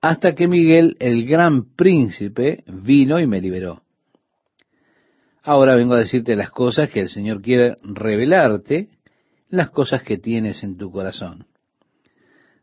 hasta 0.00 0.34
que 0.34 0.48
Miguel, 0.48 0.96
el 0.98 1.26
gran 1.26 1.74
príncipe, 1.74 2.64
vino 2.66 3.20
y 3.20 3.26
me 3.26 3.40
liberó. 3.40 3.82
Ahora 5.44 5.74
vengo 5.74 5.94
a 5.94 5.98
decirte 5.98 6.36
las 6.36 6.50
cosas 6.50 6.90
que 6.90 7.00
el 7.00 7.08
Señor 7.08 7.40
quiere 7.40 7.76
revelarte, 7.82 8.88
las 9.48 9.70
cosas 9.70 10.02
que 10.02 10.18
tienes 10.18 10.62
en 10.62 10.76
tu 10.76 10.90
corazón. 10.90 11.46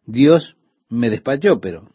Dios 0.06 0.56
me 0.90 1.10
despachó, 1.10 1.60
pero 1.60 1.90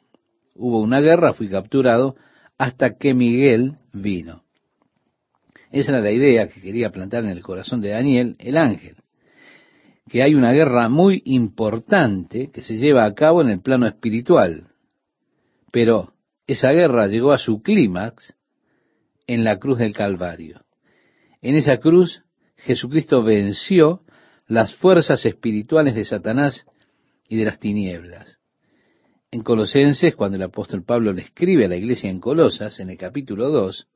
hubo 0.55 0.81
una 0.81 1.01
guerra, 1.01 1.35
fui 1.35 1.49
capturado, 1.49 2.17
hasta 2.59 2.97
que 2.97 3.13
Miguel 3.13 3.79
vino. 3.93 4.44
Esa 5.75 5.91
era 5.91 6.01
la 6.01 6.12
idea 6.12 6.49
que 6.49 6.61
quería 6.61 6.91
plantar 6.91 7.25
en 7.25 7.31
el 7.31 7.43
corazón 7.43 7.81
de 7.81 7.89
Daniel, 7.89 8.37
el 8.39 8.57
ángel, 8.57 8.95
que 10.09 10.22
hay 10.22 10.37
una 10.37 10.53
guerra 10.53 10.89
muy 10.89 11.20
importante 11.25 12.53
que 12.53 12.62
se 12.62 12.77
lleva 12.77 13.05
a 13.05 13.12
cabo 13.12 13.43
en 13.43 13.49
el 13.49 13.61
plano 13.61 13.89
espiritual, 13.89 14.68
pero 15.72 16.12
esa 16.47 16.70
guerra 16.70 17.09
llegó 17.09 17.33
a 17.33 17.39
su 17.39 17.61
clímax 17.61 18.35
en 19.27 19.43
la 19.43 19.59
cruz 19.59 19.79
del 19.79 19.93
Calvario. 19.93 20.61
En 21.43 21.57
esa 21.57 21.79
cruz 21.79 22.22
Jesucristo 22.59 23.25
venció 23.25 24.03
las 24.47 24.77
fuerzas 24.77 25.27
espirituales 25.27 25.97
de 25.97 26.05
Satanás 26.05 26.66
y 27.29 27.35
de 27.35 27.47
las 27.47 27.59
tinieblas. 27.59 28.39
En 29.33 29.43
Colosenses, 29.43 30.14
cuando 30.14 30.37
el 30.37 30.45
apóstol 30.45 30.85
Pablo 30.85 31.12
le 31.12 31.22
escribe 31.22 31.64
a 31.64 31.68
la 31.68 31.75
iglesia 31.75 32.11
en 32.11 32.20
Colosas, 32.20 32.79
en 32.79 32.91
el 32.91 32.97
capítulo 32.97 33.51
2, 33.51 33.89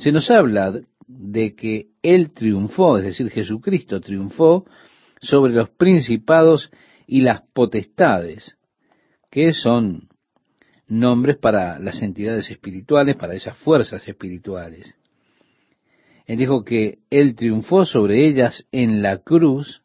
se 0.00 0.12
nos 0.12 0.30
habla 0.30 0.80
de 1.06 1.54
que 1.54 1.88
Él 2.02 2.32
triunfó, 2.32 2.96
es 2.96 3.04
decir, 3.04 3.30
Jesucristo 3.30 4.00
triunfó 4.00 4.64
sobre 5.20 5.52
los 5.52 5.68
principados 5.68 6.70
y 7.06 7.20
las 7.20 7.42
potestades, 7.52 8.56
que 9.30 9.52
son 9.52 10.08
nombres 10.88 11.36
para 11.36 11.78
las 11.78 12.00
entidades 12.00 12.50
espirituales, 12.50 13.16
para 13.16 13.34
esas 13.34 13.58
fuerzas 13.58 14.06
espirituales. 14.08 14.96
Él 16.26 16.38
dijo 16.38 16.64
que 16.64 17.00
Él 17.10 17.34
triunfó 17.34 17.84
sobre 17.84 18.26
ellas 18.26 18.66
en 18.72 19.02
la 19.02 19.18
cruz, 19.18 19.82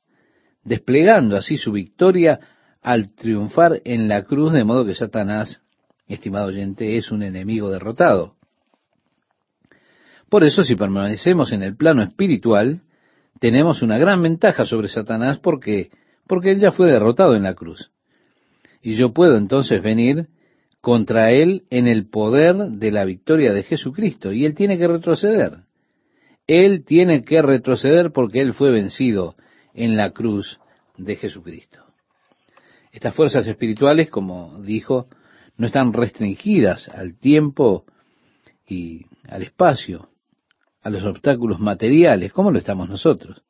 desplegando 0.63 1.35
así 1.35 1.57
su 1.57 1.73
victoria 1.73 2.39
al 2.81 3.13
triunfar 3.13 3.81
en 3.83 4.07
la 4.07 4.23
cruz, 4.23 4.53
de 4.53 4.63
modo 4.63 4.85
que 4.85 4.95
Satanás, 4.95 5.61
estimado 6.07 6.47
oyente, 6.47 6.95
es 6.95 7.11
un 7.11 7.21
enemigo 7.21 7.69
derrotado. 7.69 8.35
Por 10.29 10.43
eso, 10.43 10.63
si 10.63 10.75
permanecemos 10.75 11.51
en 11.51 11.63
el 11.63 11.75
plano 11.75 12.01
espiritual, 12.01 12.81
tenemos 13.39 13.81
una 13.81 13.97
gran 13.97 14.21
ventaja 14.21 14.65
sobre 14.65 14.87
Satanás 14.87 15.39
porque, 15.39 15.91
porque 16.27 16.51
él 16.51 16.59
ya 16.59 16.71
fue 16.71 16.87
derrotado 16.87 17.35
en 17.35 17.43
la 17.43 17.53
cruz. 17.53 17.91
Y 18.81 18.95
yo 18.95 19.13
puedo 19.13 19.37
entonces 19.37 19.81
venir 19.81 20.27
contra 20.81 21.31
él 21.31 21.63
en 21.69 21.87
el 21.87 22.07
poder 22.07 22.55
de 22.55 22.91
la 22.91 23.05
victoria 23.05 23.53
de 23.53 23.63
Jesucristo. 23.63 24.31
Y 24.31 24.45
él 24.45 24.53
tiene 24.53 24.77
que 24.77 24.87
retroceder. 24.87 25.57
Él 26.47 26.83
tiene 26.85 27.23
que 27.23 27.41
retroceder 27.41 28.11
porque 28.11 28.41
él 28.41 28.53
fue 28.53 28.71
vencido 28.71 29.35
en 29.73 29.97
la 29.97 30.11
cruz 30.11 30.59
de 30.97 31.15
Jesucristo. 31.15 31.83
Estas 32.91 33.15
fuerzas 33.15 33.45
espirituales, 33.47 34.09
como 34.09 34.61
dijo, 34.61 35.07
no 35.57 35.67
están 35.67 35.91
restringidas 35.91 36.87
al 36.89 37.17
tiempo 37.17 37.85
y 38.67 39.05
al 39.27 39.41
espacio, 39.43 40.09
a 40.85 40.91
los 40.91 41.03
obstáculos 41.03 41.59
materiales, 41.59 42.31
como 42.31 42.51
lo 42.51 42.59
estamos 42.59 42.87
nosotros. 42.87 43.41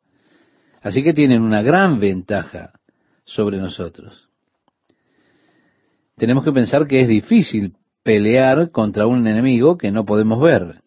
Así 0.81 1.03
que 1.03 1.13
tienen 1.13 1.41
una 1.41 1.61
gran 1.61 1.99
ventaja 1.99 2.71
sobre 3.25 3.57
nosotros. 3.57 4.29
Tenemos 6.15 6.45
que 6.45 6.53
pensar 6.53 6.87
que 6.87 7.01
es 7.01 7.09
difícil 7.09 7.73
pelear 8.03 8.71
contra 8.71 9.05
un 9.05 9.27
enemigo 9.27 9.77
que 9.77 9.91
no 9.91 10.05
podemos 10.05 10.39
ver. 10.39 10.81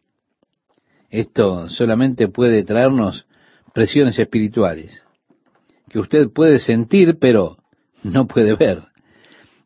Esto 1.10 1.68
solamente 1.68 2.28
puede 2.28 2.64
traernos 2.64 3.26
presiones 3.74 4.18
espirituales, 4.18 5.04
que 5.90 5.98
usted 5.98 6.30
puede 6.30 6.60
sentir, 6.60 7.18
pero 7.18 7.58
no 8.02 8.26
puede 8.26 8.54
ver. 8.54 8.84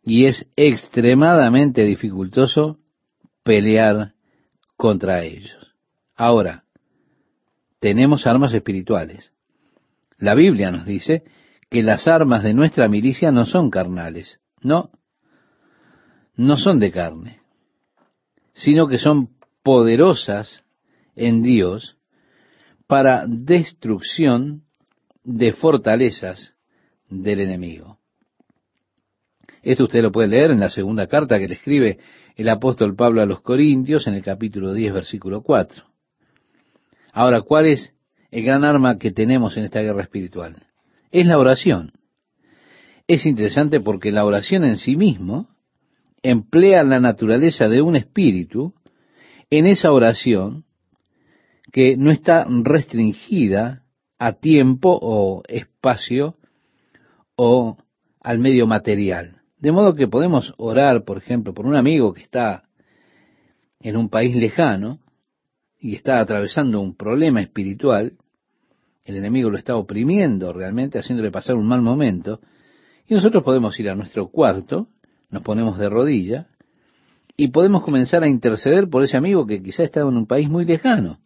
Y 0.02 0.24
es 0.24 0.48
extremadamente 0.56 1.84
dificultoso 1.84 2.80
pelear 3.44 4.14
contra 4.76 5.22
ellos. 5.22 5.56
Ahora, 6.16 6.64
tenemos 7.82 8.28
armas 8.28 8.54
espirituales. 8.54 9.32
La 10.16 10.36
Biblia 10.36 10.70
nos 10.70 10.86
dice 10.86 11.24
que 11.68 11.82
las 11.82 12.06
armas 12.06 12.44
de 12.44 12.54
nuestra 12.54 12.86
milicia 12.86 13.32
no 13.32 13.44
son 13.44 13.70
carnales, 13.70 14.38
no, 14.60 14.92
no 16.36 16.56
son 16.56 16.78
de 16.78 16.92
carne, 16.92 17.40
sino 18.52 18.86
que 18.86 18.98
son 18.98 19.30
poderosas 19.64 20.62
en 21.16 21.42
Dios 21.42 21.96
para 22.86 23.26
destrucción 23.26 24.62
de 25.24 25.52
fortalezas 25.52 26.54
del 27.10 27.40
enemigo. 27.40 27.98
Esto 29.64 29.84
usted 29.84 30.02
lo 30.02 30.12
puede 30.12 30.28
leer 30.28 30.52
en 30.52 30.60
la 30.60 30.70
segunda 30.70 31.08
carta 31.08 31.36
que 31.40 31.48
le 31.48 31.54
escribe 31.54 31.98
el 32.36 32.48
apóstol 32.48 32.94
Pablo 32.94 33.22
a 33.22 33.26
los 33.26 33.40
Corintios 33.40 34.06
en 34.06 34.14
el 34.14 34.22
capítulo 34.22 34.72
10, 34.72 34.94
versículo 34.94 35.42
4. 35.42 35.91
Ahora, 37.12 37.42
¿cuál 37.42 37.66
es 37.66 37.94
el 38.30 38.42
gran 38.42 38.64
arma 38.64 38.98
que 38.98 39.12
tenemos 39.12 39.56
en 39.58 39.64
esta 39.64 39.82
guerra 39.82 40.02
espiritual? 40.02 40.56
Es 41.10 41.26
la 41.26 41.38
oración. 41.38 41.92
Es 43.06 43.26
interesante 43.26 43.80
porque 43.80 44.10
la 44.10 44.24
oración 44.24 44.64
en 44.64 44.78
sí 44.78 44.96
mismo 44.96 45.48
emplea 46.22 46.82
la 46.84 47.00
naturaleza 47.00 47.68
de 47.68 47.82
un 47.82 47.96
espíritu 47.96 48.74
en 49.50 49.66
esa 49.66 49.92
oración 49.92 50.64
que 51.70 51.96
no 51.98 52.10
está 52.10 52.46
restringida 52.48 53.82
a 54.18 54.32
tiempo 54.32 54.98
o 55.02 55.42
espacio 55.48 56.36
o 57.36 57.76
al 58.20 58.38
medio 58.38 58.66
material. 58.66 59.42
De 59.58 59.72
modo 59.72 59.94
que 59.94 60.08
podemos 60.08 60.54
orar, 60.56 61.04
por 61.04 61.18
ejemplo, 61.18 61.52
por 61.52 61.66
un 61.66 61.76
amigo 61.76 62.14
que 62.14 62.22
está 62.22 62.64
en 63.80 63.96
un 63.96 64.08
país 64.08 64.34
lejano 64.34 65.00
y 65.82 65.96
está 65.96 66.20
atravesando 66.20 66.80
un 66.80 66.94
problema 66.94 67.40
espiritual, 67.40 68.12
el 69.04 69.16
enemigo 69.16 69.50
lo 69.50 69.58
está 69.58 69.74
oprimiendo 69.74 70.52
realmente, 70.52 71.00
haciéndole 71.00 71.32
pasar 71.32 71.56
un 71.56 71.66
mal 71.66 71.82
momento, 71.82 72.40
y 73.08 73.14
nosotros 73.14 73.42
podemos 73.42 73.78
ir 73.80 73.90
a 73.90 73.96
nuestro 73.96 74.28
cuarto, 74.28 74.86
nos 75.28 75.42
ponemos 75.42 75.76
de 75.78 75.88
rodilla 75.88 76.46
y 77.36 77.48
podemos 77.48 77.82
comenzar 77.82 78.22
a 78.22 78.28
interceder 78.28 78.88
por 78.88 79.02
ese 79.02 79.16
amigo 79.16 79.44
que 79.44 79.60
quizá 79.60 79.82
está 79.82 80.02
en 80.02 80.16
un 80.16 80.26
país 80.26 80.48
muy 80.48 80.64
lejano. 80.64 81.18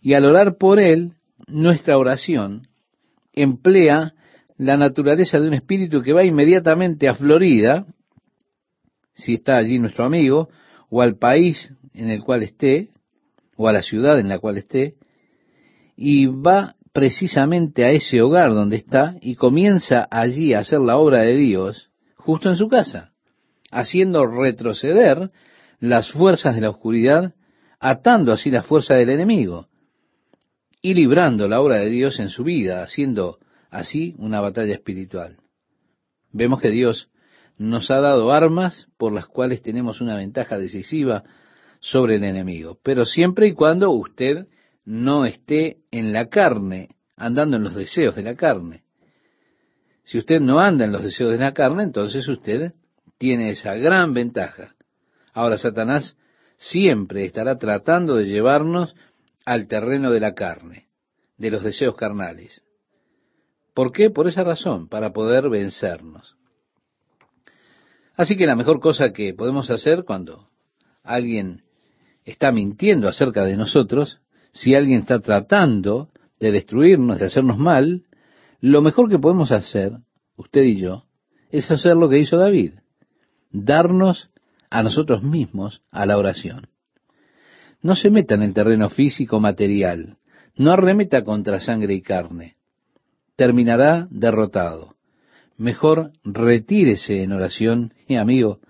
Y 0.00 0.14
al 0.14 0.24
orar 0.24 0.56
por 0.56 0.80
él, 0.80 1.12
nuestra 1.46 1.98
oración 1.98 2.66
emplea 3.34 4.14
la 4.56 4.78
naturaleza 4.78 5.38
de 5.38 5.48
un 5.48 5.54
espíritu 5.54 6.00
que 6.02 6.14
va 6.14 6.24
inmediatamente 6.24 7.08
a 7.08 7.14
Florida, 7.14 7.84
si 9.12 9.34
está 9.34 9.58
allí 9.58 9.78
nuestro 9.78 10.06
amigo, 10.06 10.48
o 10.88 11.02
al 11.02 11.18
país 11.18 11.74
en 11.92 12.08
el 12.08 12.22
cual 12.22 12.42
esté, 12.42 12.88
o 13.62 13.68
a 13.68 13.74
la 13.74 13.82
ciudad 13.82 14.18
en 14.18 14.30
la 14.30 14.38
cual 14.38 14.56
esté, 14.56 14.94
y 15.94 16.24
va 16.24 16.76
precisamente 16.94 17.84
a 17.84 17.90
ese 17.90 18.22
hogar 18.22 18.54
donde 18.54 18.76
está 18.76 19.16
y 19.20 19.34
comienza 19.34 20.08
allí 20.10 20.54
a 20.54 20.60
hacer 20.60 20.80
la 20.80 20.96
obra 20.96 21.18
de 21.24 21.36
Dios 21.36 21.90
justo 22.16 22.48
en 22.48 22.56
su 22.56 22.68
casa, 22.68 23.12
haciendo 23.70 24.26
retroceder 24.26 25.30
las 25.78 26.10
fuerzas 26.10 26.54
de 26.54 26.62
la 26.62 26.70
oscuridad, 26.70 27.34
atando 27.78 28.32
así 28.32 28.50
la 28.50 28.62
fuerza 28.62 28.94
del 28.94 29.10
enemigo 29.10 29.68
y 30.80 30.94
librando 30.94 31.46
la 31.46 31.60
obra 31.60 31.76
de 31.76 31.90
Dios 31.90 32.18
en 32.18 32.30
su 32.30 32.44
vida, 32.44 32.82
haciendo 32.82 33.40
así 33.70 34.14
una 34.16 34.40
batalla 34.40 34.72
espiritual. 34.72 35.36
Vemos 36.32 36.62
que 36.62 36.70
Dios 36.70 37.10
nos 37.58 37.90
ha 37.90 38.00
dado 38.00 38.32
armas 38.32 38.88
por 38.96 39.12
las 39.12 39.26
cuales 39.26 39.60
tenemos 39.60 40.00
una 40.00 40.16
ventaja 40.16 40.56
decisiva 40.56 41.24
sobre 41.80 42.16
el 42.16 42.24
enemigo, 42.24 42.78
pero 42.82 43.04
siempre 43.04 43.48
y 43.48 43.54
cuando 43.54 43.90
usted 43.90 44.46
no 44.84 45.24
esté 45.24 45.78
en 45.90 46.12
la 46.12 46.28
carne, 46.28 46.90
andando 47.16 47.56
en 47.56 47.64
los 47.64 47.74
deseos 47.74 48.14
de 48.14 48.22
la 48.22 48.36
carne. 48.36 48.84
Si 50.04 50.18
usted 50.18 50.40
no 50.40 50.60
anda 50.60 50.84
en 50.84 50.92
los 50.92 51.02
deseos 51.02 51.32
de 51.32 51.38
la 51.38 51.52
carne, 51.52 51.84
entonces 51.84 52.26
usted 52.28 52.74
tiene 53.18 53.50
esa 53.50 53.74
gran 53.74 54.14
ventaja. 54.14 54.74
Ahora 55.32 55.58
Satanás 55.58 56.16
siempre 56.56 57.24
estará 57.24 57.58
tratando 57.58 58.16
de 58.16 58.26
llevarnos 58.26 58.94
al 59.44 59.66
terreno 59.66 60.10
de 60.10 60.20
la 60.20 60.34
carne, 60.34 60.88
de 61.38 61.50
los 61.50 61.62
deseos 61.62 61.96
carnales. 61.96 62.62
¿Por 63.74 63.92
qué? 63.92 64.10
Por 64.10 64.28
esa 64.28 64.44
razón, 64.44 64.88
para 64.88 65.12
poder 65.12 65.48
vencernos. 65.48 66.36
Así 68.16 68.36
que 68.36 68.46
la 68.46 68.56
mejor 68.56 68.80
cosa 68.80 69.12
que 69.12 69.32
podemos 69.32 69.70
hacer 69.70 70.04
cuando 70.04 70.48
alguien 71.02 71.62
está 72.30 72.52
mintiendo 72.52 73.08
acerca 73.08 73.44
de 73.44 73.56
nosotros, 73.56 74.20
si 74.52 74.74
alguien 74.74 75.00
está 75.00 75.20
tratando 75.20 76.10
de 76.38 76.52
destruirnos, 76.52 77.18
de 77.18 77.26
hacernos 77.26 77.58
mal, 77.58 78.04
lo 78.60 78.82
mejor 78.82 79.08
que 79.08 79.18
podemos 79.18 79.52
hacer, 79.52 79.92
usted 80.36 80.62
y 80.62 80.80
yo, 80.80 81.04
es 81.50 81.70
hacer 81.70 81.96
lo 81.96 82.08
que 82.08 82.18
hizo 82.18 82.36
David, 82.36 82.74
darnos 83.50 84.30
a 84.70 84.82
nosotros 84.82 85.22
mismos 85.22 85.82
a 85.90 86.06
la 86.06 86.16
oración. 86.16 86.68
No 87.82 87.94
se 87.94 88.10
meta 88.10 88.34
en 88.34 88.42
el 88.42 88.54
terreno 88.54 88.88
físico 88.90 89.40
material, 89.40 90.18
no 90.56 90.72
arremeta 90.72 91.24
contra 91.24 91.60
sangre 91.60 91.94
y 91.94 92.02
carne, 92.02 92.56
terminará 93.36 94.06
derrotado. 94.10 94.96
Mejor 95.56 96.12
retírese 96.24 97.22
en 97.22 97.32
oración 97.32 97.92
y 98.06 98.16
amigo, 98.16 98.60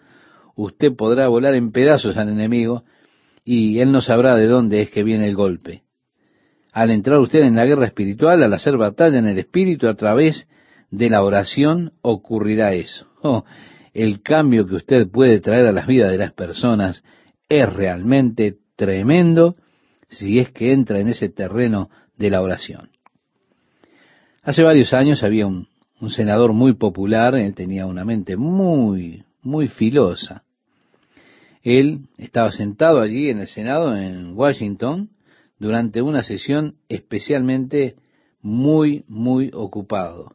usted 0.55 0.95
podrá 0.95 1.29
volar 1.29 1.55
en 1.55 1.73
pedazos 1.73 2.17
al 2.17 2.29
enemigo 2.29 2.85
y 3.53 3.81
él 3.81 3.91
no 3.91 4.01
sabrá 4.01 4.37
de 4.37 4.47
dónde 4.47 4.81
es 4.81 4.91
que 4.91 5.03
viene 5.03 5.27
el 5.27 5.35
golpe. 5.35 5.83
Al 6.73 6.93
entrar 6.93 7.19
usted 7.19 7.41
en 7.41 7.57
la 7.57 7.67
guerra 7.67 7.87
espiritual, 7.87 8.45
al 8.45 8.53
hacer 8.53 8.77
batalla 8.77 9.19
en 9.19 9.27
el 9.27 9.41
espíritu 9.41 9.89
a 9.89 9.95
través 9.95 10.47
de 10.93 11.11
la 11.11 11.25
oración, 11.25 11.95
ocurrirá 12.01 12.73
eso. 12.75 13.09
Oh, 13.23 13.45
el 13.93 14.23
cambio 14.23 14.67
que 14.67 14.77
usted 14.77 15.11
puede 15.11 15.41
traer 15.41 15.67
a 15.67 15.73
las 15.73 15.87
vidas 15.87 16.11
de 16.11 16.17
las 16.17 16.33
personas 16.33 17.03
es 17.51 17.71
realmente 17.71 18.57
tremendo 18.77 19.57
si 20.09 20.39
es 20.39 20.51
que 20.53 20.73
entra 20.73 21.01
en 21.01 21.09
ese 21.09 21.29
terreno 21.29 21.91
de 22.17 22.31
la 22.31 22.41
oración. 22.41 22.89
Hace 24.43 24.63
varios 24.63 24.95
años 24.95 25.23
había 25.23 25.47
un, 25.47 25.69
un 26.01 26.09
senador 26.09 26.55
muy 26.55 26.75
popular, 26.75 27.35
él 27.35 27.55
tenía 27.55 27.85
una 27.85 28.07
mente 28.07 28.39
muy, 28.39 29.25
muy 29.43 29.69
filosa. 29.69 30.45
Él 31.63 32.09
estaba 32.17 32.51
sentado 32.51 33.01
allí 33.01 33.29
en 33.29 33.39
el 33.41 33.49
Senado 33.49 33.95
en 33.97 34.37
Washington 34.37 35.11
durante 35.59 36.01
una 36.01 36.23
sesión 36.23 36.77
especialmente 36.89 37.97
muy, 38.41 39.05
muy 39.09 39.51
ocupado. 39.53 40.35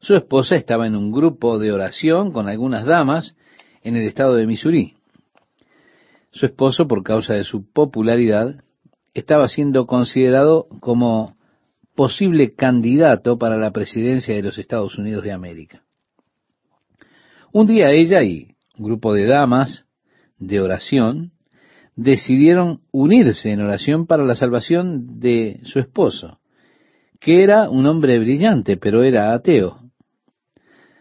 Su 0.00 0.16
esposa 0.16 0.56
estaba 0.56 0.86
en 0.86 0.96
un 0.96 1.12
grupo 1.12 1.58
de 1.58 1.72
oración 1.72 2.32
con 2.32 2.48
algunas 2.48 2.84
damas 2.84 3.36
en 3.82 3.96
el 3.96 4.02
estado 4.02 4.34
de 4.34 4.46
Missouri. 4.46 4.96
Su 6.30 6.46
esposo, 6.46 6.88
por 6.88 7.04
causa 7.04 7.34
de 7.34 7.44
su 7.44 7.70
popularidad, 7.70 8.62
estaba 9.14 9.48
siendo 9.48 9.86
considerado 9.86 10.66
como 10.80 11.36
posible 11.94 12.54
candidato 12.54 13.38
para 13.38 13.56
la 13.56 13.70
presidencia 13.70 14.34
de 14.34 14.42
los 14.42 14.58
Estados 14.58 14.98
Unidos 14.98 15.22
de 15.22 15.32
América. 15.32 15.84
Un 17.52 17.68
día 17.68 17.92
ella 17.92 18.24
y 18.24 18.56
un 18.76 18.86
grupo 18.86 19.14
de 19.14 19.26
damas 19.26 19.83
de 20.46 20.60
oración 20.60 21.32
decidieron 21.96 22.80
unirse 22.90 23.50
en 23.50 23.60
oración 23.60 24.06
para 24.06 24.24
la 24.24 24.36
salvación 24.36 25.20
de 25.20 25.60
su 25.64 25.78
esposo, 25.78 26.38
que 27.20 27.42
era 27.42 27.70
un 27.70 27.86
hombre 27.86 28.18
brillante, 28.18 28.76
pero 28.76 29.02
era 29.02 29.32
ateo. 29.32 29.78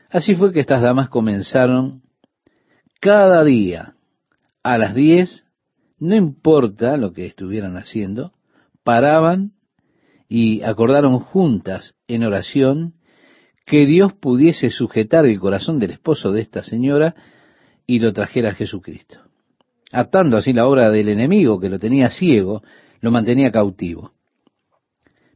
Así 0.09 0.35
fue 0.35 0.53
que 0.53 0.59
estas 0.59 0.81
damas 0.81 1.09
comenzaron 1.09 2.03
cada 2.99 3.43
día 3.43 3.95
a 4.61 4.77
las 4.77 4.93
diez, 4.93 5.45
no 5.99 6.15
importa 6.15 6.97
lo 6.97 7.11
que 7.13 7.25
estuvieran 7.25 7.75
haciendo, 7.75 8.33
paraban 8.83 9.53
y 10.29 10.61
acordaron 10.61 11.19
juntas 11.19 11.95
en 12.07 12.23
oración 12.23 12.93
que 13.65 13.85
Dios 13.85 14.13
pudiese 14.13 14.69
sujetar 14.69 15.25
el 15.25 15.39
corazón 15.39 15.79
del 15.79 15.91
esposo 15.91 16.31
de 16.31 16.41
esta 16.41 16.63
señora 16.63 17.15
y 17.87 17.99
lo 17.99 18.13
trajera 18.13 18.51
a 18.51 18.55
Jesucristo. 18.55 19.19
Atando 19.93 20.37
así 20.37 20.53
la 20.53 20.65
obra 20.65 20.89
del 20.89 21.07
enemigo 21.07 21.59
que 21.59 21.69
lo 21.69 21.77
tenía 21.77 22.09
ciego, 22.09 22.63
lo 22.99 23.11
mantenía 23.11 23.51
cautivo. 23.51 24.11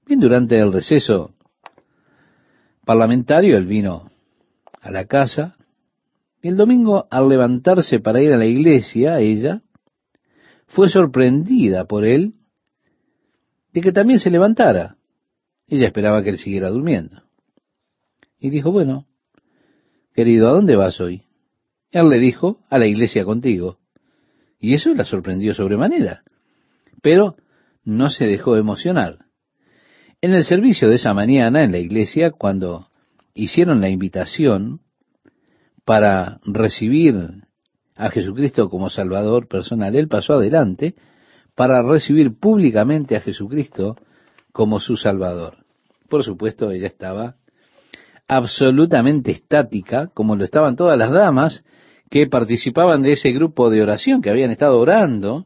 Bien, 0.04 0.20
durante 0.20 0.58
el 0.58 0.74
receso 0.74 1.36
parlamentario, 2.84 3.56
él 3.56 3.68
vino 3.68 4.10
a 4.82 4.90
la 4.90 5.06
casa, 5.06 5.56
y 6.42 6.48
el 6.48 6.58
domingo 6.58 7.06
al 7.12 7.30
levantarse 7.30 8.00
para 8.00 8.20
ir 8.20 8.34
a 8.34 8.38
la 8.38 8.48
iglesia, 8.48 9.20
ella 9.20 9.62
fue 10.66 10.90
sorprendida 10.90 11.86
por 11.86 12.04
él 12.04 12.34
de 13.74 13.82
que 13.82 13.92
también 13.92 14.20
se 14.20 14.32
levantara. 14.32 14.98
Ella 15.68 15.86
esperaba 15.86 16.24
que 16.24 16.30
él 16.32 16.40
siguiera 16.40 16.70
durmiendo. 16.70 17.22
Y 18.40 18.50
dijo, 18.50 18.72
bueno, 18.72 19.06
querido, 20.16 20.48
¿a 20.48 20.54
dónde 20.54 20.76
vas 20.76 21.00
hoy? 21.00 21.26
Él 21.92 22.10
le 22.10 22.18
dijo, 22.18 22.60
a 22.72 22.80
la 22.80 22.88
iglesia 22.88 23.24
contigo. 23.24 23.78
Y 24.60 24.74
eso 24.74 24.94
la 24.94 25.06
sorprendió 25.06 25.54
sobremanera. 25.54 26.24
Pero 27.02 27.36
no 27.84 28.10
se 28.10 28.26
dejó 28.26 28.58
emocionar. 28.58 29.26
En 30.20 30.34
el 30.34 30.44
servicio 30.44 30.90
de 30.90 30.96
esa 30.96 31.14
mañana 31.14 31.64
en 31.64 31.72
la 31.72 31.78
iglesia, 31.78 32.32
cuando 32.32 32.88
hicieron 33.34 33.82
la 33.82 33.90
invitación 33.90 34.82
para 35.86 36.40
recibir 36.44 37.16
a 37.96 38.10
Jesucristo 38.10 38.70
como 38.70 38.90
Salvador 38.90 39.48
personal, 39.48 39.96
él 39.96 40.08
pasó 40.08 40.34
adelante 40.34 40.96
para 41.56 41.82
recibir 41.82 42.38
públicamente 42.38 43.16
a 43.16 43.22
Jesucristo 43.22 43.96
como 44.52 44.80
su 44.80 44.98
Salvador. 44.98 45.66
Por 46.10 46.24
supuesto, 46.24 46.72
ella 46.72 46.88
estaba 46.88 47.36
absolutamente 48.28 49.32
estática, 49.32 50.08
como 50.14 50.36
lo 50.36 50.44
estaban 50.44 50.76
todas 50.76 50.98
las 50.98 51.12
damas 51.12 51.64
que 52.10 52.28
participaban 52.28 53.02
de 53.02 53.14
ese 53.14 53.32
grupo 53.32 53.70
de 53.70 53.82
oración 53.82 54.22
que 54.22 54.30
habían 54.30 54.52
estado 54.52 54.80
orando 54.80 55.46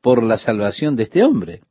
por 0.00 0.22
la 0.22 0.38
salvación 0.38 0.96
de 0.96 1.04
este 1.04 1.22
hombre. 1.22 1.62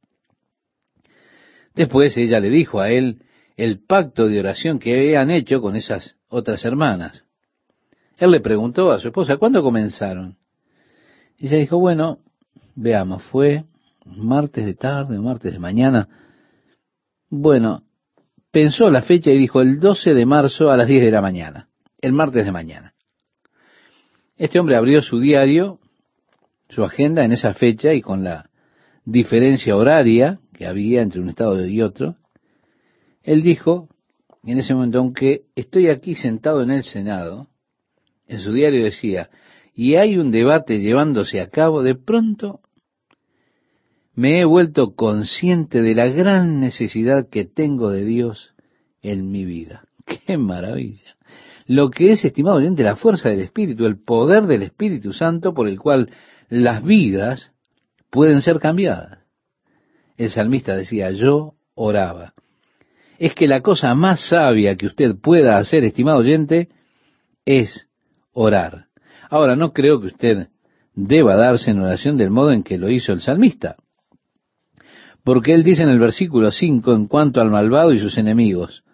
Después 1.74 2.16
ella 2.18 2.40
le 2.40 2.50
dijo 2.50 2.80
a 2.80 2.90
él 2.90 3.22
el 3.58 3.80
pacto 3.86 4.28
de 4.28 4.40
oración 4.40 4.80
que 4.80 4.94
habían 4.94 5.30
hecho 5.30 5.62
con 5.62 5.76
esas 5.76 6.18
otras 6.28 6.66
hermanas. 6.66 7.26
Él 8.18 8.32
le 8.32 8.40
preguntó 8.40 8.92
a 8.92 9.00
su 9.00 9.10
esposa, 9.10 9.38
¿cuándo 9.38 9.62
comenzaron? 9.62 10.38
Y 11.38 11.48
ella 11.48 11.58
dijo, 11.58 11.80
bueno, 11.80 12.20
veamos, 12.76 13.24
fue 13.24 13.66
martes 14.06 14.66
de 14.66 14.74
tarde 14.74 15.18
o 15.18 15.22
martes 15.22 15.54
de 15.54 15.60
mañana. 15.60 16.08
Bueno, 17.30 17.84
pensó 18.52 18.90
la 18.90 19.02
fecha 19.02 19.32
y 19.32 19.38
dijo 19.38 19.62
el 19.62 19.80
12 19.80 20.14
de 20.14 20.26
marzo 20.26 20.70
a 20.72 20.78
las 20.78 20.88
10 20.88 21.04
de 21.04 21.12
la 21.12 21.22
mañana, 21.22 21.70
el 22.02 22.14
martes 22.14 22.46
de 22.46 22.52
mañana. 22.52 22.95
Este 24.38 24.60
hombre 24.60 24.76
abrió 24.76 25.02
su 25.02 25.20
diario, 25.20 25.80
su 26.70 26.84
agenda 26.84 27.24
en 27.24 27.32
esa 27.32 27.54
fecha 27.54 27.94
y 27.94 28.02
con 28.02 28.24
la 28.24 28.50
diferencia 29.06 29.76
horaria 29.76 30.40
que 30.54 30.66
había 30.66 31.02
entre 31.02 31.22
un 31.22 31.30
estado 31.30 31.66
y 31.66 31.82
otro, 31.82 32.16
él 33.24 33.44
dijo 33.44 33.88
en 34.44 34.60
ese 34.60 34.74
momento, 34.74 35.00
aunque 35.00 35.46
estoy 35.56 35.88
aquí 35.88 36.16
sentado 36.16 36.62
en 36.62 36.70
el 36.70 36.84
Senado, 36.84 37.48
en 38.28 38.40
su 38.40 38.54
diario 38.54 38.84
decía, 38.84 39.30
y 39.74 39.96
hay 39.96 40.18
un 40.18 40.32
debate 40.32 40.80
llevándose 40.80 41.42
a 41.42 41.50
cabo, 41.50 41.82
de 41.82 41.96
pronto 41.96 42.62
me 44.14 44.40
he 44.40 44.46
vuelto 44.46 44.96
consciente 44.96 45.82
de 45.82 45.96
la 45.96 46.08
gran 46.08 46.60
necesidad 46.60 47.28
que 47.30 47.46
tengo 47.46 47.90
de 47.90 48.06
Dios 48.06 48.54
en 49.02 49.32
mi 49.32 49.46
vida. 49.46 49.86
¡Qué 50.06 50.38
maravilla! 50.38 51.16
Lo 51.66 51.90
que 51.90 52.12
es, 52.12 52.24
estimado 52.24 52.58
oyente, 52.58 52.84
la 52.84 52.96
fuerza 52.96 53.30
del 53.30 53.42
Espíritu, 53.42 53.86
el 53.86 54.02
poder 54.02 54.44
del 54.44 54.62
Espíritu 54.62 55.14
Santo 55.14 55.54
por 55.54 55.68
el 55.68 55.80
cual 55.80 56.12
las 56.48 56.84
vidas 56.84 57.54
pueden 58.12 58.42
ser 58.42 58.60
cambiadas. 58.60 59.20
El 60.18 60.30
salmista 60.30 60.76
decía, 60.76 61.12
yo 61.12 61.56
oraba. 61.74 62.34
Es 63.18 63.34
que 63.34 63.48
la 63.48 63.62
cosa 63.62 63.94
más 63.96 64.30
sabia 64.30 64.76
que 64.76 64.86
usted 64.86 65.16
pueda 65.16 65.58
hacer, 65.58 65.84
estimado 65.84 66.20
oyente, 66.20 66.70
es 67.46 67.88
orar. 68.32 68.86
Ahora, 69.30 69.56
no 69.56 69.74
creo 69.74 70.00
que 70.00 70.08
usted 70.08 70.48
deba 70.94 71.36
darse 71.36 71.72
en 71.72 71.80
oración 71.80 72.16
del 72.16 72.30
modo 72.30 72.52
en 72.52 72.64
que 72.64 72.78
lo 72.78 72.90
hizo 72.90 73.12
el 73.12 73.22
salmista. 73.22 73.76
Porque 75.24 75.54
él 75.54 75.64
dice 75.64 75.84
en 75.84 75.90
el 75.90 76.00
versículo 76.00 76.52
5, 76.52 76.94
en 76.94 77.08
cuanto 77.08 77.42
al 77.42 77.50
malvado 77.50 77.92
y 77.92 78.00
sus 78.00 78.18
enemigos, 78.18 78.85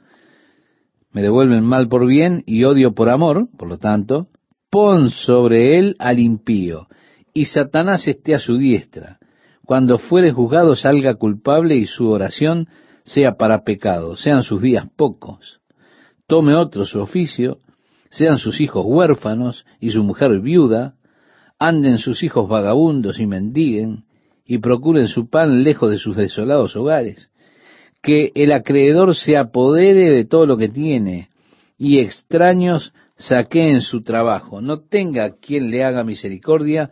me 1.13 1.21
devuelven 1.21 1.63
mal 1.63 1.87
por 1.87 2.07
bien 2.07 2.43
y 2.45 2.63
odio 2.63 2.93
por 2.93 3.09
amor, 3.09 3.47
por 3.57 3.67
lo 3.67 3.77
tanto, 3.77 4.27
pon 4.69 5.09
sobre 5.09 5.77
él 5.77 5.95
al 5.99 6.19
impío, 6.19 6.87
y 7.33 7.45
Satanás 7.45 8.07
esté 8.07 8.35
a 8.35 8.39
su 8.39 8.57
diestra. 8.57 9.19
Cuando 9.65 9.97
fuere 9.97 10.31
juzgado 10.31 10.75
salga 10.75 11.15
culpable 11.15 11.75
y 11.75 11.85
su 11.85 12.09
oración 12.09 12.67
sea 13.03 13.35
para 13.35 13.63
pecado, 13.63 14.15
sean 14.15 14.43
sus 14.43 14.61
días 14.61 14.87
pocos. 14.95 15.59
Tome 16.27 16.55
otro 16.55 16.85
su 16.85 16.99
oficio, 16.99 17.59
sean 18.09 18.37
sus 18.37 18.61
hijos 18.61 18.85
huérfanos 18.85 19.65
y 19.79 19.91
su 19.91 20.03
mujer 20.03 20.39
viuda, 20.39 20.95
anden 21.59 21.97
sus 21.97 22.23
hijos 22.23 22.47
vagabundos 22.49 23.19
y 23.19 23.27
mendiguen, 23.27 24.05
y 24.45 24.57
procuren 24.57 25.07
su 25.07 25.29
pan 25.29 25.63
lejos 25.63 25.89
de 25.91 25.97
sus 25.97 26.15
desolados 26.15 26.75
hogares. 26.75 27.30
Que 28.01 28.31
el 28.35 28.51
acreedor 28.51 29.15
se 29.15 29.37
apodere 29.37 30.09
de 30.09 30.25
todo 30.25 30.45
lo 30.45 30.57
que 30.57 30.69
tiene, 30.69 31.29
y 31.77 31.99
extraños 31.99 32.93
saqueen 33.15 33.81
su 33.81 34.01
trabajo. 34.01 34.61
No 34.61 34.81
tenga 34.81 35.35
quien 35.37 35.69
le 35.69 35.83
haga 35.83 36.03
misericordia, 36.03 36.89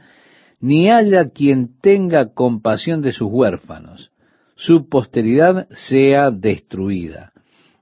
ni 0.60 0.90
haya 0.90 1.30
quien 1.30 1.80
tenga 1.82 2.34
compasión 2.34 3.02
de 3.02 3.12
sus 3.12 3.30
huérfanos. 3.32 4.12
Su 4.56 4.90
posteridad 4.90 5.68
sea 5.70 6.32
destruida. 6.32 7.32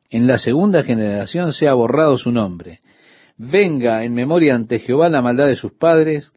En 0.10 0.28
la 0.28 0.38
segunda 0.38 0.84
generación 0.84 1.52
sea 1.52 1.74
borrado 1.74 2.18
su 2.18 2.32
nombre. 2.32 2.80
Venga 3.38 4.04
en 4.04 4.14
memoria 4.14 4.56
ante 4.56 4.80
Jehová 4.80 5.10
la 5.10 5.22
maldad 5.22 5.48
de 5.48 5.56
sus 5.56 5.74
padres 5.74 6.32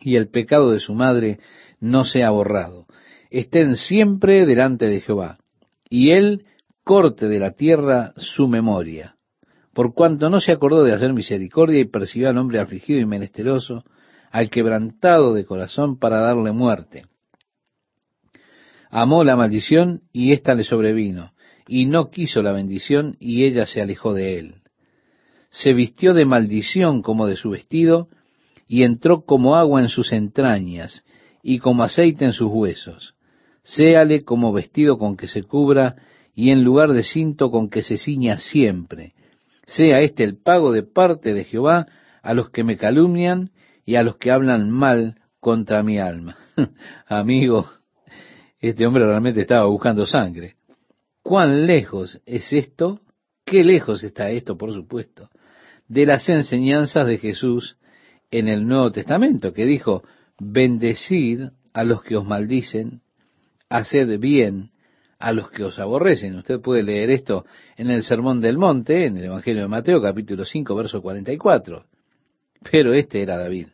y 0.00 0.16
el 0.16 0.28
pecado 0.28 0.70
de 0.70 0.80
su 0.80 0.94
madre 0.94 1.38
no 1.80 2.04
sea 2.04 2.30
borrado. 2.30 2.86
Estén 3.30 3.76
siempre 3.76 4.46
delante 4.46 4.86
de 4.86 5.00
Jehová, 5.00 5.38
y 5.92 6.12
él 6.12 6.46
corte 6.84 7.28
de 7.28 7.38
la 7.38 7.50
tierra 7.50 8.14
su 8.16 8.48
memoria, 8.48 9.16
por 9.74 9.92
cuanto 9.92 10.30
no 10.30 10.40
se 10.40 10.50
acordó 10.50 10.84
de 10.84 10.94
hacer 10.94 11.12
misericordia 11.12 11.80
y 11.80 11.84
persiguió 11.84 12.30
al 12.30 12.38
hombre 12.38 12.60
afligido 12.60 12.98
y 12.98 13.04
menesteroso, 13.04 13.84
al 14.30 14.48
quebrantado 14.48 15.34
de 15.34 15.44
corazón 15.44 15.98
para 15.98 16.20
darle 16.20 16.50
muerte. 16.52 17.04
Amó 18.88 19.22
la 19.22 19.36
maldición 19.36 20.00
y 20.14 20.32
ésta 20.32 20.54
le 20.54 20.64
sobrevino, 20.64 21.34
y 21.68 21.84
no 21.84 22.08
quiso 22.08 22.40
la 22.40 22.52
bendición 22.52 23.18
y 23.20 23.44
ella 23.44 23.66
se 23.66 23.82
alejó 23.82 24.14
de 24.14 24.38
él. 24.38 24.54
Se 25.50 25.74
vistió 25.74 26.14
de 26.14 26.24
maldición 26.24 27.02
como 27.02 27.26
de 27.26 27.36
su 27.36 27.50
vestido, 27.50 28.08
y 28.66 28.84
entró 28.84 29.26
como 29.26 29.56
agua 29.56 29.82
en 29.82 29.90
sus 29.90 30.10
entrañas, 30.12 31.04
y 31.42 31.58
como 31.58 31.82
aceite 31.82 32.24
en 32.24 32.32
sus 32.32 32.50
huesos. 32.50 33.14
Séale 33.62 34.24
como 34.24 34.52
vestido 34.52 34.98
con 34.98 35.16
que 35.16 35.28
se 35.28 35.42
cubra 35.42 35.96
y 36.34 36.50
en 36.50 36.64
lugar 36.64 36.92
de 36.92 37.04
cinto 37.04 37.50
con 37.50 37.68
que 37.68 37.82
se 37.82 37.98
ciña 37.98 38.38
siempre. 38.38 39.14
Sea 39.66 40.00
este 40.00 40.24
el 40.24 40.36
pago 40.36 40.72
de 40.72 40.82
parte 40.82 41.34
de 41.34 41.44
Jehová 41.44 41.86
a 42.22 42.34
los 42.34 42.50
que 42.50 42.64
me 42.64 42.76
calumnian 42.76 43.50
y 43.84 43.96
a 43.96 44.02
los 44.02 44.16
que 44.16 44.30
hablan 44.30 44.70
mal 44.70 45.20
contra 45.40 45.82
mi 45.82 45.98
alma. 45.98 46.36
Amigo, 47.06 47.68
este 48.60 48.86
hombre 48.86 49.06
realmente 49.06 49.40
estaba 49.40 49.66
buscando 49.66 50.06
sangre. 50.06 50.56
¿Cuán 51.22 51.66
lejos 51.66 52.20
es 52.26 52.52
esto? 52.52 53.00
¿Qué 53.44 53.64
lejos 53.64 54.02
está 54.02 54.30
esto, 54.30 54.56
por 54.56 54.72
supuesto, 54.72 55.30
de 55.88 56.06
las 56.06 56.28
enseñanzas 56.28 57.06
de 57.06 57.18
Jesús 57.18 57.76
en 58.30 58.48
el 58.48 58.66
Nuevo 58.66 58.90
Testamento, 58.92 59.52
que 59.52 59.66
dijo, 59.66 60.02
bendecid 60.38 61.42
a 61.72 61.84
los 61.84 62.02
que 62.02 62.16
os 62.16 62.24
maldicen, 62.24 63.02
haced 63.72 64.18
bien 64.18 64.70
a 65.18 65.32
los 65.32 65.50
que 65.50 65.64
os 65.64 65.78
aborrecen. 65.78 66.36
Usted 66.36 66.60
puede 66.60 66.82
leer 66.82 67.10
esto 67.10 67.44
en 67.76 67.90
el 67.90 68.02
Sermón 68.02 68.40
del 68.40 68.58
Monte, 68.58 69.06
en 69.06 69.16
el 69.16 69.24
Evangelio 69.24 69.62
de 69.62 69.68
Mateo, 69.68 70.02
capítulo 70.02 70.44
5, 70.44 70.74
verso 70.74 71.00
44. 71.00 71.84
Pero 72.70 72.92
este 72.92 73.22
era 73.22 73.38
David. 73.38 73.68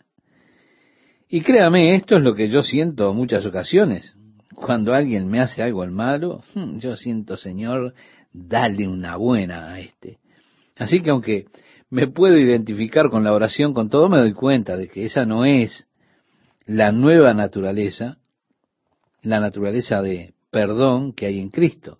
Y 1.29 1.41
créame, 1.41 1.95
esto 1.95 2.17
es 2.17 2.23
lo 2.23 2.35
que 2.35 2.49
yo 2.49 2.63
siento 2.63 3.11
en 3.11 3.17
muchas 3.17 3.45
ocasiones. 3.45 4.15
Cuando 4.55 4.95
alguien 4.95 5.29
me 5.29 5.41
hace 5.41 5.63
algo 5.63 5.83
al 5.83 5.91
malo, 5.91 6.43
hmm, 6.55 6.79
yo 6.79 6.97
siento, 6.97 7.37
Señor, 7.37 7.95
dale 8.33 8.87
una 8.87 9.17
buena 9.17 9.73
a 9.73 9.81
este. 9.81 10.19
Así 10.77 11.03
que 11.03 11.11
aunque 11.11 11.47
me 11.91 12.07
puedo 12.07 12.39
identificar 12.39 13.11
con 13.11 13.25
la 13.25 13.33
oración, 13.33 13.75
con 13.75 13.91
todo 13.91 14.09
me 14.09 14.19
doy 14.19 14.33
cuenta 14.33 14.77
de 14.77 14.89
que 14.89 15.05
esa 15.05 15.27
no 15.27 15.45
es 15.45 15.87
la 16.67 16.93
nueva 16.93 17.35
naturaleza, 17.35 18.19
la 19.29 19.41
naturaleza 19.41 20.01
de 20.01 20.35
perdón 20.51 21.13
que 21.13 21.27
hay 21.27 21.39
en 21.39 21.51
Cristo, 21.51 21.99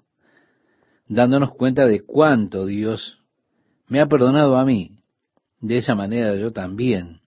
dándonos 1.07 1.53
cuenta 1.53 1.87
de 1.87 2.01
cuánto 2.01 2.65
Dios 2.65 3.19
me 3.89 4.01
ha 4.01 4.07
perdonado 4.07 4.57
a 4.57 4.65
mí. 4.65 4.93
De 5.61 5.77
esa 5.77 5.95
manera 5.95 6.35
yo 6.37 6.53
también 6.53 7.21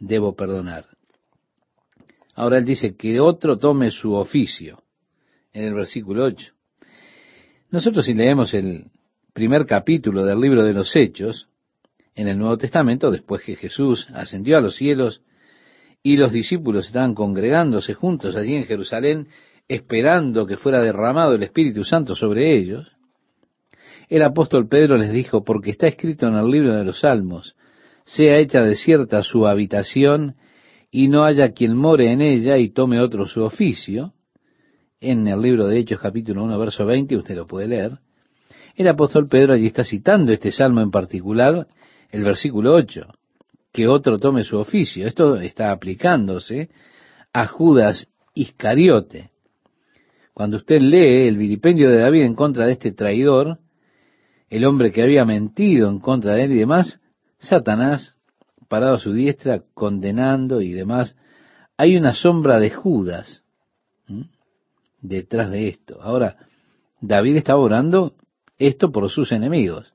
debo 0.00 0.34
perdonar. 0.34 0.86
Ahora 2.34 2.58
él 2.58 2.64
dice 2.64 2.96
que 2.96 3.20
otro 3.20 3.58
tome 3.58 3.90
su 3.90 4.14
oficio, 4.14 4.82
en 5.52 5.64
el 5.64 5.74
versículo 5.74 6.24
8. 6.24 6.52
Nosotros 7.70 8.06
si 8.06 8.14
leemos 8.14 8.54
el 8.54 8.86
primer 9.32 9.66
capítulo 9.66 10.24
del 10.24 10.40
libro 10.40 10.64
de 10.64 10.72
los 10.72 10.94
Hechos, 10.96 11.48
en 12.16 12.28
el 12.28 12.38
Nuevo 12.38 12.56
Testamento, 12.58 13.10
después 13.10 13.42
que 13.42 13.56
Jesús 13.56 14.08
ascendió 14.14 14.56
a 14.56 14.60
los 14.60 14.76
cielos 14.76 15.20
y 16.06 16.18
los 16.18 16.32
discípulos 16.32 16.86
estaban 16.86 17.14
congregándose 17.14 17.94
juntos 17.94 18.36
allí 18.36 18.54
en 18.54 18.66
Jerusalén, 18.66 19.28
esperando 19.66 20.46
que 20.46 20.58
fuera 20.58 20.82
derramado 20.82 21.34
el 21.34 21.42
Espíritu 21.42 21.82
Santo 21.82 22.14
sobre 22.14 22.54
ellos, 22.54 22.92
el 24.10 24.22
apóstol 24.22 24.68
Pedro 24.68 24.98
les 24.98 25.10
dijo, 25.10 25.42
porque 25.42 25.70
está 25.70 25.88
escrito 25.88 26.28
en 26.28 26.34
el 26.34 26.50
libro 26.50 26.74
de 26.74 26.84
los 26.84 27.00
Salmos, 27.00 27.56
sea 28.04 28.36
hecha 28.36 28.62
desierta 28.62 29.22
su 29.22 29.46
habitación 29.46 30.36
y 30.90 31.08
no 31.08 31.24
haya 31.24 31.52
quien 31.52 31.74
more 31.74 32.12
en 32.12 32.20
ella 32.20 32.58
y 32.58 32.68
tome 32.68 33.00
otro 33.00 33.26
su 33.26 33.42
oficio, 33.42 34.12
en 35.00 35.26
el 35.26 35.40
libro 35.40 35.66
de 35.66 35.78
Hechos 35.78 36.00
capítulo 36.00 36.44
1, 36.44 36.58
verso 36.58 36.84
20, 36.84 37.16
usted 37.16 37.34
lo 37.34 37.46
puede 37.46 37.66
leer, 37.66 37.92
el 38.76 38.88
apóstol 38.88 39.26
Pedro 39.26 39.54
allí 39.54 39.68
está 39.68 39.84
citando 39.84 40.32
este 40.32 40.52
salmo 40.52 40.82
en 40.82 40.90
particular, 40.90 41.66
el 42.10 42.24
versículo 42.24 42.74
8 42.74 43.08
que 43.74 43.88
otro 43.88 44.20
tome 44.20 44.44
su 44.44 44.56
oficio. 44.56 45.04
Esto 45.08 45.34
está 45.36 45.72
aplicándose 45.72 46.70
a 47.32 47.48
Judas 47.48 48.06
Iscariote. 48.32 49.32
Cuando 50.32 50.58
usted 50.58 50.80
lee 50.80 51.26
el 51.26 51.36
vilipendio 51.36 51.90
de 51.90 51.98
David 51.98 52.22
en 52.22 52.36
contra 52.36 52.66
de 52.66 52.72
este 52.72 52.92
traidor, 52.92 53.58
el 54.48 54.64
hombre 54.64 54.92
que 54.92 55.02
había 55.02 55.24
mentido 55.24 55.90
en 55.90 55.98
contra 55.98 56.34
de 56.34 56.44
él 56.44 56.52
y 56.52 56.58
demás, 56.58 57.00
Satanás, 57.38 58.14
parado 58.68 58.94
a 58.94 59.00
su 59.00 59.12
diestra, 59.12 59.64
condenando 59.74 60.60
y 60.60 60.70
demás, 60.70 61.16
hay 61.76 61.96
una 61.96 62.14
sombra 62.14 62.60
de 62.60 62.70
Judas 62.70 63.44
detrás 65.00 65.50
de 65.50 65.66
esto. 65.66 66.00
Ahora, 66.00 66.36
David 67.00 67.38
estaba 67.38 67.58
orando 67.58 68.14
esto 68.56 68.92
por 68.92 69.10
sus 69.10 69.32
enemigos. 69.32 69.92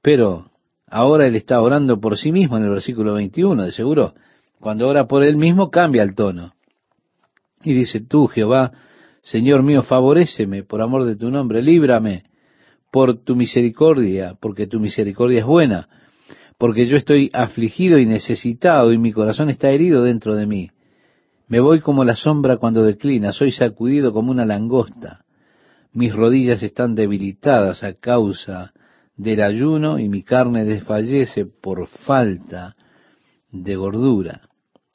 Pero 0.00 0.50
Ahora 0.90 1.26
él 1.26 1.36
está 1.36 1.60
orando 1.60 2.00
por 2.00 2.16
sí 2.16 2.32
mismo 2.32 2.56
en 2.56 2.64
el 2.64 2.70
versículo 2.70 3.14
21, 3.14 3.64
de 3.64 3.72
seguro. 3.72 4.14
Cuando 4.60 4.88
ora 4.88 5.06
por 5.06 5.22
él 5.22 5.36
mismo 5.36 5.70
cambia 5.70 6.02
el 6.02 6.14
tono. 6.14 6.54
Y 7.62 7.74
dice, 7.74 8.00
tú 8.00 8.26
Jehová, 8.26 8.72
Señor 9.20 9.62
mío, 9.62 9.82
favoréceme 9.82 10.62
por 10.62 10.80
amor 10.80 11.04
de 11.04 11.16
tu 11.16 11.30
nombre, 11.30 11.62
líbrame 11.62 12.24
por 12.90 13.22
tu 13.22 13.36
misericordia, 13.36 14.36
porque 14.40 14.66
tu 14.66 14.80
misericordia 14.80 15.40
es 15.40 15.46
buena, 15.46 15.88
porque 16.56 16.86
yo 16.86 16.96
estoy 16.96 17.30
afligido 17.34 17.98
y 17.98 18.06
necesitado 18.06 18.92
y 18.92 18.98
mi 18.98 19.12
corazón 19.12 19.50
está 19.50 19.70
herido 19.70 20.02
dentro 20.02 20.34
de 20.34 20.46
mí. 20.46 20.70
Me 21.48 21.60
voy 21.60 21.80
como 21.80 22.04
la 22.04 22.16
sombra 22.16 22.56
cuando 22.56 22.84
declina, 22.84 23.32
soy 23.32 23.52
sacudido 23.52 24.12
como 24.12 24.30
una 24.30 24.46
langosta. 24.46 25.24
Mis 25.92 26.14
rodillas 26.14 26.62
están 26.62 26.94
debilitadas 26.94 27.82
a 27.84 27.94
causa 27.94 28.72
del 29.18 29.42
ayuno 29.42 29.98
y 29.98 30.08
mi 30.08 30.22
carne 30.22 30.64
desfallece 30.64 31.44
por 31.44 31.86
falta 31.88 32.76
de 33.50 33.76
gordura. 33.76 34.48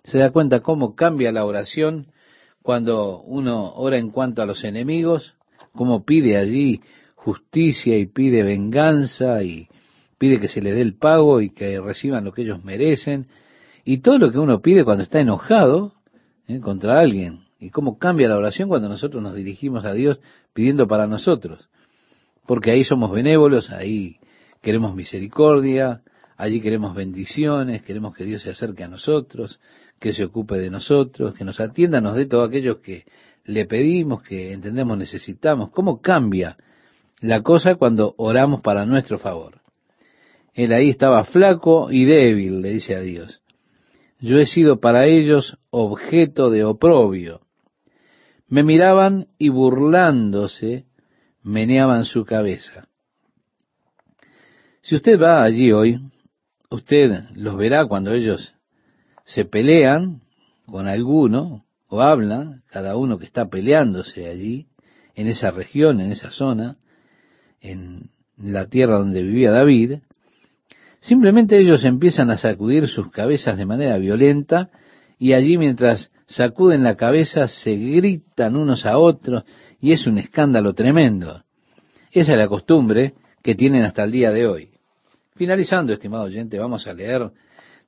Se 0.03 0.17
da 0.17 0.31
cuenta 0.31 0.61
cómo 0.61 0.95
cambia 0.95 1.31
la 1.31 1.45
oración 1.45 2.07
cuando 2.61 3.21
uno 3.21 3.73
ora 3.75 3.97
en 3.97 4.09
cuanto 4.09 4.41
a 4.41 4.45
los 4.45 4.63
enemigos, 4.63 5.35
cómo 5.73 6.05
pide 6.05 6.37
allí 6.37 6.81
justicia 7.15 7.97
y 7.97 8.05
pide 8.05 8.43
venganza 8.43 9.43
y 9.43 9.67
pide 10.17 10.39
que 10.39 10.47
se 10.47 10.61
le 10.61 10.71
dé 10.71 10.81
el 10.81 10.95
pago 10.95 11.41
y 11.41 11.49
que 11.49 11.79
reciban 11.79 12.23
lo 12.23 12.33
que 12.33 12.43
ellos 12.43 12.63
merecen. 12.63 13.27
Y 13.83 13.97
todo 13.97 14.17
lo 14.17 14.31
que 14.31 14.39
uno 14.39 14.61
pide 14.61 14.85
cuando 14.85 15.03
está 15.03 15.19
enojado 15.19 15.93
¿eh? 16.47 16.61
contra 16.61 16.99
alguien. 16.99 17.41
Y 17.59 17.69
cómo 17.69 17.97
cambia 17.97 18.29
la 18.29 18.37
oración 18.37 18.69
cuando 18.69 18.87
nosotros 18.87 19.21
nos 19.21 19.35
dirigimos 19.35 19.85
a 19.85 19.93
Dios 19.93 20.19
pidiendo 20.53 20.87
para 20.87 21.07
nosotros. 21.07 21.69
Porque 22.45 22.71
ahí 22.71 22.83
somos 22.83 23.11
benévolos, 23.11 23.69
ahí 23.71 24.17
queremos 24.61 24.95
misericordia, 24.95 26.01
allí 26.37 26.61
queremos 26.61 26.95
bendiciones, 26.95 27.83
queremos 27.83 28.15
que 28.15 28.25
Dios 28.25 28.41
se 28.41 28.49
acerque 28.49 28.83
a 28.83 28.87
nosotros, 28.87 29.59
que 29.99 30.13
se 30.13 30.25
ocupe 30.25 30.57
de 30.57 30.69
nosotros, 30.69 31.33
que 31.33 31.45
nos 31.45 31.59
atienda, 31.59 32.01
nos 32.01 32.15
dé 32.15 32.25
todo 32.25 32.43
aquello 32.43 32.81
que 32.81 33.05
le 33.45 33.65
pedimos, 33.65 34.23
que 34.23 34.53
entendemos 34.53 34.97
necesitamos. 34.97 35.71
¿Cómo 35.71 36.01
cambia 36.01 36.57
la 37.21 37.41
cosa 37.41 37.75
cuando 37.75 38.13
oramos 38.17 38.61
para 38.61 38.85
nuestro 38.85 39.17
favor? 39.17 39.61
Él 40.53 40.71
ahí 40.71 40.89
estaba 40.89 41.23
flaco 41.23 41.91
y 41.91 42.05
débil, 42.05 42.61
le 42.61 42.71
dice 42.71 42.95
a 42.95 43.01
Dios. 43.01 43.41
Yo 44.19 44.39
he 44.39 44.45
sido 44.45 44.79
para 44.79 45.05
ellos 45.07 45.57
objeto 45.69 46.49
de 46.49 46.63
oprobio. 46.63 47.41
Me 48.47 48.63
miraban 48.63 49.27
y 49.37 49.49
burlándose 49.49 50.85
meneaban 51.43 52.05
su 52.05 52.25
cabeza. 52.25 52.87
Si 54.81 54.95
usted 54.95 55.21
va 55.21 55.43
allí 55.43 55.71
hoy, 55.71 55.99
usted 56.69 57.11
los 57.35 57.55
verá 57.57 57.85
cuando 57.85 58.11
ellos 58.13 58.53
se 59.25 59.45
pelean 59.45 60.21
con 60.65 60.87
alguno 60.87 61.65
o 61.87 62.01
hablan, 62.01 62.61
cada 62.69 62.97
uno 62.97 63.19
que 63.19 63.25
está 63.25 63.49
peleándose 63.49 64.27
allí, 64.27 64.67
en 65.15 65.27
esa 65.27 65.51
región, 65.51 66.01
en 66.01 66.11
esa 66.11 66.31
zona, 66.31 66.77
en 67.61 68.09
la 68.37 68.67
tierra 68.67 68.97
donde 68.97 69.21
vivía 69.21 69.51
David, 69.51 69.99
simplemente 70.99 71.57
ellos 71.59 71.85
empiezan 71.85 72.31
a 72.31 72.37
sacudir 72.37 72.87
sus 72.87 73.11
cabezas 73.11 73.57
de 73.57 73.65
manera 73.65 73.97
violenta 73.97 74.69
y 75.19 75.33
allí 75.33 75.57
mientras 75.57 76.11
sacuden 76.25 76.83
la 76.83 76.95
cabeza 76.95 77.47
se 77.47 77.75
gritan 77.75 78.55
unos 78.55 78.85
a 78.85 78.97
otros 78.97 79.43
y 79.83 79.91
es 79.91 80.07
un 80.07 80.17
escándalo 80.17 80.73
tremendo. 80.73 81.43
Esa 82.09 82.31
es 82.31 82.37
la 82.37 82.47
costumbre 82.47 83.15
que 83.43 83.53
tienen 83.53 83.83
hasta 83.83 84.05
el 84.05 84.13
día 84.13 84.31
de 84.31 84.47
hoy. 84.47 84.69
Finalizando, 85.35 85.91
estimado 85.91 86.23
oyente, 86.23 86.57
vamos 86.57 86.87
a 86.87 86.93
leer 86.93 87.29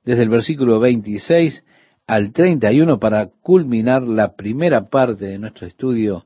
desde 0.04 0.22
el 0.22 0.28
versículo 0.28 0.78
26 0.78 1.64
al 2.06 2.32
31 2.34 2.98
para 2.98 3.28
culminar 3.40 4.06
la 4.06 4.36
primera 4.36 4.84
parte 4.84 5.24
de 5.24 5.38
nuestro 5.38 5.66
estudio 5.66 6.22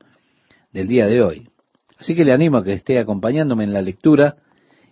del 0.73 0.89
día 0.89 1.07
de 1.07 1.21
hoy. 1.21 1.47
Así 1.97 2.15
que 2.15 2.25
le 2.25 2.33
animo 2.33 2.57
a 2.57 2.65
que 2.65 2.73
esté 2.73 2.99
acompañándome 2.99 3.63
en 3.63 3.71
la 3.71 3.81
lectura 3.81 4.35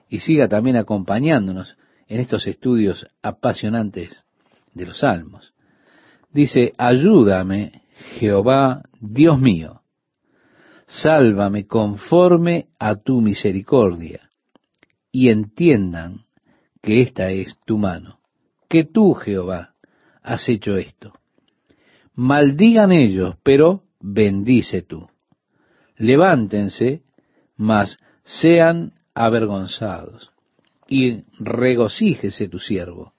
y 0.08 0.20
siga 0.20 0.48
también 0.48 0.78
acompañándonos 0.78 1.76
en 2.08 2.22
estos 2.22 2.48
estudios 2.48 3.06
apasionantes 3.22 4.24
de 4.74 4.86
los 4.86 5.00
salmos. 5.00 5.52
Dice, 6.32 6.72
ayúdame, 6.78 7.82
Jehová, 8.18 8.84
Dios 9.02 9.42
mío, 9.42 9.79
sálvame 10.90 11.68
conforme 11.68 12.68
a 12.80 12.96
tu 12.96 13.22
misericordia, 13.22 14.30
y 15.12 15.30
entiendan 15.30 16.26
que 16.82 17.02
esta 17.02 17.32
es 17.32 17.58
tu 17.66 17.78
mano 17.78 18.20
que 18.70 18.86
tú, 18.86 19.16
Jehová, 19.16 19.74
has 20.22 20.48
hecho 20.48 20.78
esto. 20.78 21.14
Maldigan 22.14 22.92
ellos, 22.92 23.36
pero 23.44 23.84
bendice 24.00 24.84
tú. 24.84 25.10
Levántense, 25.98 27.02
mas 27.58 27.98
sean 28.24 28.94
avergonzados, 29.14 30.32
y 30.88 31.24
regocíjese 31.40 32.48
tu 32.48 32.60
siervo. 32.60 33.14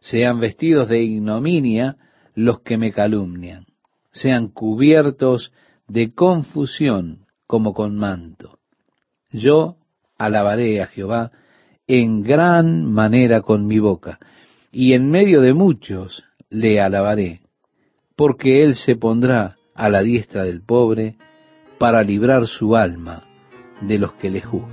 Sean 0.00 0.40
vestidos 0.40 0.88
de 0.88 1.02
ignominia 1.02 1.96
los 2.34 2.60
que 2.60 2.78
me 2.78 2.92
calumnian, 2.92 3.66
sean 4.12 4.48
cubiertos 4.48 5.52
de 5.92 6.14
confusión 6.14 7.26
como 7.46 7.74
con 7.74 7.96
manto. 7.96 8.58
Yo 9.30 9.76
alabaré 10.16 10.80
a 10.80 10.86
Jehová 10.86 11.32
en 11.86 12.22
gran 12.22 12.90
manera 12.90 13.42
con 13.42 13.66
mi 13.66 13.78
boca 13.78 14.18
y 14.70 14.94
en 14.94 15.10
medio 15.10 15.42
de 15.42 15.52
muchos 15.52 16.24
le 16.48 16.80
alabaré, 16.80 17.42
porque 18.16 18.64
él 18.64 18.74
se 18.74 18.96
pondrá 18.96 19.56
a 19.74 19.90
la 19.90 20.02
diestra 20.02 20.44
del 20.44 20.62
pobre 20.62 21.16
para 21.78 22.02
librar 22.02 22.46
su 22.46 22.74
alma 22.74 23.24
de 23.82 23.98
los 23.98 24.14
que 24.14 24.30
le 24.30 24.40
juzgan. 24.40 24.72